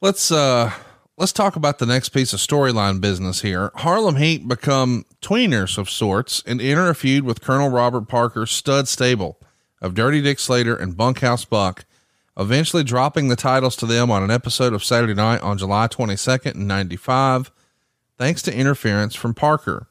[0.00, 0.72] Let's uh
[1.16, 3.72] let's talk about the next piece of storyline business here.
[3.76, 8.88] Harlem Heat become tweeners of sorts and enter a feud with Colonel Robert Parker's stud
[8.88, 9.38] stable
[9.80, 11.84] of Dirty Dick Slater and Bunkhouse Buck,
[12.36, 16.56] eventually dropping the titles to them on an episode of Saturday Night on July 22nd,
[16.56, 17.50] 95,
[18.16, 19.88] thanks to interference from Parker.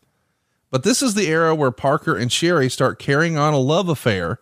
[0.69, 4.39] But this is the era where Parker and Sherri start carrying on a love affair,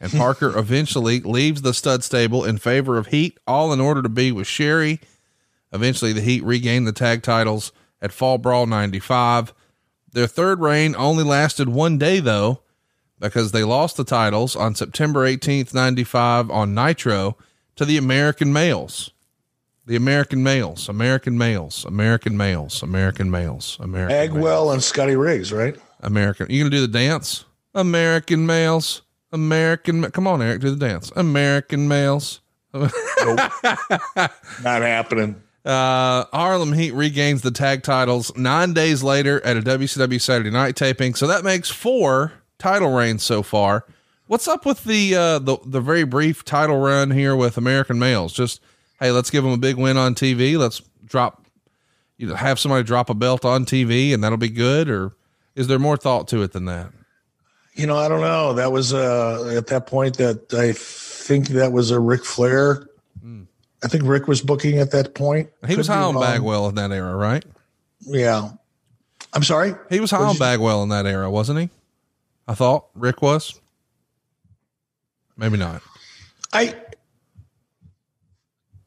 [0.00, 4.08] and Parker eventually leaves the stud stable in favor of Heat, all in order to
[4.08, 5.00] be with Sherri.
[5.72, 9.54] Eventually, the Heat regain the tag titles at Fall Brawl 95.
[10.12, 12.60] Their third reign only lasted one day, though,
[13.18, 17.36] because they lost the titles on September 18th, 95 on Nitro
[17.76, 19.10] to the American Males.
[19.86, 24.74] The American Males, American Males, American Males, American Males, American Males.
[24.74, 25.76] And Scotty Riggs, right?
[26.00, 26.48] American.
[26.50, 27.44] You gonna do the dance?
[27.72, 29.02] American males.
[29.36, 30.10] American.
[30.10, 31.12] Come on, Eric, do the dance.
[31.14, 32.40] American males.
[32.74, 32.90] Not
[34.62, 35.42] happening.
[35.64, 40.74] Uh, Harlem Heat regains the tag titles nine days later at a WCW Saturday Night
[40.74, 41.14] taping.
[41.14, 43.84] So that makes four title reigns so far.
[44.26, 48.32] What's up with the uh, the the very brief title run here with American males?
[48.32, 48.60] Just
[48.98, 50.56] hey, let's give them a big win on TV.
[50.58, 51.46] Let's drop,
[52.16, 54.88] you know, have somebody drop a belt on TV, and that'll be good.
[54.88, 55.12] Or
[55.54, 56.90] is there more thought to it than that?
[57.76, 58.54] You know, I don't know.
[58.54, 62.88] That was uh, at that point that I think that was a Ric Flair.
[63.84, 65.50] I think Ric was booking at that point.
[65.68, 66.14] He was Could be high on.
[66.14, 67.44] Bagwell in that era, right?
[68.00, 68.50] Yeah.
[69.34, 69.74] I'm sorry.
[69.90, 71.68] He was high on Bagwell in that era, wasn't he?
[72.48, 73.60] I thought Ric was.
[75.36, 75.82] Maybe not.
[76.54, 76.74] I,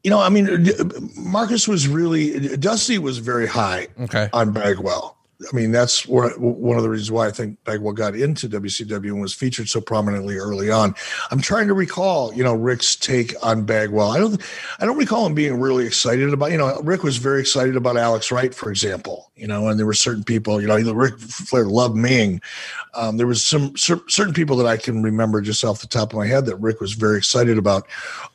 [0.04, 0.68] you know, I mean,
[1.16, 4.30] Marcus was really Dusty was very high Okay.
[4.34, 5.16] on Bagwell.
[5.42, 9.12] I mean, that's where, one of the reasons why I think Bagwell got into WCW
[9.12, 10.94] and was featured so prominently early on.
[11.32, 14.12] I'm trying to recall, you know, Ric's take on Bagwell.
[14.12, 14.42] I don't,
[14.80, 16.52] I don't recall him being really excited about.
[16.52, 19.32] You know, Ric was very excited about Alex Wright, for example.
[19.38, 20.60] You know, and there were certain people.
[20.60, 22.42] You know, Ric Flair loved Meng.
[22.94, 26.12] Um, there was some cer- certain people that I can remember just off the top
[26.12, 27.88] of my head that Ric was very excited about.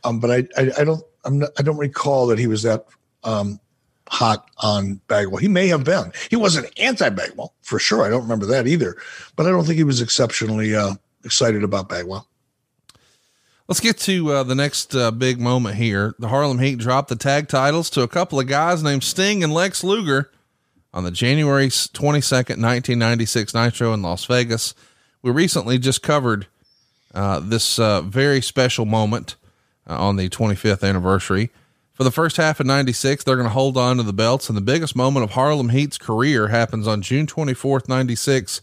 [0.04, 2.86] Um, but I, I, I don't, I'm not, I don't recall that he was that
[3.24, 3.60] um,
[4.08, 5.38] hot on Bagwell.
[5.38, 6.12] He may have been.
[6.30, 8.04] He wasn't anti Bagwell for sure.
[8.04, 8.96] I don't remember that either.
[9.36, 10.94] But I don't think he was exceptionally uh,
[11.24, 12.28] excited about Bagwell.
[13.66, 16.14] Let's get to uh, the next uh, big moment here.
[16.18, 19.54] The Harlem Heat dropped the tag titles to a couple of guys named Sting and
[19.54, 20.30] Lex Luger
[20.92, 24.74] on the January 22nd, 1996 Nitro in Las Vegas.
[25.22, 26.46] We recently just covered
[27.14, 29.36] uh, this uh, very special moment
[29.88, 31.50] uh, on the 25th anniversary.
[31.94, 34.58] For the first half of 96, they're going to hold on to the belts, and
[34.58, 38.62] the biggest moment of Harlem Heat's career happens on June 24th, 96,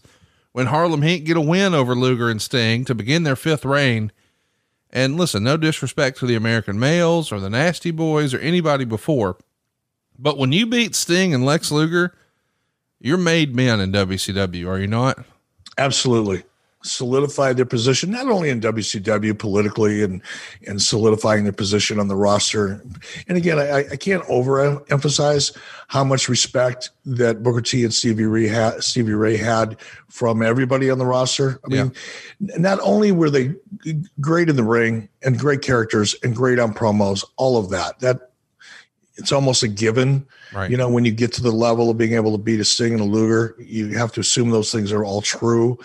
[0.52, 4.12] when Harlem Heat get a win over Luger and Sting to begin their fifth reign.
[4.90, 9.38] And listen, no disrespect to the American males or the Nasty Boys or anybody before,
[10.18, 12.14] but when you beat Sting and Lex Luger,
[13.00, 15.18] you're made men in WCW, are you not?
[15.78, 16.44] Absolutely.
[16.84, 20.22] Solidified their position, not only in WCW politically and,
[20.66, 22.82] and solidifying their position on the roster.
[23.28, 25.56] And again, I, I can't overemphasize
[25.88, 30.90] how much respect that Booker T and Stevie Ray had, Stevie Ray had from everybody
[30.90, 31.60] on the roster.
[31.64, 31.92] I mean,
[32.40, 33.54] not only were they
[34.20, 38.32] great in the ring and great characters and great on promos, all of that, that
[39.16, 40.26] it's almost a given.
[40.52, 40.70] Right.
[40.70, 42.92] You know, when you get to the level of being able to beat a Sting
[42.92, 45.78] and a Luger, you have to assume those things are all true.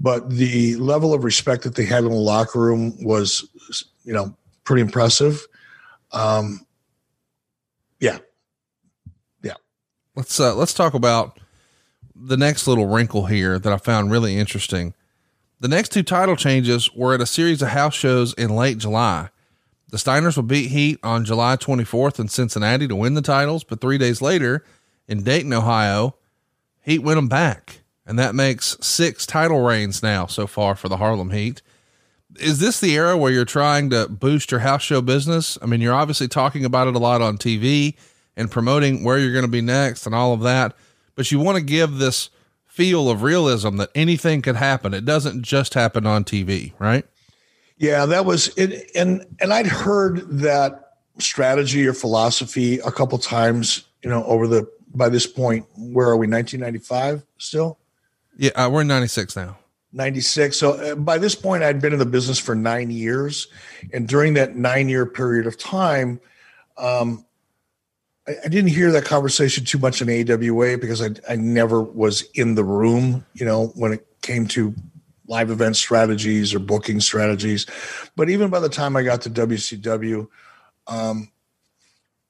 [0.00, 3.46] But the level of respect that they had in the locker room was,
[4.04, 5.46] you know, pretty impressive.
[6.12, 6.66] Um,
[8.00, 8.18] yeah,
[10.20, 11.38] let's uh, let's talk about
[12.14, 14.94] the next little wrinkle here that I found really interesting.
[15.60, 19.30] The next two title changes were at a series of house shows in late July.
[19.88, 23.80] The Steiners will beat Heat on July 24th in Cincinnati to win the titles, but
[23.80, 24.64] three days later
[25.08, 26.16] in Dayton, Ohio,
[26.82, 27.79] Heat win them back,
[28.10, 31.62] and that makes six title reigns now so far for the Harlem Heat.
[32.40, 35.56] Is this the era where you're trying to boost your house show business?
[35.62, 37.94] I mean, you're obviously talking about it a lot on TV
[38.36, 40.74] and promoting where you're going to be next and all of that,
[41.14, 42.30] but you want to give this
[42.66, 44.92] feel of realism that anything could happen.
[44.92, 47.06] It doesn't just happen on TV, right?
[47.78, 48.90] Yeah, that was it.
[48.96, 53.84] And and I'd heard that strategy or philosophy a couple times.
[54.02, 56.26] You know, over the by this point, where are we?
[56.26, 57.79] 1995 still?
[58.40, 59.58] Yeah, uh, we're in 96 now.
[59.92, 60.56] 96.
[60.56, 63.48] So uh, by this point, I'd been in the business for nine years.
[63.92, 66.18] And during that nine year period of time,
[66.78, 67.26] um,
[68.26, 72.22] I, I, didn't hear that conversation too much in AWA because I, I never was
[72.32, 74.74] in the room, you know, when it came to
[75.26, 77.66] live event strategies or booking strategies.
[78.16, 80.26] But even by the time I got to WCW,
[80.86, 81.30] um,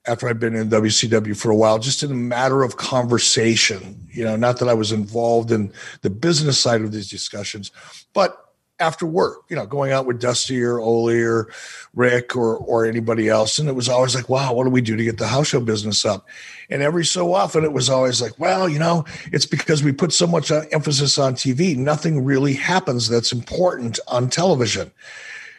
[0.07, 4.09] after I'd been in WCW for a while, just in a matter of conversation.
[4.11, 5.73] You know, not that I was involved in
[6.03, 7.71] the business side of these discussions,
[8.13, 8.51] but
[8.81, 11.49] after work, you know, going out with Dusty or Ole or
[11.95, 14.97] Ric or or anybody else, and it was always like, "Wow, what do we do
[14.97, 16.27] to get the house show business up?"
[16.71, 20.13] And every so often, it was always like, "Well, you know, it's because we put
[20.13, 21.77] so much uh, emphasis on TV.
[21.77, 24.91] Nothing really happens that's important on television."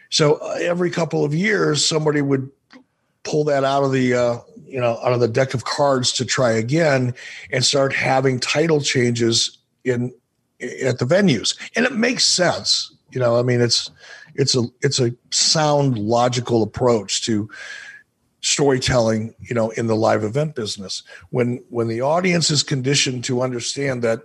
[0.10, 2.50] So uh, every couple of years, somebody would
[3.24, 6.26] pull that out of the uh, you know out of the deck of cards to
[6.26, 7.14] try again
[7.52, 10.14] and start having title changes in
[10.84, 11.58] at the venues.
[11.76, 12.94] And it makes sense.
[13.12, 13.92] You know i mean it's
[14.36, 17.50] it's a it's a sound logical approach to
[18.40, 21.04] storytelling you know in the live event business.
[21.30, 24.22] When when the audience is conditioned to understand that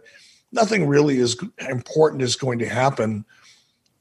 [0.52, 1.36] nothing really is
[1.68, 3.24] important is going to happen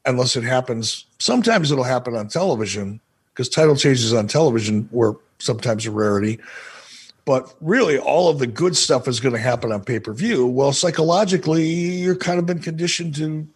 [0.04, 3.00] unless it happens sometimes it'll happen on television
[3.36, 6.40] because title changes on television were sometimes a rarity.
[7.26, 10.46] But really, all of the good stuff is going to happen on pay per view.
[10.46, 13.46] Well, psychologically, you're kind of been conditioned to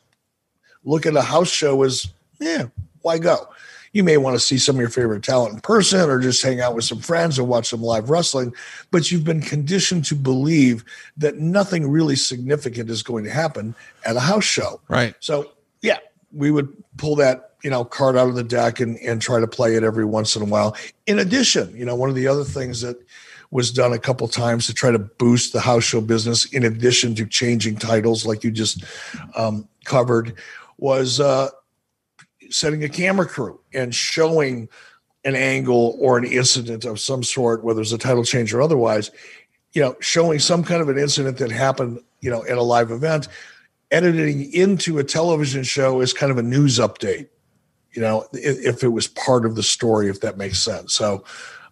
[0.84, 2.66] look at a house show as, yeah,
[3.00, 3.48] why go?
[3.92, 6.60] You may want to see some of your favorite talent in person or just hang
[6.60, 8.52] out with some friends and watch some live wrestling,
[8.90, 10.84] but you've been conditioned to believe
[11.16, 13.74] that nothing really significant is going to happen
[14.04, 14.80] at a house show.
[14.88, 15.14] Right.
[15.18, 15.98] So, yeah,
[16.32, 19.46] we would pull that you know card out of the deck and and try to
[19.46, 20.76] play it every once in a while.
[21.06, 22.96] In addition, you know one of the other things that
[23.50, 27.14] was done a couple times to try to boost the house show business, in addition
[27.16, 28.84] to changing titles like you just
[29.34, 30.34] um, covered,
[30.78, 31.48] was uh,
[32.48, 34.68] setting a camera crew and showing
[35.24, 39.10] an angle or an incident of some sort, whether it's a title change or otherwise,
[39.72, 42.90] you know, showing some kind of an incident that happened, you know, at a live
[42.90, 43.28] event,
[43.90, 47.28] editing into a television show is kind of a news update
[47.92, 50.94] you know, if it was part of the story, if that makes sense.
[50.94, 51.24] So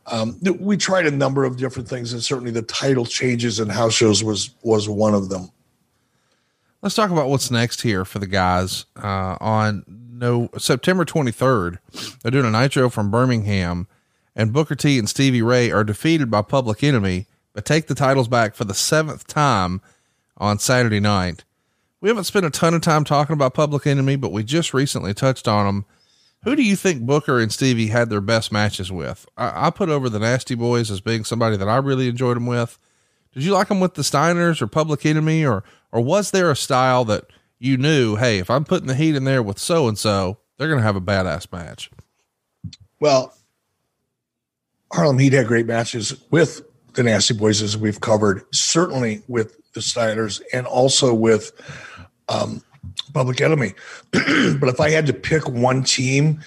[0.07, 3.95] um, we tried a number of different things, and certainly the title changes in house
[3.95, 5.51] shows was was one of them.
[6.81, 8.87] Let's talk about what's next here for the guys.
[8.97, 11.79] Uh, on no September 23rd,
[12.23, 13.87] they're doing a nitro from Birmingham,
[14.35, 18.29] and Booker T and Stevie Ray are defeated by Public Enemy, but take the titles
[18.29, 19.81] back for the seventh time
[20.39, 21.45] on Saturday night.
[22.01, 25.13] We haven't spent a ton of time talking about Public Enemy, but we just recently
[25.13, 25.85] touched on them
[26.45, 29.27] who do you think Booker and Stevie had their best matches with?
[29.37, 32.47] I, I, put over the Nasty Boys as being somebody that I really enjoyed them
[32.47, 32.79] with.
[33.33, 36.57] Did you like them with the Steiners or Public Enemy, or or was there a
[36.57, 37.25] style that
[37.59, 40.69] you knew, hey, if I'm putting the heat in there with so and so, they're
[40.69, 41.91] going to have a badass match?
[43.01, 43.35] Well,
[44.93, 46.63] Harlem Heat had great matches with
[46.95, 51.53] the Nasty Boys, as we've covered, certainly with the Steiners, and also with
[52.29, 52.63] um,
[53.01, 53.75] Public Enemy.
[54.13, 56.41] but if I had to pick one team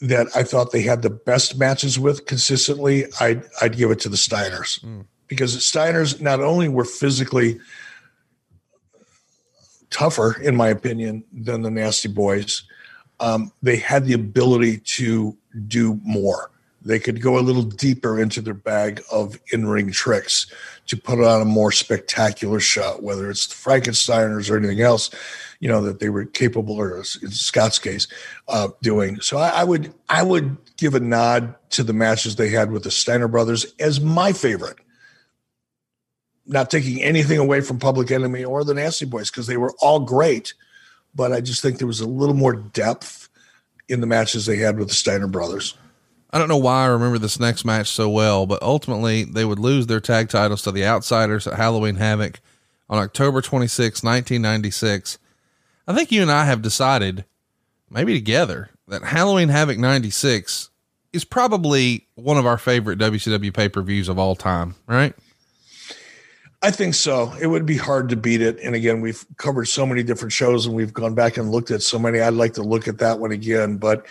[0.00, 4.08] that I thought they had the best matches with consistently, I'd I'd give it to
[4.08, 5.04] the Steiners mm.
[5.28, 7.58] because the Steiners not only were physically
[9.90, 12.64] tougher, in my opinion, than the Nasty Boys,
[13.20, 15.36] um, they had the ability to
[15.66, 16.50] do more.
[16.86, 20.46] They could go a little deeper into their bag of in ring tricks
[20.86, 25.10] to put on a more spectacular show, whether it's the Frankensteiners or anything else,
[25.58, 28.06] you know, that they were capable, or in Scott's case,
[28.46, 29.20] uh, doing.
[29.20, 32.84] So I, I would I would give a nod to the matches they had with
[32.84, 34.76] the Steiner brothers as my favorite.
[36.46, 39.98] Not taking anything away from Public Enemy or the Nasty Boys because they were all
[39.98, 40.54] great,
[41.16, 43.28] but I just think there was a little more depth
[43.88, 45.76] in the matches they had with the Steiner brothers.
[46.36, 49.58] I don't know why I remember this next match so well, but ultimately they would
[49.58, 52.40] lose their tag titles to the Outsiders at Halloween Havoc
[52.90, 55.16] on October 26, 1996.
[55.88, 57.24] I think you and I have decided,
[57.88, 60.68] maybe together, that Halloween Havoc 96
[61.14, 65.14] is probably one of our favorite WCW pay per views of all time, right?
[66.60, 67.32] I think so.
[67.40, 68.58] It would be hard to beat it.
[68.62, 71.80] And again, we've covered so many different shows and we've gone back and looked at
[71.80, 72.20] so many.
[72.20, 73.78] I'd like to look at that one again.
[73.78, 74.04] But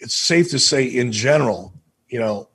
[0.00, 1.72] it's safe to say in general,
[2.08, 2.48] you know,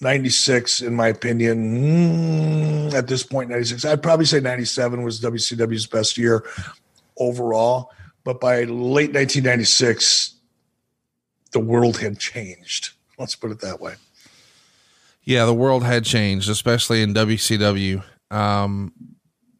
[0.00, 3.84] 96, in my opinion, mm, at this point, 96.
[3.84, 6.44] I'd probably say 97 was WCW's best year
[7.18, 7.92] overall.
[8.24, 10.34] But by late 1996,
[11.52, 12.90] the world had changed.
[13.18, 13.94] Let's put it that way.
[15.22, 18.02] Yeah, the world had changed, especially in WCW.
[18.30, 18.92] Um,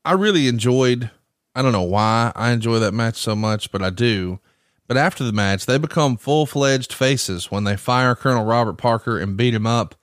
[0.05, 1.11] I really enjoyed,
[1.55, 4.39] I don't know why I enjoy that match so much, but I do.
[4.87, 9.19] But after the match, they become full fledged faces when they fire Colonel Robert Parker
[9.19, 9.95] and beat him up.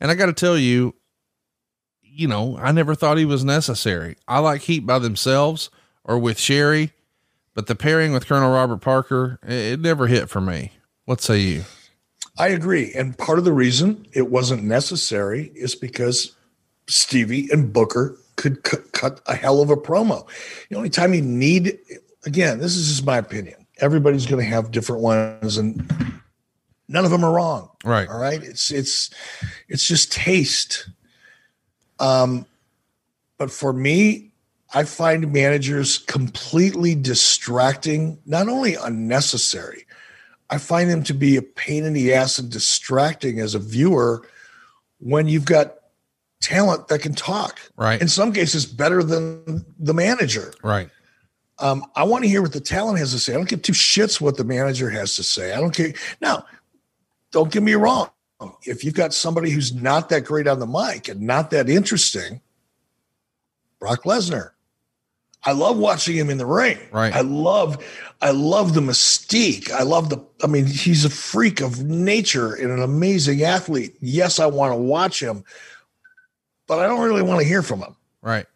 [0.00, 0.94] And I got to tell you,
[2.02, 4.16] you know, I never thought he was necessary.
[4.26, 5.70] I like Heat by themselves
[6.04, 6.92] or with Sherri,
[7.54, 10.72] but the pairing with Colonel Robert Parker, it, never hit for me.
[11.04, 11.64] What say you?
[12.38, 12.92] I agree.
[12.94, 16.34] And part of the reason it wasn't necessary is because
[16.88, 20.26] Stevie and Booker could c- cut a hell of a promo.
[20.68, 21.78] The only time you need,
[22.24, 26.22] again, this is just my opinion everybody's going to have different ones and
[26.88, 27.70] none of them are wrong.
[27.84, 28.08] Right.
[28.08, 28.42] All right?
[28.42, 29.10] It's it's
[29.68, 30.88] it's just taste.
[31.98, 32.46] Um
[33.38, 34.32] but for me
[34.74, 39.86] i find managers completely distracting not only unnecessary
[40.50, 44.26] i find them to be a pain in the ass and distracting as a viewer
[44.98, 45.76] when you've got
[46.40, 47.60] talent that can talk.
[47.76, 48.00] Right.
[48.00, 50.52] In some cases better than the manager.
[50.62, 50.90] Right
[51.58, 53.32] um, I want to hear what the talent has to say.
[53.32, 55.52] I don't give two shits what the manager has to say.
[55.52, 55.94] I don't care.
[56.20, 56.44] Now,
[57.32, 58.10] don't get me wrong.
[58.64, 62.42] If you've got somebody who's not that great on the mic and not that interesting,
[63.80, 64.50] Brock Lesnar.
[65.44, 66.78] I love watching him in the ring.
[66.90, 67.14] Right.
[67.14, 67.82] I love,
[68.20, 69.70] I love the mystique.
[69.70, 70.18] I love the.
[70.42, 73.94] I mean, he's a freak of nature and an amazing athlete.
[74.00, 75.44] Yes, I want to watch him,
[76.66, 77.94] but I don't really want to hear from him.
[78.22, 78.46] Right.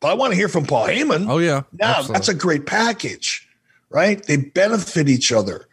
[0.00, 1.28] But I want to hear from Paul Heyman.
[1.28, 1.62] Oh yeah.
[1.72, 2.12] Now absolutely.
[2.12, 3.48] that's a great package,
[3.90, 4.22] right?
[4.22, 5.66] They benefit each other.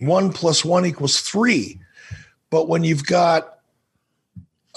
[0.00, 1.80] One plus one equals three.
[2.50, 3.58] But when you've got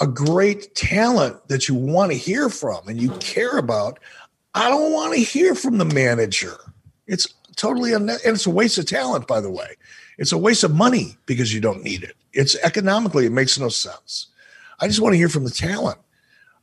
[0.00, 3.98] a great talent that you want to hear from and you care about,
[4.54, 6.56] I don't want to hear from the manager.
[7.06, 9.76] It's totally un- and it's a waste of talent, by the way.
[10.18, 12.16] It's a waste of money because you don't need it.
[12.32, 14.28] It's economically, it makes no sense.
[14.80, 15.98] I just want to hear from the talent.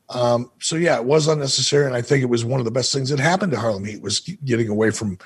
[0.10, 2.92] Um, so yeah, it was unnecessary, and I think it was one of the best
[2.92, 5.20] things that happened to Harlem Heat was getting away from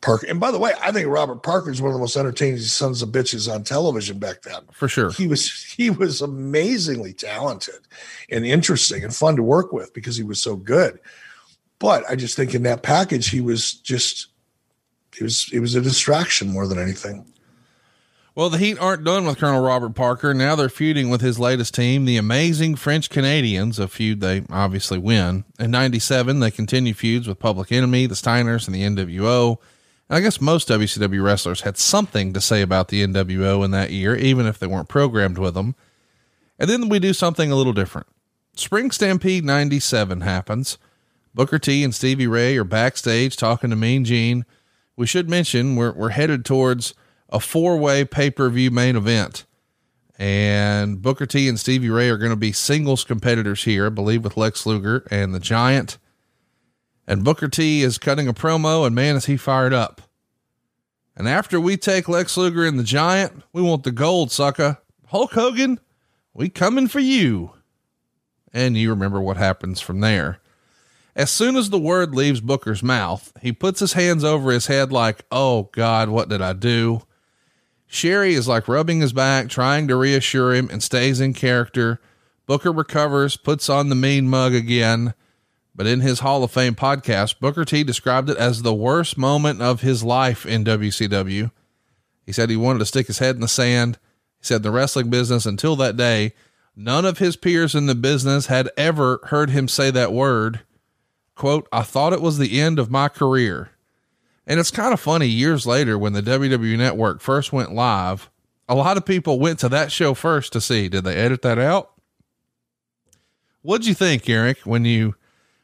[0.00, 0.26] Parker.
[0.26, 3.02] And by the way, I think Robert Parker is one of the most entertaining sons
[3.02, 4.62] of bitches on television back then.
[4.72, 7.80] For sure, he was he was amazingly talented
[8.30, 10.98] and interesting and fun to work with because he was so good.
[11.78, 14.28] But I just think in that package, he was just
[15.14, 17.26] he was he was a distraction more than anything.
[18.34, 20.32] Well, the Heat aren't done with Colonel Robert Parker.
[20.32, 24.96] Now they're feuding with his latest team, the amazing French Canadians, a feud they obviously
[24.96, 25.44] win.
[25.58, 29.58] In 97, they continue feuds with Public Enemy, the Steiners, and the NWO.
[30.08, 33.90] And I guess most WCW wrestlers had something to say about the NWO in that
[33.90, 35.74] year, even if they weren't programmed with them.
[36.58, 38.06] And then we do something a little different.
[38.54, 40.78] Spring Stampede 97 happens.
[41.34, 44.46] Booker T and Stevie Ray are backstage talking to Mean Gene.
[44.96, 46.94] We should mention we're, we're headed towards
[47.32, 49.44] a four way pay per view main event.
[50.18, 54.22] And Booker T and Stevie Ray are going to be singles competitors here, I believe,
[54.22, 55.98] with Lex Luger and the Giant.
[57.08, 60.02] And Booker T is cutting a promo, and man, is he fired up.
[61.16, 64.78] And after we take Lex Luger and the Giant, we want the gold, sucker.
[65.06, 65.80] Hulk Hogan,
[66.32, 67.52] we coming for you.
[68.52, 70.38] And you remember what happens from there.
[71.16, 74.92] As soon as the word leaves Booker's mouth, he puts his hands over his head
[74.92, 77.02] like, oh God, what did I do?
[77.92, 82.00] Sherri is like rubbing his back, trying to reassure him, and stays in character.
[82.46, 85.12] Booker recovers, puts on the mean mug again.
[85.74, 89.60] But in his Hall of Fame podcast, Booker T described it as the worst moment
[89.60, 91.50] of his life in WCW.
[92.24, 93.98] He said he wanted to stick his head in the sand.
[94.38, 96.32] He said the wrestling business until that day,
[96.74, 100.60] none of his peers in the business had ever heard him say that word.
[101.34, 103.71] Quote, I thought it was the end of my career.
[104.46, 108.30] And it's kind of funny years later when the WWE network first went live,
[108.68, 111.58] a lot of people went to that show first to see did they edit that
[111.58, 111.92] out?
[113.62, 115.14] What'd you think, Eric, when you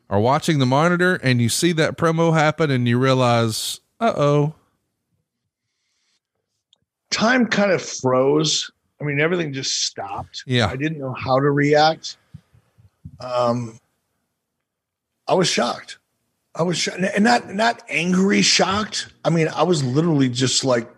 [0.09, 4.55] are watching the monitor and you see that promo happen and you realize, uh oh?
[7.11, 8.71] Time kind of froze.
[9.01, 10.45] I mean, everything just stopped.
[10.47, 10.69] Yeah.
[10.69, 12.17] I didn't know how to react.
[13.21, 13.81] Um,
[15.27, 15.99] I was shocked.
[16.59, 19.13] I was sh- and not not angry, shocked.
[19.25, 20.91] I mean, I was literally just like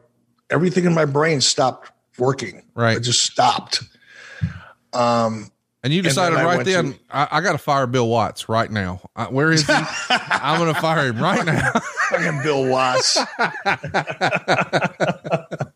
[0.49, 2.65] everything in my brain stopped working.
[2.75, 3.83] Right, it just stopped.
[4.93, 5.51] Um,
[5.83, 8.49] and you decided and then right then, to, I, I got to fire Bill Watts
[8.49, 9.03] right now.
[9.15, 9.73] Uh, where is he?
[10.11, 11.73] I'm going to fire him right now.
[12.11, 13.19] Fucking Bill Watts.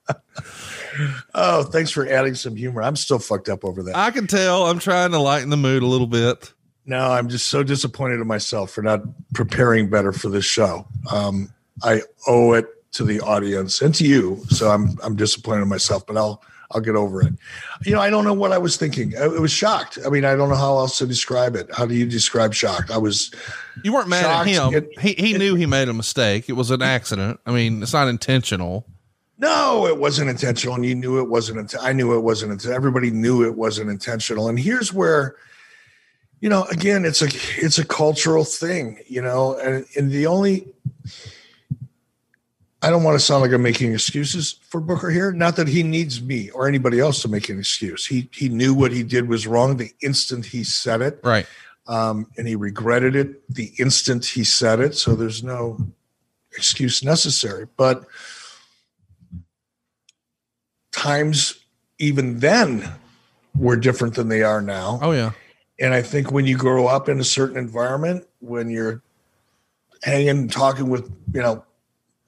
[1.35, 2.81] Oh, thanks for adding some humor.
[2.81, 3.97] I'm still fucked up over that.
[3.97, 4.67] I can tell.
[4.67, 6.54] I'm trying to lighten the mood a little bit.
[6.87, 9.01] No, I'm just so disappointed in myself for not
[9.33, 10.87] preparing better for this show.
[11.11, 11.53] Um,
[11.83, 14.43] I owe it to the audience and to you.
[14.51, 17.33] So I'm I'm disappointed in myself, but I'll I'll get over it.
[17.85, 19.17] You know, I don't know what I was thinking.
[19.17, 19.99] I, I was shocked.
[20.05, 21.69] I mean, I don't know how else to describe it.
[21.75, 22.91] How do you describe shocked?
[22.91, 23.33] I was.
[23.83, 24.75] You weren't mad at him.
[24.75, 26.49] It- he he it- knew he made a mistake.
[26.49, 27.41] It was an accident.
[27.47, 28.87] I mean, it's not intentional.
[29.39, 31.75] No, it wasn't intentional, and you knew it wasn't.
[31.81, 32.65] I knew it wasn't.
[32.67, 34.49] Everybody knew it wasn't intentional.
[34.49, 35.35] And here's where,
[36.41, 40.67] you know, again, it's a it's a cultural thing, you know, and and the only.
[42.83, 45.33] I don't want to sound like I'm making excuses for Booker here.
[45.33, 48.05] Not that he needs me or anybody else to make an excuse.
[48.05, 51.47] He he knew what he did was wrong the instant he said it, Right.
[51.87, 54.95] um, and he regretted it the instant he said it.
[54.97, 55.79] So there's no
[56.59, 57.67] excuse necessary.
[57.79, 58.05] But
[60.93, 61.59] times
[61.99, 62.93] even then
[63.57, 64.99] were different than they are now.
[65.01, 65.31] Oh yeah.
[65.79, 69.03] And I think when you grow up in a certain environment, when you're
[70.03, 71.65] hanging and talking with, you know,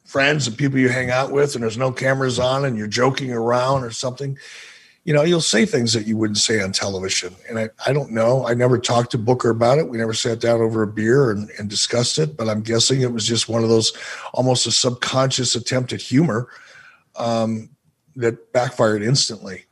[0.05, 3.32] friends and people you hang out with, and there's no cameras on and you're joking
[3.32, 4.36] around or something,
[5.05, 7.35] you know, you'll say things that you wouldn't say on television.
[7.48, 8.44] And I, I don't know.
[8.44, 9.89] I never talked to Booker about it.
[9.89, 13.12] We never sat down over a beer and, and discussed it, but I'm guessing it
[13.12, 13.93] was just one of those
[14.32, 16.48] almost a subconscious attempt at humor
[17.14, 17.70] um,
[18.16, 19.66] that backfired instantly.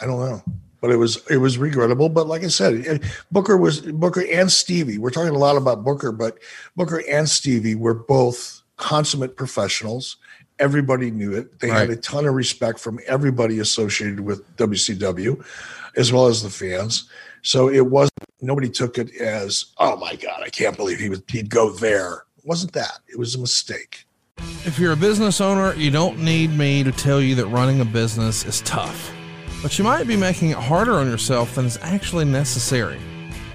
[0.00, 0.42] I don't know
[0.80, 2.08] but it was it was regrettable.
[2.08, 2.98] But like I said, eh,
[3.30, 4.98] Booker was Booker and Stevie.
[4.98, 6.38] We're talking a lot about Booker, but
[6.74, 10.16] Booker and Stevie were both consummate professionals.
[10.58, 11.60] Everybody knew it.
[11.60, 15.44] They had a ton of respect from everybody associated with WCW,
[15.96, 17.10] as well as the fans.
[17.42, 18.08] So it was
[18.40, 22.24] nobody took it as oh my god, I can't believe he would he'd go there.
[22.38, 23.00] It wasn't that?
[23.08, 24.06] It was a mistake.
[24.64, 27.84] If you're a business owner, you don't need me to tell you that running a
[27.84, 29.15] business is tough.
[29.62, 33.00] But you might be making it harder on yourself than is actually necessary.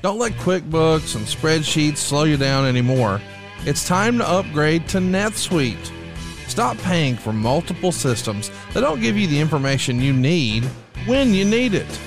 [0.02, 3.22] Don't let QuickBooks and spreadsheets slow you down anymore.
[3.66, 5.92] It's time to upgrade to NetSuite.
[6.48, 10.66] Stop paying for multiple systems that don't give you the information you need
[11.06, 12.00] when you need it.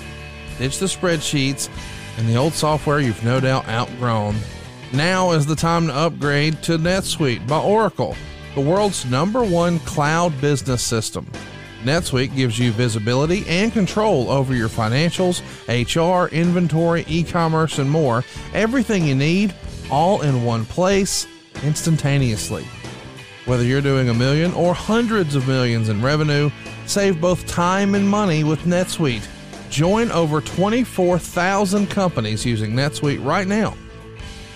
[0.59, 1.69] Ditch the spreadsheets
[2.19, 4.37] and the old software you've no doubt outgrown.
[4.93, 8.16] Now is the time to upgrade to NetSuite by Oracle,
[8.55, 11.27] the world's number one cloud business system.
[11.85, 18.24] NetSuite gives you visibility and control over your financials, HR, inventory, e commerce, and more.
[18.52, 19.55] Everything you need,
[19.90, 21.27] all in one place,
[21.62, 22.66] instantaneously.
[23.44, 26.51] Whether you're doing a million or hundreds of millions in revenue,
[26.86, 29.27] save both time and money with NetSuite.
[29.70, 33.77] Join over 24,000 companies using NetSuite right now.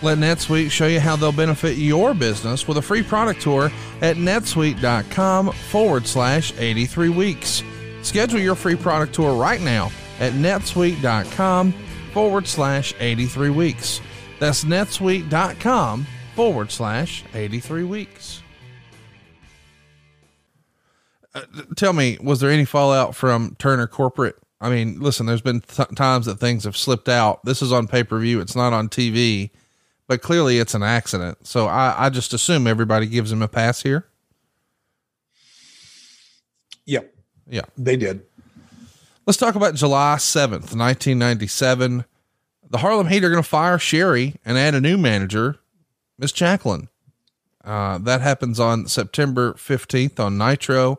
[0.00, 3.70] Let NetSuite show you how they'll benefit your business with a free product tour
[4.00, 7.62] at netsuite.com forward slash 83 weeks.
[8.02, 11.72] Schedule your free product tour right now at netsuite.com
[12.12, 14.00] forward slash 83 weeks.
[14.38, 18.42] That's netsuite.com forward slash 83 weeks.
[21.34, 21.42] Uh,
[21.76, 24.36] tell me, was there any fallout from Turner Corporate?
[24.60, 27.44] I mean, listen, there's been th- times that things have slipped out.
[27.44, 29.50] This is on pay per view, it's not on TV,
[30.08, 31.46] but clearly it's an accident.
[31.46, 34.06] So I, I just assume everybody gives him a pass here.
[36.86, 37.14] Yep,
[37.48, 37.62] Yeah.
[37.76, 38.22] they did.
[39.26, 42.04] Let's talk about July 7th, 1997.
[42.70, 45.58] The Harlem Heat are going to fire Sherri and add a new manager,
[46.18, 46.88] Miss Jacqueline.
[47.62, 50.98] Uh, that happens on September 15th on Nitro.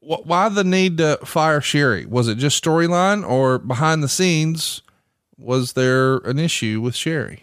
[0.00, 2.06] Wh- Why the need to fire Sherri?
[2.06, 4.82] Was it just storyline or behind the scenes?
[5.36, 7.42] Was there an issue with Sherri?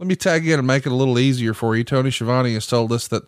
[0.00, 1.84] Let me tag in and make it a little easier for you.
[1.84, 3.24] Tony Schiavone has told us that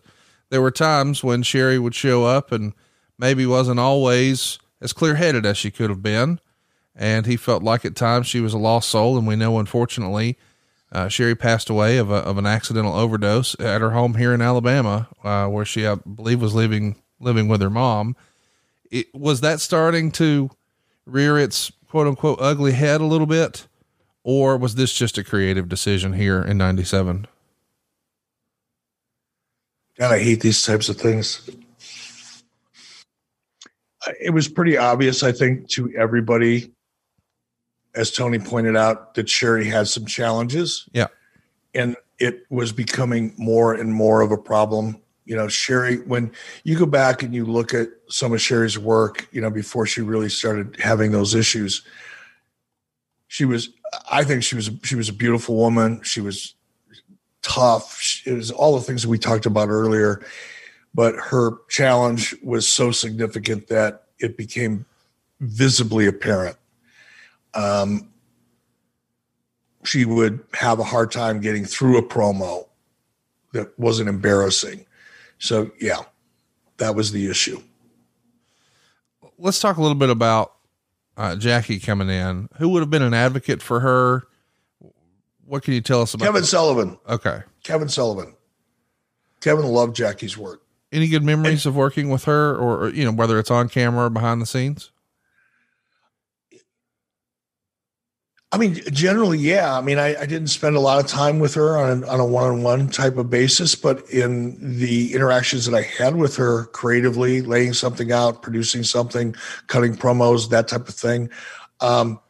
[0.49, 2.73] there were times when Sherri would show up and
[3.19, 6.41] maybe wasn't always as clear headed as she could have been.
[6.97, 9.19] And he felt like at times she was a lost soul.
[9.19, 10.39] And we know, unfortunately,
[10.91, 14.41] uh, Sherri passed away of, a, of an accidental overdose at her home here in
[14.41, 18.17] Alabama, uh, where she, I believe, was living living with her mom.
[18.91, 20.49] It, was that starting to
[21.05, 23.67] rear its quote unquote ugly head a little bit,
[24.25, 27.27] or was this just a creative decision here in '97?
[29.99, 31.49] God, I hate these types of things.
[34.07, 36.73] Uh, it was pretty obvious, I think, to everybody,
[37.95, 40.89] as Tony pointed out, that Sherri had some challenges.
[40.93, 41.09] Yeah.
[41.75, 45.01] And it was becoming more and more of a problem.
[45.25, 46.33] You know, Sherri, when
[46.65, 50.01] you go back and you look at some of Sherri's work, you know, before she
[50.01, 51.83] really started having those issues,
[53.29, 53.71] she was,
[54.11, 56.03] I think she was, she was a beautiful woman.
[56.03, 56.55] She was
[57.43, 58.23] tough.
[58.25, 60.23] It was all the things that we talked about earlier.
[60.95, 64.85] but her challenge was so significant that it became
[65.41, 66.57] visibly apparent.
[67.55, 68.09] Um,
[69.85, 72.69] she would have a hard time getting through a promo
[73.53, 74.87] that wasn't embarrassing.
[75.39, 76.01] So, yeah,
[76.77, 77.61] that was the issue.
[79.39, 80.55] Let's talk a little bit about
[81.17, 82.49] uh, Jackie coming in.
[82.57, 84.25] Who would have been an advocate for her?
[85.45, 86.99] What can you tell us about Kevin Sullivan?
[87.09, 87.43] Okay.
[87.63, 88.35] Kevin Sullivan.
[89.41, 90.63] Kevin loved Jackie's work.
[90.93, 94.07] Any good memories and, of working with her or, you know, whether it's on camera
[94.07, 94.91] or behind the scenes?
[98.53, 99.75] I mean, generally, yeah.
[99.75, 102.27] I mean, I, I, didn't spend a lot of time with her on, on a
[102.27, 107.73] one-on-one type of basis, but in the interactions that I had with her creatively, laying
[107.73, 109.35] something out, producing something,
[109.69, 111.31] cutting promos, that type of thing,
[111.81, 112.21] um,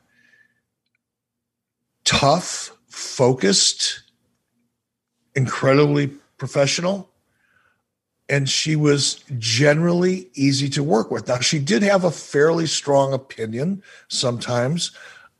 [2.05, 4.05] tough, focused,
[5.35, 6.07] incredibly
[6.39, 7.11] professional,
[8.29, 11.27] and she was generally easy to work with.
[11.27, 14.93] Now, she did have a fairly strong opinion sometimes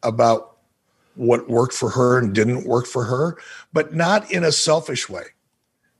[0.03, 0.52] about
[1.15, 3.37] what worked for her and didn't work for her,
[3.73, 5.25] but not in a selfish way,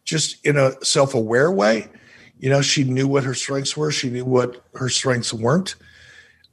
[0.05, 1.89] just in a self aware way.
[2.39, 5.77] You know, she knew what her strengths were, she knew what her strengths weren't.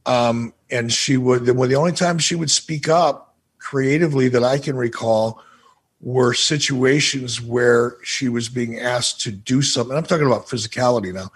[0.06, 4.58] Um, and she would, well, the only time she would speak up creatively that I
[4.58, 5.42] can recall
[6.02, 9.96] were situations where she was being asked to do something.
[9.96, 11.30] I'm talking about physicality now,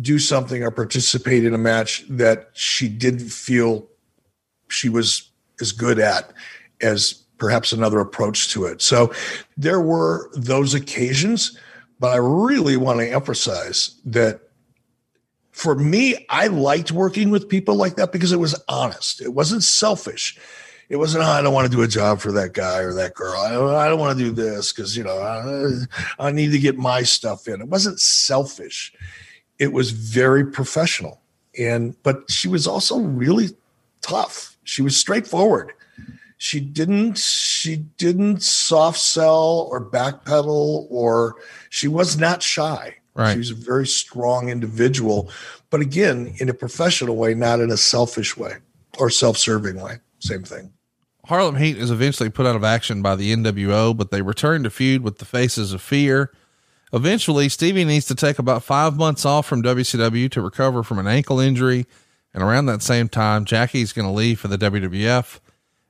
[0.00, 3.88] do something or participate in a match that she didn't feel
[4.68, 5.30] she was
[5.60, 6.32] as good at
[6.84, 8.80] as perhaps another approach to it.
[8.80, 9.12] So
[9.56, 11.58] there were those occasions,
[11.98, 14.40] but I really want to emphasize that
[15.50, 19.20] for me, I liked working with people like that because it was honest.
[19.20, 20.38] It wasn't selfish.
[20.88, 23.14] It wasn't, oh, I don't want to do a job for that guy or that
[23.14, 23.40] girl.
[23.40, 26.58] I don't, I don't want to do this because, you know, I, I need to
[26.58, 27.60] get my stuff in.
[27.60, 28.92] It wasn't selfish.
[29.58, 31.20] It was very professional.
[31.58, 33.50] And, but she was also really
[34.02, 34.58] tough.
[34.64, 35.72] She was straightforward
[36.44, 41.36] she didn't she didn't soft sell or backpedal or
[41.70, 42.94] she was not shy.
[43.14, 43.32] Right.
[43.32, 45.30] She was a very strong individual
[45.70, 48.56] but again in a professional way not in a selfish way
[48.98, 49.96] or self-serving way.
[50.18, 50.70] Same thing.
[51.24, 54.70] Harlem heat is eventually put out of action by the nwo but they return to
[54.70, 56.30] feud with the faces of fear.
[56.92, 61.06] Eventually stevie needs to take about five months off from wcw to recover from an
[61.06, 61.86] ankle injury.
[62.34, 65.40] And around that same time jackie's going to leave for the wwf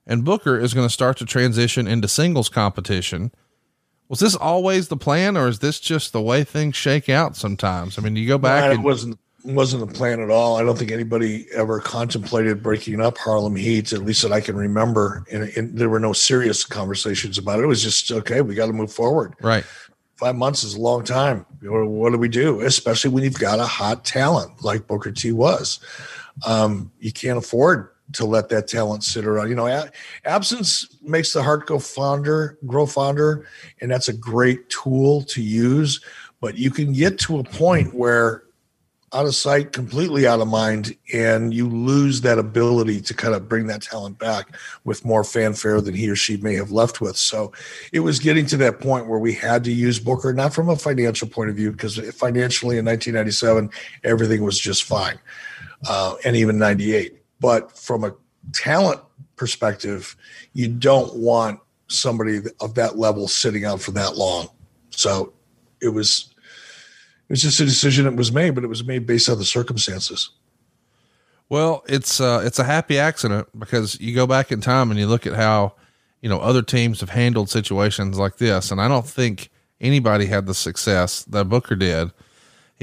[0.06, 3.32] and Booker is going to start to transition into singles competition.
[4.09, 7.98] Was this always the plan, or is this just the way things shake out sometimes?
[7.98, 8.64] I mean, you go back.
[8.64, 10.56] No, and- it wasn't wasn't the plan at all.
[10.56, 14.56] I don't think anybody ever contemplated breaking up Harlem Heat, at least that I can
[14.56, 15.24] remember.
[15.31, 17.64] And, and there were no serious conversations about it.
[17.64, 18.40] It was just okay.
[18.40, 19.35] We got to move forward.
[19.43, 19.64] Right.
[20.16, 21.44] Five months is a long time.
[21.60, 22.60] What do we do?
[22.60, 25.78] Especially when you've got a hot talent like Booker T was.
[26.47, 29.48] Um, you can't afford to let that talent sit around.
[29.48, 29.88] You know,
[30.24, 33.46] absence makes the heart go fonder, grow fonder,
[33.80, 36.00] and that's a great tool to use.
[36.40, 38.44] But you can get to a point where
[39.14, 43.48] out of sight, completely out of mind, and you lose that ability to kind of
[43.48, 47.16] bring that talent back with more fanfare than he or she may have left with.
[47.16, 47.52] So
[47.92, 50.74] it was getting to that point where we had to use Booker, not from a
[50.74, 53.70] financial point of view, because financially in 1997,
[54.02, 55.18] everything was just fine,
[55.88, 58.15] uh, and even 98 but from a
[58.52, 59.01] talent
[59.36, 60.16] perspective,
[60.52, 64.48] you don't want somebody of that level sitting out for that long.
[64.90, 65.32] So
[65.81, 66.35] it was
[67.28, 69.44] it was just a decision that was made, but it was made based on the
[69.44, 70.31] circumstances.
[71.48, 75.06] Well, it's uh, it's a happy accident because you go back in time and you
[75.06, 75.74] look at how
[76.20, 79.51] you know other teams have handled situations like this, and I don't think
[79.81, 82.12] anybody had the success that Booker did.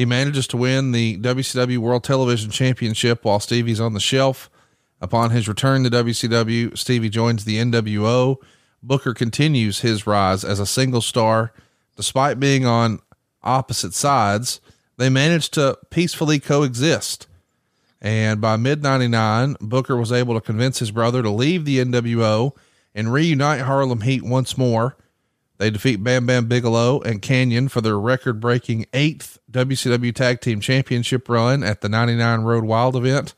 [0.02, 4.50] He manages to win the WCW World Television Championship while Stevie's on the shelf.
[5.00, 8.38] Upon his return to WCW, Stevie joins the NWO.
[8.82, 11.54] Booker continues his rise as a single star.
[11.98, 13.02] Despite being on
[13.44, 14.60] opposite sides,
[14.98, 17.28] they managed to peacefully coexist.
[18.02, 22.54] And by mid 99, Booker was able to convince his brother to leave the NWO
[22.96, 24.98] and reunite Harlem Heat once more.
[25.62, 30.60] They defeat Bam Bam Bigelow and Kanyon for their record breaking eighth WCW Tag Team
[30.60, 33.36] Championship run at the 99 Road Wild event.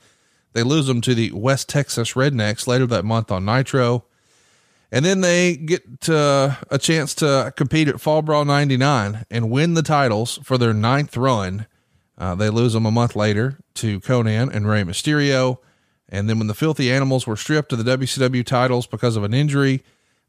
[0.53, 4.05] They lose them to the West Texas Rednecks later that month on Nitro.
[4.89, 9.73] And then they get uh, a chance to compete at Fall Brawl 99 and win
[9.73, 11.67] the titles for their ninth run.
[12.17, 15.57] Uh, they lose them a month later to Konnan and Rey Mysterio.
[16.07, 19.33] And then when the Filthy Animals were stripped of the WCW titles because of an
[19.33, 19.83] injury,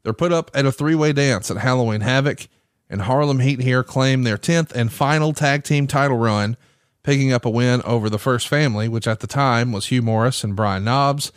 [0.05, 2.47] they're put up at a three way dance at Halloween Havoc.
[2.87, 6.55] And Harlem Heat here claim their 10th and final tag team title run,
[7.01, 10.43] picking up a win over the First Family, which at the time was Hugh Morris
[10.43, 11.31] and Brian Knobbs,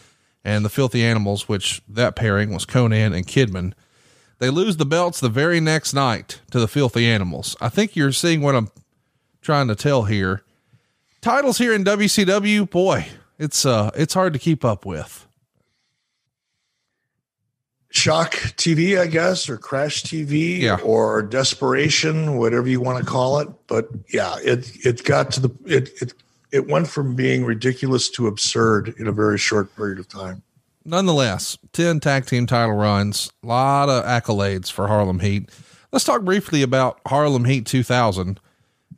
[0.45, 3.73] and the Filthy Animals, which that pairing was Konnan and Kidman.
[4.39, 7.57] They lose the belts the very next night to the Filthy Animals.
[7.62, 8.70] I think you're seeing what I'm
[9.40, 10.43] trying to tell here.
[11.23, 13.09] Titles here in WCW, boy,
[13.39, 15.27] it's uh it's hard to keep up with.
[17.90, 20.77] Shock TV, I guess, or Crash TV, Yeah.
[20.85, 23.48] or Desperation, whatever you want to call it.
[23.66, 26.12] But yeah, it it got to the it it
[26.52, 30.43] it went from being ridiculous to absurd in a very short period of time.
[30.85, 35.51] Nonetheless, 10 tag team title runs, a lot of accolades for Harlem Heat.
[35.93, 38.40] Let's talk briefly about Harlem Heat 2000.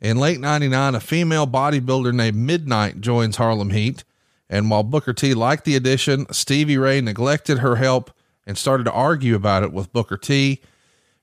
[0.01, 4.03] In late 99, a female bodybuilder named Midnight joins Harlem Heat.
[4.49, 8.11] And while Booker T liked the addition, Stevie Ray neglected her help
[8.45, 10.61] and started to argue about it with Booker T.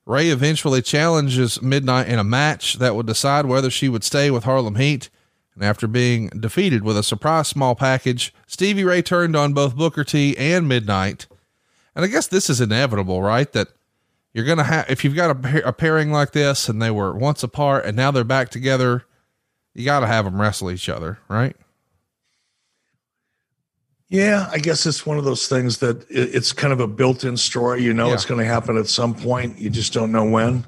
[0.05, 4.43] Ray eventually challenges Midnight in a match that would decide whether she would stay with
[4.43, 5.09] Harlem Heat.
[5.53, 10.03] And after being defeated with a surprise small package, Stevie Ray turned on both Booker
[10.03, 11.27] T and Midnight.
[11.95, 13.51] And I guess this is inevitable, right?
[13.51, 13.67] That
[14.33, 17.13] you're going to have, if you've got a, a pairing like this and they were
[17.13, 19.05] once apart and now they're back together,
[19.73, 21.55] you got to have them wrestle each other, right?
[24.09, 27.83] Yeah, I guess it's one of those things that it's kind of a built-in story.
[27.83, 28.15] You know, Yeah.
[28.15, 29.59] it's going to happen at some point.
[29.59, 30.65] You just don't know when.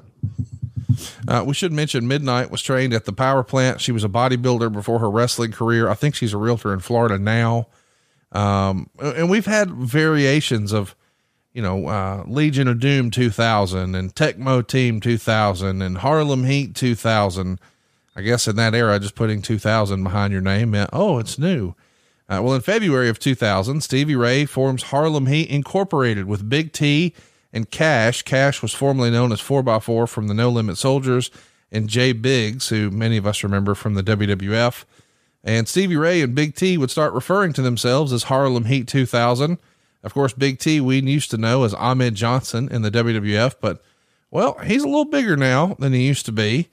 [1.26, 3.80] Uh, we should mention Midnight was trained at the power plant.
[3.80, 5.88] She was a bodybuilder before her wrestling career.
[5.88, 7.66] I think she's a realtor in Florida now.
[8.30, 10.94] Um, and we've had variations of,
[11.52, 17.58] you know, uh, Legion of Doom 2000 and Techno Team 2000 and Harlem Heat 2000.
[18.14, 21.74] I guess in that era, just putting 2000 behind your name meant, oh, it's new.
[22.28, 27.14] Uh, well, in February of 2000, Stevie Ray forms Harlem Heat Incorporated with Big T
[27.52, 28.22] and Cash.
[28.22, 31.30] Cash was formerly known as 4x4 from the No Limit Soldiers,
[31.70, 32.12] and J.
[32.12, 34.84] Biggs, who many of us remember from the WWF.
[35.44, 39.58] And Stevie Ray and Big T would start referring to themselves as Harlem Heat 2000.
[40.04, 43.82] Of course, Big T we used to know as Ahmed Johnson in the WWF, but
[44.30, 46.68] well, he's a little bigger now than he used to be.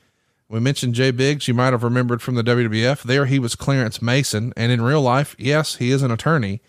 [0.50, 1.12] We mentioned J.
[1.12, 3.04] Biggs, you might have remembered from the WWF.
[3.04, 6.60] There he was Clarence Mason, and in real life, yes, he is an attorney.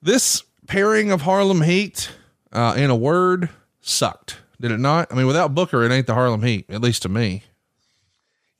[0.00, 2.10] This pairing of Harlem Heat,
[2.52, 3.48] uh, in a word,
[3.80, 4.38] sucked.
[4.60, 5.12] Did it not?
[5.12, 7.42] I mean, without Booker, it ain't the Harlem Heat, at least to me.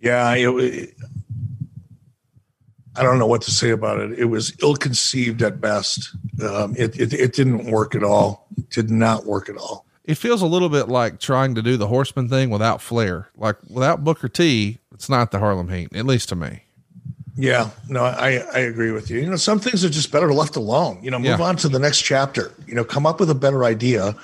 [0.00, 0.94] Yeah, it, it-
[2.96, 4.18] I don't know what to say about it.
[4.18, 6.10] It was ill-conceived at best.
[6.42, 8.48] Um, it, it it didn't work at all.
[8.58, 9.86] It did not work at all.
[10.04, 13.28] It feels a little bit like trying to do the Horseman thing without Flair.
[13.36, 16.64] Like without Booker T, it's not the Harlem Heat, at least to me.
[17.36, 19.20] Yeah, no, I I agree with you.
[19.20, 20.98] You know, some things are just better left alone.
[21.02, 21.42] You know, move Yeah.
[21.42, 22.50] on to the next chapter.
[22.66, 24.14] You know, come up with a better idea.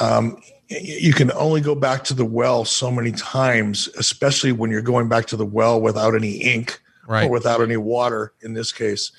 [0.00, 0.38] Um,
[0.68, 5.08] you can only go back to the well so many times, especially when you're going
[5.08, 7.24] back to the well without any ink Right.
[7.26, 8.32] or without any water.
[8.40, 9.12] In this case,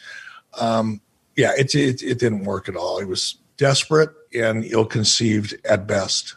[0.60, 1.00] um,
[1.36, 2.98] yeah, it, it it didn't work at all.
[2.98, 6.36] It was desperate and ill-conceived at best.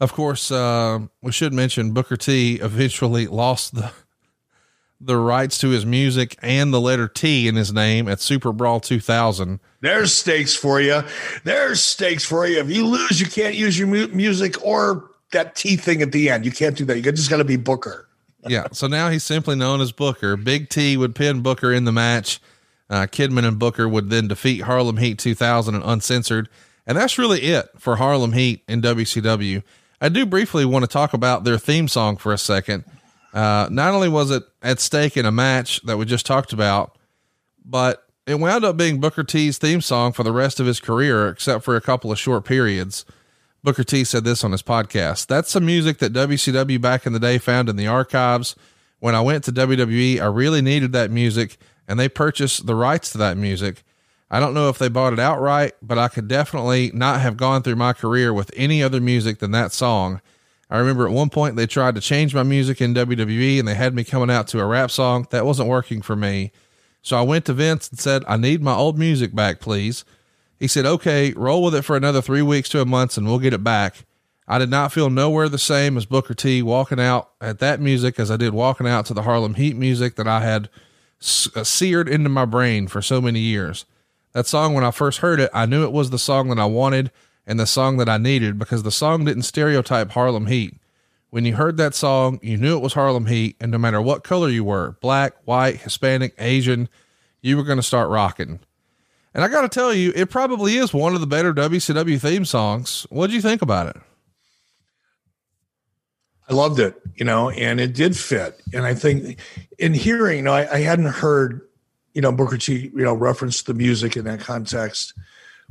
[0.00, 3.92] Of course, uh, we should mention Booker T eventually lost the
[5.02, 8.80] the rights to his music and the letter T in his name at Super Brawl
[8.80, 9.58] 2000.
[9.80, 11.02] There's stakes for you.
[11.42, 12.58] There's stakes for you.
[12.60, 16.28] If you lose, you can't use your mu- music or that T thing at the
[16.28, 16.44] end.
[16.44, 16.96] You can't do that.
[16.98, 18.08] You just got to be Booker.
[18.46, 18.66] yeah.
[18.72, 20.36] So now he's simply known as Booker.
[20.36, 22.38] Big T would pin Booker in the match.
[22.90, 26.48] Uh, Kidman and Booker would then defeat Harlem Heat 2000 and uncensored.
[26.86, 29.62] And that's really it for Harlem Heat in WCW.
[30.00, 32.84] I do briefly want to talk about their theme song for a second.
[33.32, 36.96] Uh, not only was it at stake in a match that we just talked about,
[37.64, 41.28] but it wound up being Booker T's theme song for the rest of his career,
[41.28, 43.04] except for a couple of short periods.
[43.62, 45.26] Booker T said this on his podcast.
[45.26, 48.56] That's some music that WCW back in the day found in the archives.
[49.00, 53.10] When I went to WWE, I really needed that music and they purchased the rights
[53.12, 53.82] to that music.
[54.30, 57.62] I don't know if they bought it outright, but I could definitely not have gone
[57.62, 60.20] through my career with any other music than that song.
[60.70, 63.74] I remember at one point they tried to change my music in WWE and they
[63.74, 65.26] had me coming out to a rap song.
[65.30, 66.52] That wasn't working for me.
[67.02, 70.04] So I went to Vince and said, I need my old music back, please.
[70.60, 73.38] He said, okay, roll with it for another three weeks to a month and we'll
[73.40, 74.04] get it back.
[74.46, 78.20] I did not feel nowhere the same as Booker T walking out at that music
[78.20, 80.68] as I did walking out to the Harlem Heat music that I had
[81.56, 83.86] uh, seared into my brain for so many years.
[84.32, 86.66] That song, when I first heard it, I knew it was the song that I
[86.66, 87.10] wanted
[87.46, 90.76] and the song that I needed because the song didn't stereotype Harlem Heat.
[91.30, 94.24] When you heard that song, you knew it was Harlem Heat, and no matter what
[94.24, 96.88] color you were black, white, Hispanic, Asian
[97.42, 98.60] you were going to start rocking.
[99.34, 102.44] And I got to tell you, it probably is one of the better WCW theme
[102.44, 103.06] songs.
[103.10, 104.02] What do you think about it?
[106.48, 108.60] I loved it, you know, and it did fit.
[108.74, 109.38] And I think
[109.78, 111.60] in hearing, you know, I, I hadn't heard,
[112.14, 115.14] you know, Booker T, you know, referenced the music in that context,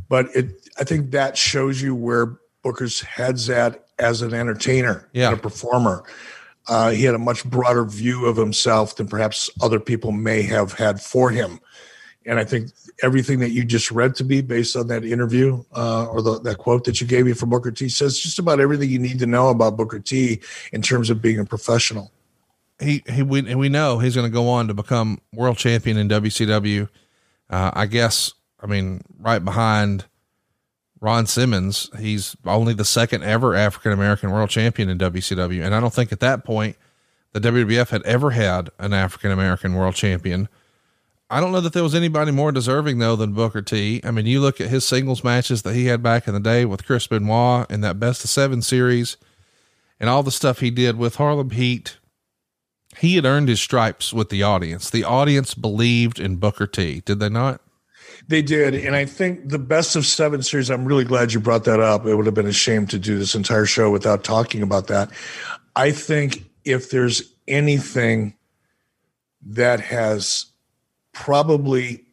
[0.08, 5.30] but it, I think that shows you where Booker's head's at as an entertainer Yeah.
[5.30, 6.04] and a performer.
[6.68, 10.74] Uh, he had a much broader view of himself than perhaps other people may have
[10.74, 11.60] had for him.
[12.26, 12.70] And I think
[13.02, 16.58] everything that you just read to me based on that interview uh, or the, that
[16.58, 19.26] quote that you gave me from Booker T says just about everything you need to
[19.26, 20.42] know about Booker T
[20.72, 22.12] in terms of being a professional.
[22.80, 26.08] He he we we know he's going to go on to become world champion in
[26.08, 26.90] WCW.
[27.50, 30.06] Uh, I guess I mean right behind
[31.02, 35.80] Ron Simmons, he's only the second ever African American world champion in WCW, and I
[35.80, 36.76] don't think at that point
[37.34, 40.50] the WWF had ever had an African American world champion.
[41.32, 44.02] I don't know that there was anybody more deserving though than Booker T.
[44.04, 46.66] I mean, you look at his singles matches that he had back in the day
[46.66, 49.16] with Chris Benoit in that best of seven series
[50.00, 51.99] and all the stuff he did with Harlem Heat
[53.00, 54.90] he had earned his stripes with the audience.
[54.90, 57.62] The audience believed in Booker T, did they not?
[58.28, 58.76] They did.
[58.76, 62.06] And I think the best of seven series, I'm really glad you brought that up.
[62.06, 65.10] It would have been a shame to do this entire show without talking about that.
[65.76, 68.36] I think if there's anything
[69.48, 70.46] that has
[71.14, 72.04] probably,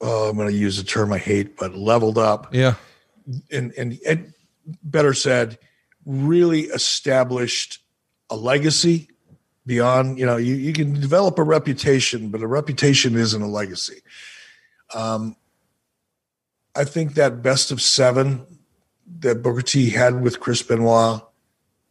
[0.00, 2.74] oh, I'm going to use a term I hate, but leveled up Yeah.
[3.50, 4.34] and, and, and
[4.82, 5.58] better said,
[6.04, 7.78] really established
[8.28, 9.08] a legacy
[9.66, 14.00] beyond, you know, you, you can develop a reputation, but a reputation isn't a legacy.
[14.94, 15.36] Um,
[16.76, 18.46] I think that best of seven
[19.20, 21.22] that Booker T had with Chris Benoit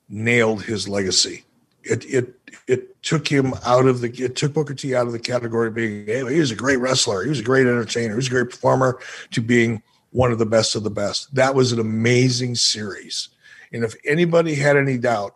[0.10, 1.46] nailed his legacy.
[1.84, 2.36] It it
[2.68, 5.74] it took him out of the it took Booker T out of the category of
[5.74, 8.50] being he was a great wrestler, he was a great entertainer, he was a great
[8.50, 9.00] performer
[9.32, 9.82] to being
[10.12, 11.34] one of the best of the best.
[11.34, 13.30] That was an amazing series.
[13.72, 15.36] And if anybody had any doubt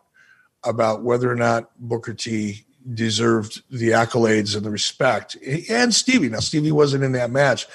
[0.68, 2.64] about whether or not Booker T
[2.94, 5.36] deserved the accolades and the respect,
[5.68, 6.28] and Stevie.
[6.28, 7.66] Now, Stevie wasn't in that match,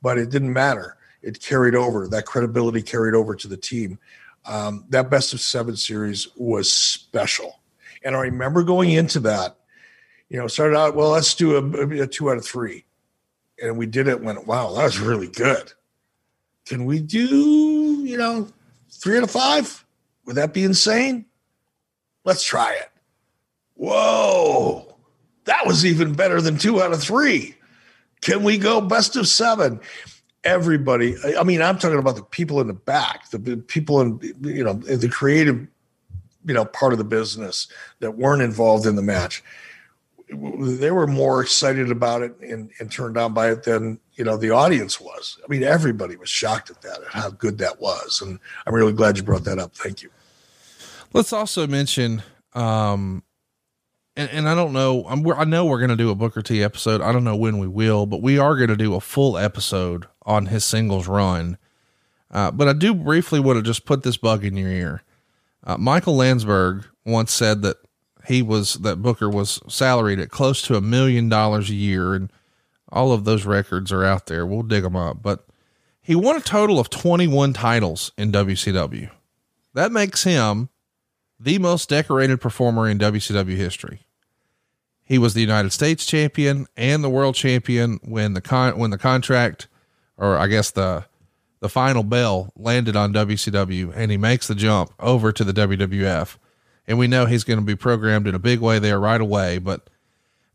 [0.00, 0.96] but it didn't matter.
[1.22, 2.08] It carried over.
[2.08, 3.98] That credibility carried over to the team.
[4.44, 7.60] Um, that best of seven series was special.
[8.04, 9.56] And I remember going into that,
[10.28, 12.84] you know, started out, well, let's do a, a two out of three.
[13.62, 15.72] And we did it, went, wow, that was really good.
[16.64, 17.26] Can we do,
[18.04, 18.48] you know,
[18.90, 19.84] three out of five?
[20.26, 21.26] Would that be insane?
[22.24, 22.88] Let's try it.
[23.74, 24.96] Whoa,
[25.44, 27.56] that was even better than two out of three.
[28.20, 29.80] Can we go best of seven?
[30.44, 34.64] Everybody, I mean, I'm talking about the people in the back, the people in, you
[34.64, 35.66] know, the creative,
[36.44, 37.68] you know, part of the business
[38.00, 39.42] that weren't involved in the match.
[40.28, 44.36] They were more excited about it and, and turned on by it than, you know,
[44.36, 45.38] the audience was.
[45.44, 48.20] I mean, everybody was shocked at that, at how good that was.
[48.20, 49.74] And I'm really glad you brought that up.
[49.76, 50.10] Thank you.
[51.14, 52.22] Let's also mention,
[52.54, 53.22] um,
[54.16, 56.62] and, and I don't know, I'm, I know we're going to do a Booker T
[56.62, 57.00] episode.
[57.00, 60.06] I don't know when we will, but we are going to do a full episode
[60.24, 61.58] on his singles run.
[62.30, 65.02] Uh, but I do briefly want to just put this bug in your ear.
[65.64, 67.76] Uh, Michael Landsberg once said that
[68.26, 72.14] he was, that Booker was salaried at close to a million dollars a year.
[72.14, 72.32] And
[72.90, 74.46] all of those records are out there.
[74.46, 75.46] We'll dig them up, but
[76.00, 79.10] he won a total of 21 titles in WCW.
[79.74, 80.68] That makes him
[81.42, 84.06] the most decorated performer in WCW history.
[85.02, 88.98] He was the United States champion and the world champion when the con when the
[88.98, 89.66] contract,
[90.16, 91.04] or I guess the
[91.60, 96.36] the final bell landed on WCW, and he makes the jump over to the WWF.
[96.86, 99.58] And we know he's going to be programmed in a big way there right away.
[99.58, 99.88] But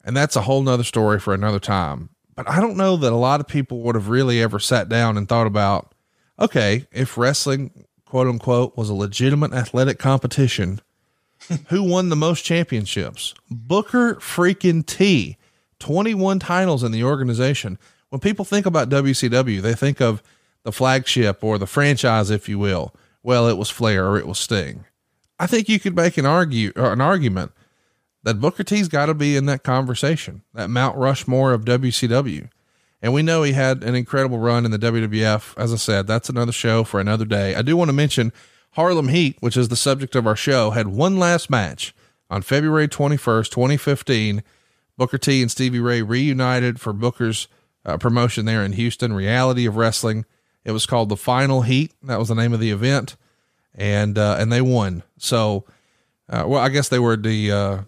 [0.04, 2.10] and that's a whole nother story for another time.
[2.36, 5.18] But I don't know that a lot of people would have really ever sat down
[5.18, 5.94] and thought about,
[6.40, 10.82] okay, if wrestling quote unquote was a legitimate athletic competition,
[11.68, 13.34] who won the most championships?
[13.50, 15.38] Booker freaking T.
[15.80, 17.78] 21 titles in the organization.
[18.10, 20.24] When people think about WCW, they think of
[20.64, 22.96] the flagship or the franchise, if you will.
[23.22, 24.86] Well, it was Flair or it was Sting.
[25.40, 27.52] I think you could make an argue or an argument
[28.24, 32.50] that Booker T's got to be in that conversation, that Mount Rushmore of WCW.
[33.02, 35.54] And we know he had an incredible run in the WWF.
[35.58, 37.56] As I said, that's another show for another day.
[37.56, 38.34] I do want to mention
[38.72, 41.94] Harlem Heat, which is the subject of our show, had one last match
[42.30, 44.44] on February 21st, 2015.
[44.98, 47.48] Booker T and Stevie Ray reunited for Booker's
[47.86, 50.26] uh, promotion there in Houston, Reality of Wrestling.
[50.66, 51.94] It was called the Final Heat.
[52.04, 53.16] That was the name of the event.
[53.76, 55.04] And, uh, and they won.
[55.18, 55.66] So,
[56.28, 57.82] uh, well, I guess they were the, uh,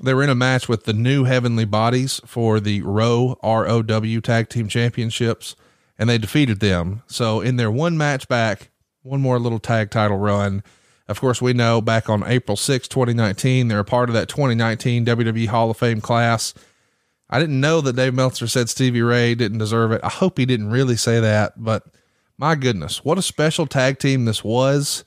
[0.00, 4.48] they were in a match with the new Heavenly Bodies for the Row ROW Tag
[4.48, 5.56] Team Championships,
[5.98, 7.02] and they defeated them.
[7.06, 8.70] So in their one match back,
[9.02, 10.62] one more little tag title run,
[11.08, 15.06] Of course, we know back on April 6, 2019, they're a part of that 2019
[15.06, 16.52] WWE Hall of Fame class.
[17.30, 20.02] I didn't know that Dave Meltzer said Stevie Ray didn't deserve it.
[20.04, 21.84] I hope he didn't really say that, but
[22.36, 25.04] my goodness, what a special tag team this was.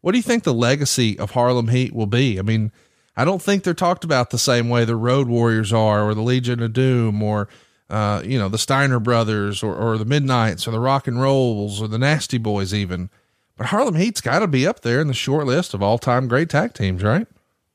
[0.00, 2.38] What do you think the legacy of Harlem Heat will be?
[2.38, 2.72] I mean,
[3.16, 6.22] I don't think they're talked about the same way the Road Warriors are, or the
[6.22, 7.48] Legion of Doom, or
[7.90, 11.80] uh, you know, the Steiner Brothers, or, or the Midnight's, or the Rock and Rolls,
[11.80, 13.10] or the Nasty Boys, even.
[13.56, 16.26] But Harlem Heat's got to be up there in the short list of all time
[16.26, 17.26] great tag teams, right?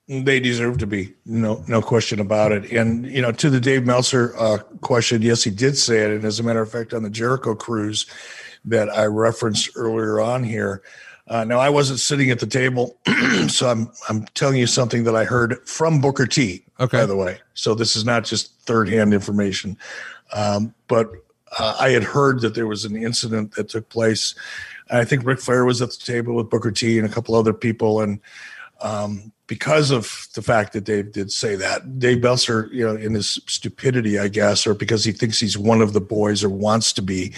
[0.08, 2.72] They deserve to be, no, no question about it.
[2.72, 6.12] And you know, to the Dave Meltzer uh, question, yes, he did say it.
[6.12, 8.08] And as a matter of fact, on the Jericho cruise
[8.66, 10.82] that I referenced earlier on here,
[11.30, 12.98] uh, now I wasn't sitting at the table,
[13.48, 16.64] so I'm I'm telling you something that I heard from Booker T.
[16.80, 19.78] Okay, by the way, so this is not just third hand information,
[20.34, 21.12] um, but
[21.58, 24.34] uh, I had heard that there was an incident that took place.
[24.90, 27.54] I think Ric Flair was at the table with Booker T and a couple other
[27.54, 28.20] people, and
[28.82, 33.14] um, because of the fact that Dave did say that, Dave Meltzer, you know, in
[33.14, 36.94] his stupidity, I guess, or because he thinks he's one of the boys or wants
[36.94, 37.34] to be,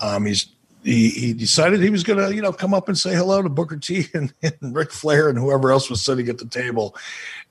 [0.00, 0.46] um, he's
[0.84, 3.48] he, he decided he was going to, you know, come up and say hello to
[3.48, 6.94] Booker T and, and Flair and whoever else was sitting at the table.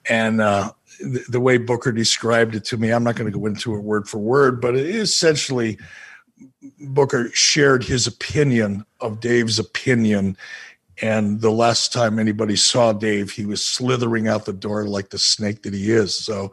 [0.09, 3.45] And uh, the, the, way Booker described it to me, I'm not going to go
[3.45, 5.79] into it word for word, but it essentially
[6.79, 10.37] Booker shared his opinion of Dave's opinion.
[11.01, 15.17] And the last time anybody saw Dave, he was slithering out the door like the
[15.17, 16.15] snake that he is.
[16.15, 16.51] So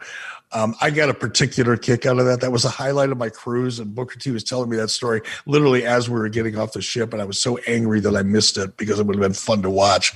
[0.52, 2.40] um, I got a particular kick out of that.
[2.40, 5.22] That was a highlight of my cruise, and Booker T was telling me that story
[5.46, 8.22] literally as we were getting off the ship, and I was so angry that I
[8.22, 10.12] missed it because it would have been fun to watch.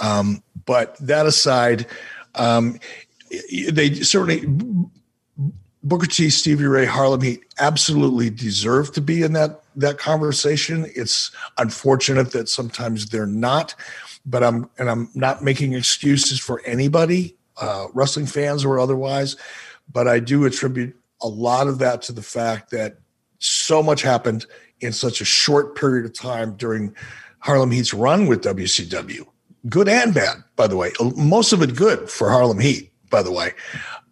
[0.00, 1.86] Um, but that aside,
[2.36, 2.78] um,
[3.70, 4.46] they certainly
[5.82, 10.86] Booker T, Stevie Ray, Harlem Heat absolutely deserve to be in that that conversation.
[10.94, 13.74] It's unfortunate that sometimes they're not,
[14.24, 19.36] but I'm and I'm not making excuses for anybody uh, wrestling fans or otherwise.
[19.90, 22.98] But I do attribute a lot of that to the fact that
[23.38, 24.46] so much happened
[24.80, 26.94] in such a short period of time during
[27.38, 29.26] Harlem Heat's run with WCW.
[29.68, 30.92] Good and bad, by the way.
[31.16, 33.52] Most of it good for Harlem Heat, by the way.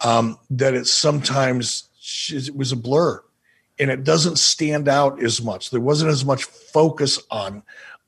[0.00, 1.88] Um, that it sometimes
[2.30, 3.22] it was a blur
[3.78, 5.70] and it doesn't stand out as much.
[5.70, 7.62] There wasn't as much focus on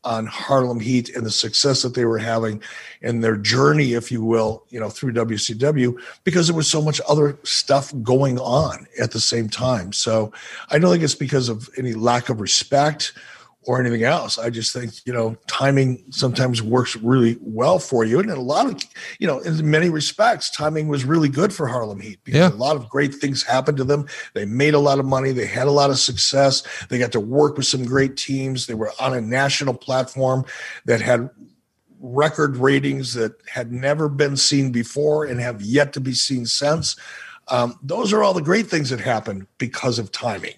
[0.05, 2.63] on Harlem Heat and the success that they were having
[3.03, 7.01] and their journey, if you will, you know, through WCW, because there was so much
[7.09, 9.93] other stuff going on at the same time.
[9.93, 10.33] So
[10.71, 13.13] I don't think it's because of any lack of respect
[13.67, 14.39] or anything else.
[14.39, 18.21] I just think, you know, timing sometimes works really well for you.
[18.21, 18.83] And in a lot of,
[19.19, 22.57] you know, in many respects, timing was really good for Harlem Heat because yeah.
[22.57, 24.07] a lot of great things happened to them.
[24.35, 25.33] They made a lot of money.
[25.33, 26.63] They had a lot of success.
[26.89, 28.67] They got to work with some great teams.
[28.67, 30.45] They were on a national platform
[30.85, 31.31] that had
[32.01, 36.97] record ratings that had never been seen before and have yet to be seen since.
[37.49, 40.55] Um, those are all the great things that happened because of timing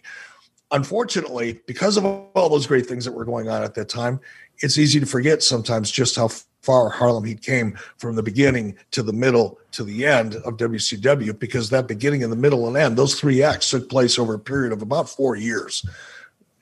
[0.70, 4.20] unfortunately, because of all those great things that were going on at that time,
[4.58, 6.28] it's easy to forget sometimes just how
[6.62, 11.38] far Harlem Heat came from the beginning to the middle to the end of WCW
[11.38, 14.38] because that beginning and the middle and end, those three acts took place over a
[14.38, 15.86] period of about four years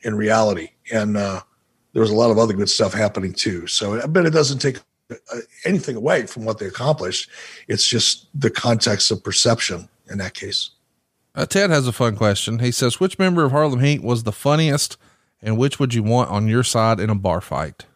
[0.02, 0.70] in reality.
[0.93, 1.40] And uh,
[1.94, 3.66] there was a lot of other good stuff happening too.
[3.66, 4.78] So I bet it doesn't take
[5.10, 7.31] uh, anything away from what they accomplished.
[7.68, 10.70] It's just the context of perception in that case.
[11.35, 12.61] Uh, Ted has a fun question.
[12.61, 14.97] He says, "Which member of Harlem Heat was the funniest,
[15.43, 17.86] and which would you want on your side in a bar fight?"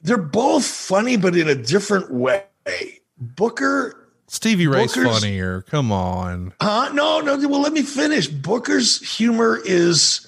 [0.00, 2.44] They're both funny, but in a different way.
[3.16, 5.62] Booker, Stevie Ray's Booker's, funnier.
[5.62, 6.52] Come on.
[6.60, 6.90] Huh?
[6.92, 7.36] No, no.
[7.48, 8.28] Well, let me finish.
[8.28, 10.26] Booker's humor is,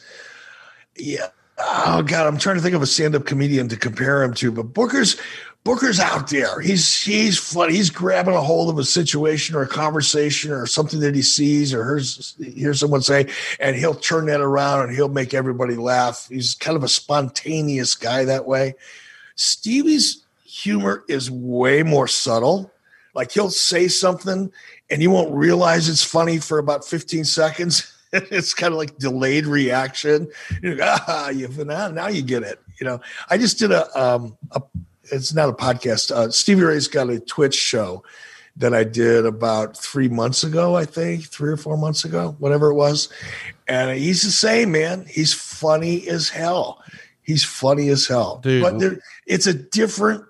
[0.96, 1.28] yeah.
[1.62, 4.74] Oh God, I'm trying to think of a stand-up comedian to compare him to, but
[4.74, 5.16] Booker's
[5.62, 6.60] Booker's out there.
[6.60, 7.74] He's he's funny.
[7.74, 11.74] He's grabbing a hold of a situation or a conversation or something that he sees
[11.74, 13.28] or hears hears someone say,
[13.58, 16.26] and he'll turn that around and he'll make everybody laugh.
[16.30, 18.74] He's kind of a spontaneous guy that way.
[19.34, 22.72] Stevie's humor is way more subtle.
[23.14, 24.50] Like he'll say something
[24.88, 27.89] and you won't realize it's funny for about 15 seconds.
[28.30, 30.28] it's kind of like delayed reaction.
[30.62, 32.60] You know, ah, you now, now you get it.
[32.80, 34.62] You know, I just did a um, a
[35.12, 36.10] it's not a podcast.
[36.10, 38.02] Uh, Stevie Ray's got a Twitch show
[38.56, 42.70] that I did about three months ago, I think, three or four months ago, whatever
[42.70, 43.08] it was.
[43.68, 45.06] And he's the same, man.
[45.08, 46.82] He's funny as hell.
[47.22, 48.40] He's funny as hell.
[48.42, 48.62] Dude.
[48.62, 50.24] But it's a different,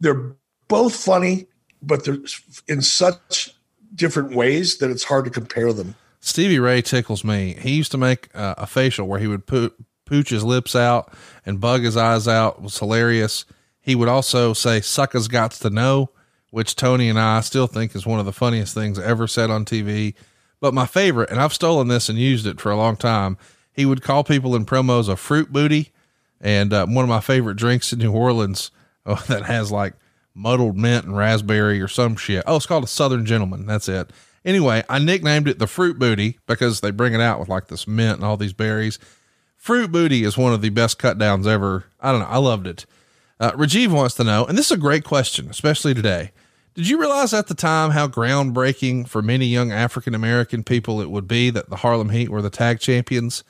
[0.00, 0.34] they're
[0.68, 1.46] both funny,
[1.82, 2.18] but they're
[2.66, 3.54] in such
[3.94, 5.94] different ways that it's hard to compare them.
[6.26, 7.54] Stevie Ray tickles me.
[7.60, 9.76] He used to make uh, a facial where he would put,
[10.06, 11.12] pooch his lips out
[11.46, 12.56] and bug his eyes out.
[12.56, 13.44] It was hilarious
[13.80, 16.10] He would also say, Suckers Gots to Know,
[16.50, 19.64] which Tony and I still think is one of the funniest things ever said on
[19.64, 20.14] TV.
[20.60, 23.38] But my favorite, and I've stolen this and used it for a long time,
[23.72, 25.92] he would call people in promos a fruit booty.
[26.40, 28.72] And uh, one of my favorite drinks in New Orleans
[29.06, 29.94] oh, that has like
[30.34, 32.42] muddled mint and raspberry or some shit.
[32.48, 33.64] Oh, it's called a Southern Gentleman.
[33.64, 34.10] That's it.
[34.46, 37.88] Anyway, I nicknamed it the Fruit Booty because they bring it out with like this
[37.88, 39.00] mint and all these berries.
[39.56, 41.86] Fruit Booty is one of the best cut downs ever.
[42.00, 42.28] I don't know.
[42.28, 42.86] I loved it.
[43.40, 46.30] Uh, Rajiv wants to know, and this is a great question, especially today.
[46.74, 51.10] Did you realize at the time how groundbreaking for many young African American people it
[51.10, 53.42] would be that the Harlem Heat were the tag champions?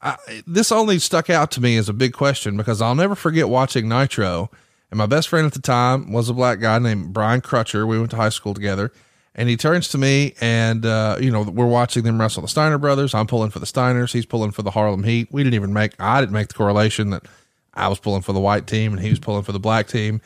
[0.00, 0.16] I,
[0.46, 3.88] this only stuck out to me as a big question because I'll never forget watching
[3.88, 4.50] Nitro.
[4.90, 7.88] And my best friend at the time was a black guy named Brian Crutcher.
[7.88, 8.92] We went to high school together.
[9.34, 12.76] And he turns to me and, uh, you know, we're watching them wrestle the Steiner
[12.76, 13.14] brothers.
[13.14, 14.12] I'm pulling for the Steiners.
[14.12, 15.28] He's pulling for the Harlem Heat.
[15.32, 17.24] We didn't even make, I didn't make the correlation that
[17.72, 20.20] I was pulling for the white team and he was pulling for the black team.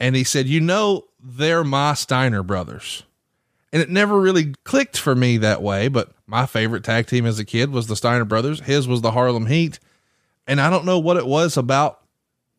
[0.00, 3.04] And he said, you know, they're my Steiner brothers.
[3.72, 5.86] And it never really clicked for me that way.
[5.88, 8.60] But my favorite tag team as a kid was the Steiner brothers.
[8.60, 9.78] His was the Harlem Heat.
[10.46, 12.00] And I don't know what it was about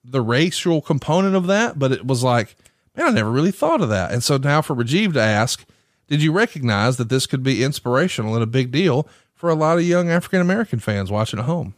[0.03, 2.55] the racial component of that, but it was like,
[2.95, 4.11] man, I never really thought of that.
[4.11, 5.65] And so now for Rajiv to ask,
[6.07, 9.77] did you recognize that this could be inspirational and a big deal for a lot
[9.77, 11.75] of young African American fans watching at home?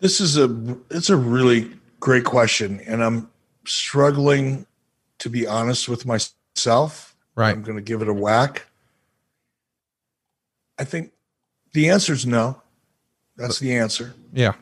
[0.00, 1.70] This is a it's a really
[2.00, 3.30] great question, and I'm
[3.64, 4.66] struggling
[5.18, 7.16] to be honest with myself.
[7.34, 7.50] Right.
[7.50, 8.66] I'm going to give it a whack.
[10.78, 11.12] I think
[11.72, 12.60] the answer is no.
[13.36, 14.14] That's the answer.
[14.32, 14.54] Yeah.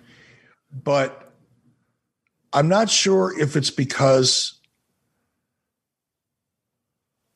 [0.72, 1.21] But
[2.52, 4.60] I'm not sure if it's because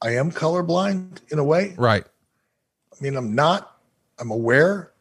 [0.02, 1.74] I am colorblind in a way.
[1.78, 2.04] Right.
[2.92, 3.78] I mean, I'm not,
[4.18, 4.92] I'm aware,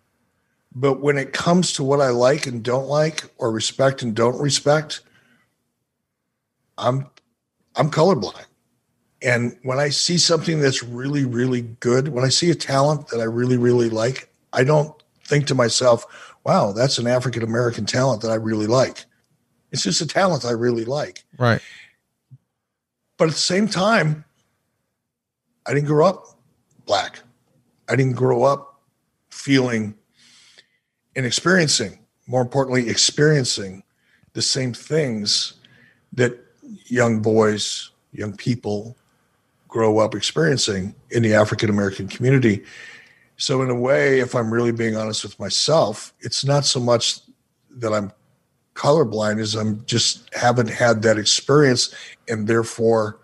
[0.74, 4.40] but when it comes to what I like and don't like or respect and don't
[4.40, 5.02] respect,
[6.78, 7.08] I'm
[7.76, 8.46] I'm colorblind.
[9.22, 13.20] And when I see something that's really, really good, when I see a talent that
[13.20, 14.94] I really, really like, I don't
[15.26, 16.06] think to myself,
[16.44, 19.06] wow, that's an African American talent that I really like.
[19.76, 21.26] It's just a talent I really like.
[21.38, 21.62] Right.
[23.18, 24.24] But at the same time,
[25.68, 26.40] I didn't grow up
[26.86, 27.20] black.
[27.90, 28.80] I didn't grow up
[29.32, 29.96] feeling
[31.14, 33.84] and experiencing, more importantly, experiencing
[34.32, 35.56] the same things
[36.14, 36.40] that
[36.86, 38.96] young boys, young people
[39.68, 42.64] grow up experiencing in the African American community.
[43.36, 47.20] So, in a way, if I'm really being honest with myself, it's not so much
[47.72, 48.14] that I'm
[48.76, 51.94] colorblind as I'm just haven't had that experience.
[52.30, 53.20] And therefore,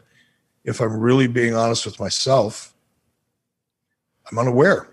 [0.63, 2.73] if I'm really being honest with myself,
[4.29, 4.87] I'm unaware.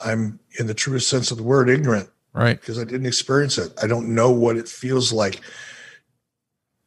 [0.00, 2.60] I'm, in the truest sense of the word, ignorant Right.
[2.60, 3.72] because I didn't experience it.
[3.82, 5.40] I don't know what it feels like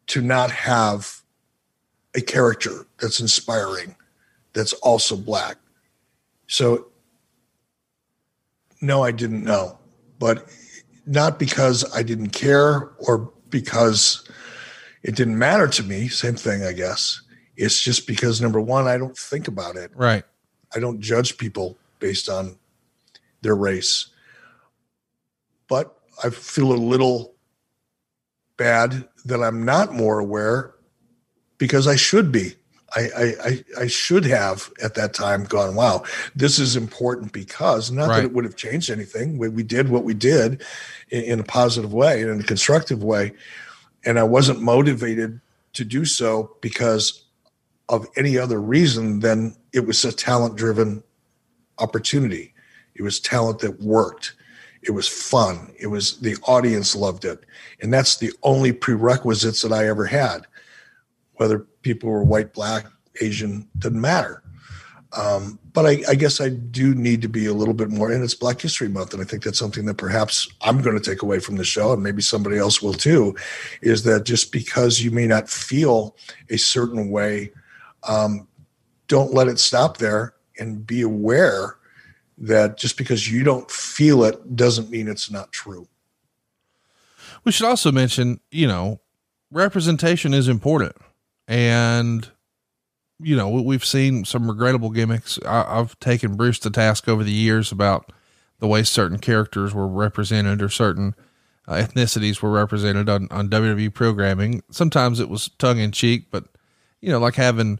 [0.07, 1.21] to not have
[2.15, 3.95] a character that's inspiring,
[4.53, 5.57] that's also black.
[6.47, 6.87] So,
[8.81, 9.77] no, I didn't know,
[10.19, 10.49] but
[11.11, 14.27] not because I didn't care or because
[15.03, 16.07] it didn't matter to me.
[16.07, 17.21] Same thing, I guess.
[17.57, 19.91] It's just because number one, I don't think about it.
[19.93, 20.23] Right.
[20.73, 22.57] I don't judge people based on
[23.41, 24.07] their race.
[25.67, 27.35] But I feel a little
[28.57, 30.75] bad that I'm not more aware
[31.57, 32.55] because I should be.
[32.95, 36.03] I, I, I, should have at that time gone, wow,
[36.35, 38.17] this is important because not Right.
[38.17, 39.37] that it would have changed anything.
[39.37, 40.61] We, we did what we did
[41.09, 43.31] in, in a positive way and in a constructive way.
[44.03, 45.39] And I wasn't motivated
[45.73, 47.23] to do so because
[47.87, 51.03] of any other reason than it was a talent driven
[51.79, 52.53] opportunity.
[52.95, 54.35] It was talent that worked.
[54.81, 55.73] It was fun.
[55.79, 57.45] It was the audience loved it.
[57.81, 60.47] And that's the only prerequisites that I ever had.
[61.41, 62.85] Whether people were white, black,
[63.19, 64.43] Asian, doesn't matter.
[65.17, 68.23] Um, but I, I guess I do need to be a little bit more, and
[68.23, 71.23] it's Black History Month, and I think that's something that perhaps I'm going to take
[71.23, 73.35] away from the show, and maybe somebody else will too,
[73.81, 76.15] is that just because you may not feel
[76.51, 77.51] a certain way,
[78.07, 78.47] um,
[79.07, 81.77] don't let it stop there, and be aware
[82.37, 85.87] that just because you don't feel it doesn't mean it's not true.
[87.43, 89.01] We should also mention, you know,
[89.49, 90.95] representation is important.
[91.51, 92.29] And,
[93.19, 95.37] you know, we- we've seen some regrettable gimmicks.
[95.45, 98.13] I, I've taken Bruce to task over the years about
[98.59, 101.13] the way certain characters were represented or certain
[101.67, 104.63] uh, ethnicities were represented on, on WWE programming.
[104.71, 106.45] Sometimes it was tongue in cheek, but,
[107.01, 107.79] you know, like having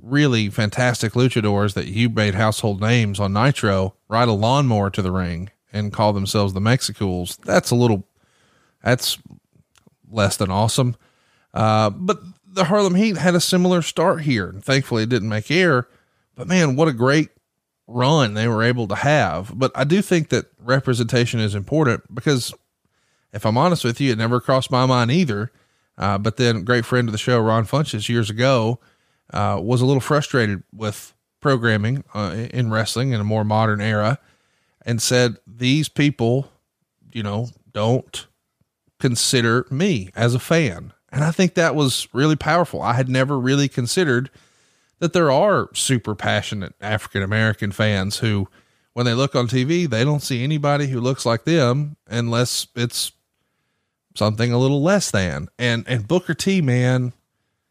[0.00, 5.10] really fantastic luchadors that you made household names on Nitro ride a lawnmower to the
[5.10, 7.38] ring and call themselves the Mexicools.
[7.44, 8.06] That's a little
[8.84, 9.16] That's
[10.10, 10.96] less than awesome.
[11.54, 12.20] Uh, but
[12.56, 14.48] the Harlem Heat had a similar start here.
[14.48, 15.86] And thankfully, it didn't make air.
[16.34, 17.28] But man, what a great
[17.86, 19.56] run they were able to have.
[19.56, 22.52] But I do think that representation is important because
[23.32, 25.52] if I'm honest with you, it never crossed my mind either.
[25.98, 28.80] Uh, but then, great friend of the show, Ron Funches, years ago,
[29.32, 34.18] uh, was a little frustrated with programming uh, in wrestling in a more modern era
[34.84, 36.50] and said, These people,
[37.12, 38.26] you know, don't
[38.98, 40.92] consider me as a fan.
[41.16, 42.82] And I think that was really powerful.
[42.82, 44.28] I had never really considered
[44.98, 48.48] that there are super passionate African American fans who,
[48.92, 53.12] when they look on TV, they don't see anybody who looks like them unless it's
[54.14, 55.48] something a little less than.
[55.58, 57.14] And and Booker T, man,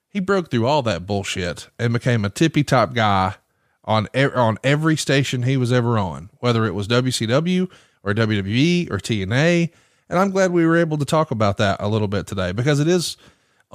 [0.09, 3.35] he broke through all that bullshit and became a tippy top guy
[3.83, 8.97] on on every station he was ever on, whether it was WCW or WWE or
[8.97, 9.71] TNA.
[10.09, 12.79] And I'm glad we were able to talk about that a little bit today because
[12.79, 13.17] it is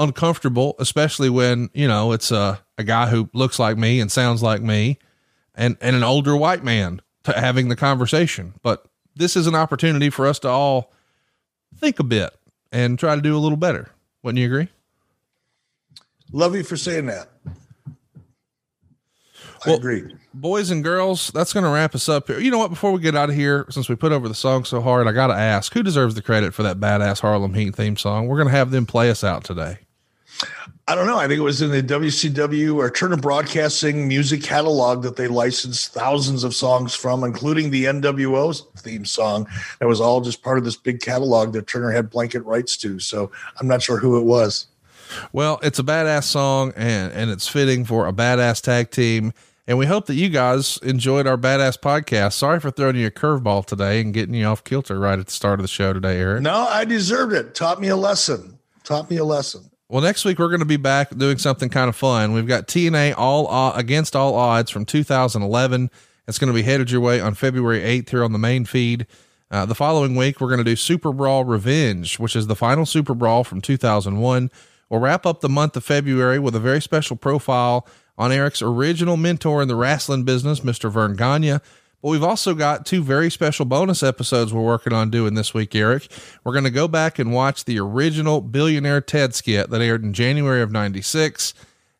[0.01, 4.43] uncomfortable, especially when, you know, it's a, a guy who looks like me and sounds
[4.43, 4.98] like me
[5.55, 8.55] and, and an older white man to having the conversation.
[8.62, 10.93] But this is an opportunity for us to all
[11.77, 12.35] think a bit
[12.72, 13.90] and try to do a little better.
[14.22, 14.68] Wouldn't you agree?
[16.32, 17.28] Love you for saying that.
[19.66, 20.16] I well, agree.
[20.32, 22.39] Boys and girls, that's going to wrap us up here.
[22.39, 22.70] You know what?
[22.70, 25.12] Before we get out of here, since we put over the song so hard, I
[25.12, 28.27] got to ask who deserves the credit for that badass Harlem Heat theme song?
[28.27, 29.78] We're going to have them play us out today.
[30.88, 31.18] I don't know.
[31.18, 35.94] I think it was in the WCW or Turner Broadcasting music catalog that they licensed
[35.94, 39.46] thousands of songs from, including the NWO's theme song.
[39.78, 42.98] That was all just part of this big catalog that Turner had blanket rights to.
[42.98, 43.30] So
[43.60, 44.66] I'm not sure who it was.
[45.32, 49.32] Well, it's a badass song and, and it's fitting for a badass tag team.
[49.68, 52.32] And we hope that you guys enjoyed our badass podcast.
[52.32, 55.32] Sorry for throwing you a curveball today and getting you off kilter right at the
[55.32, 56.42] start of the show today, Eric.
[56.42, 57.54] No, I deserved it.
[57.54, 58.58] Taught me a lesson.
[58.82, 59.69] Taught me a lesson.
[59.90, 62.32] Well, next week we're going to be back doing something kind of fun.
[62.32, 65.90] We've got TNA all uh, against all odds from 2011.
[66.28, 69.08] It's going to be headed your way on February 8th here on the main feed.
[69.50, 72.86] Uh, the following week we're going to do Super Brawl Revenge, which is the final
[72.86, 74.52] Super Brawl from 2001.
[74.88, 77.84] We'll wrap up the month of February with a very special profile
[78.16, 80.88] on Eric's original mentor in the wrestling business, Mr.
[80.88, 81.58] Verne Gagne.
[82.02, 85.74] But we've also got two very special bonus episodes we're working on doing this week,
[85.74, 86.10] Eric.
[86.44, 90.14] We're going to go back and watch the original Billionaire Ted skit that aired in
[90.14, 91.52] January of 96.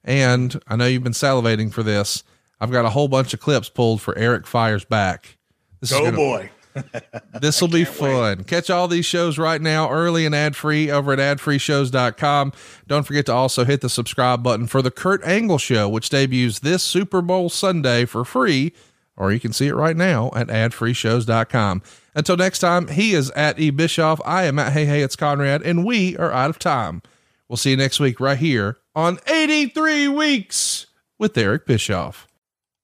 [0.03, 2.23] And I know you've been salivating for this.
[2.61, 5.37] I've got a whole bunch of clips pulled for Eric Fires Back.
[5.81, 6.51] This Go, gonna, boy.
[7.41, 8.39] this will be fun.
[8.39, 8.47] Wait.
[8.47, 12.53] Catch all these shows right now, early and ad free, over at adfreeshows.com.
[12.87, 16.61] Don't forget to also hit the subscribe button for the Kurt Angle Show, which debuts
[16.61, 18.73] this Super Bowl Sunday for free
[19.21, 21.83] or you can see it right now at adfreeshows.com.
[22.15, 24.19] Until next time, he is at E Bischoff.
[24.25, 27.03] I am at Hey Hey It's Conrad, and we are out of time.
[27.47, 30.87] We'll see you next week right here on 83 Weeks
[31.19, 32.27] with Eric Bischoff.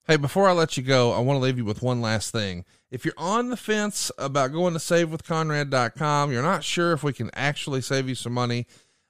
[0.06, 2.66] Hey, before I let you go, I want to leave you with one last thing.
[2.90, 7.30] If you're on the fence about going to savewithconrad.com, you're not sure if we can
[7.32, 8.66] actually save you some money,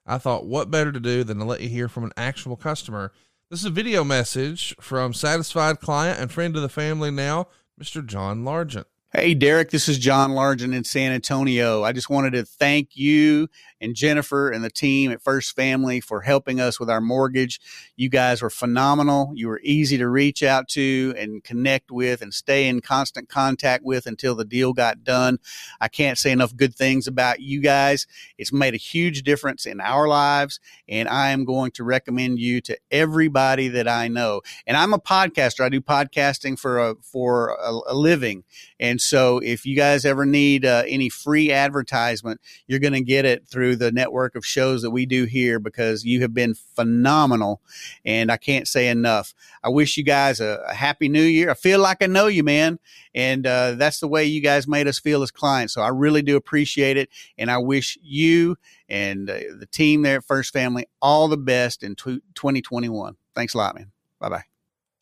[0.07, 3.13] I thought what better to do than to let you hear from an actual customer
[3.51, 7.47] this is a video message from satisfied client and friend of the family now,
[7.81, 8.05] Mr.
[8.05, 8.87] John Largent.
[9.13, 11.85] Hey, Derek, this is John Largent in San Antonio.
[11.85, 13.49] I just wanted to thank you
[13.81, 17.61] and Jennifer and the team at First Family for helping us with our mortgage.
[17.97, 19.33] You guys were phenomenal.
[19.35, 23.85] You were easy to reach out to and connect with and stay in constant contact
[23.85, 25.39] with until the deal got done.
[25.81, 28.07] I can't say enough good things about you guys.
[28.39, 32.61] It's made a huge difference in our lives, and I am going to recommend you
[32.63, 34.43] to everybody that I know.
[34.67, 35.65] And I'm a podcaster.
[35.65, 38.45] I do podcasting for a for a, a living,
[38.81, 43.25] and so if you guys ever need uh, any free advertisement, you're going to get
[43.25, 46.55] it through through the network of shows that we do here because you have been
[46.55, 47.61] phenomenal.
[48.05, 49.35] And I can't say enough.
[49.65, 51.51] I wish you guys a, a happy new year.
[51.51, 52.79] I feel like I know you, man.
[53.13, 55.75] And uh, that's the way you guys made us feel as clients.
[55.75, 57.09] So I really do appreciate it.
[57.37, 58.57] And I wish you
[58.89, 63.17] and uh, the team there at First Family all the best in t- 2021.
[63.35, 63.91] Thanks a lot, man.
[64.21, 64.45] Bye bye.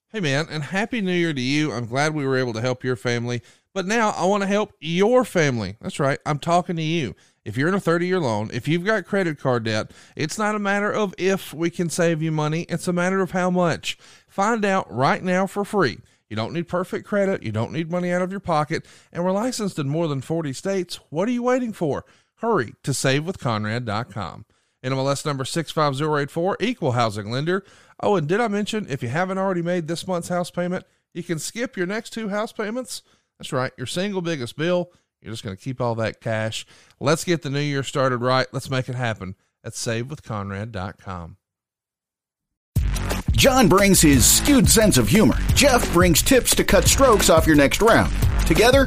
[0.08, 1.70] Hey, man, and Happy New Year to you.
[1.72, 3.42] I'm glad we were able to help your family.
[3.74, 5.76] But now I want to help your family.
[5.82, 6.20] That's right.
[6.24, 7.14] I'm talking to you.
[7.44, 10.54] If you're in a 30 year loan, if you've got credit card debt, it's not
[10.54, 13.98] a matter of if we can save you money, it's a matter of how much.
[14.28, 15.98] Find out right now for free.
[16.30, 19.32] You don't need perfect credit, you don't need money out of your pocket, and we're
[19.32, 20.98] licensed in more than 40 states.
[21.10, 22.04] What are you waiting for?
[22.36, 24.46] Hurry to savewithconrad.com.
[24.82, 27.64] NMLS number 65084, equal housing lender.
[28.00, 31.22] Oh, and did I mention if you haven't already made this month's house payment, you
[31.22, 33.02] can skip your next two house payments?
[33.38, 34.92] That's right, your single biggest bill
[35.24, 36.66] You're just going to keep all that cash.
[37.00, 38.46] Let's get the new year started right.
[38.52, 41.38] Let's make it happen at savewithconrad.com.
[43.32, 45.36] John brings his skewed sense of humor.
[45.54, 48.12] Jeff brings tips to cut strokes off your next round.
[48.46, 48.86] Together,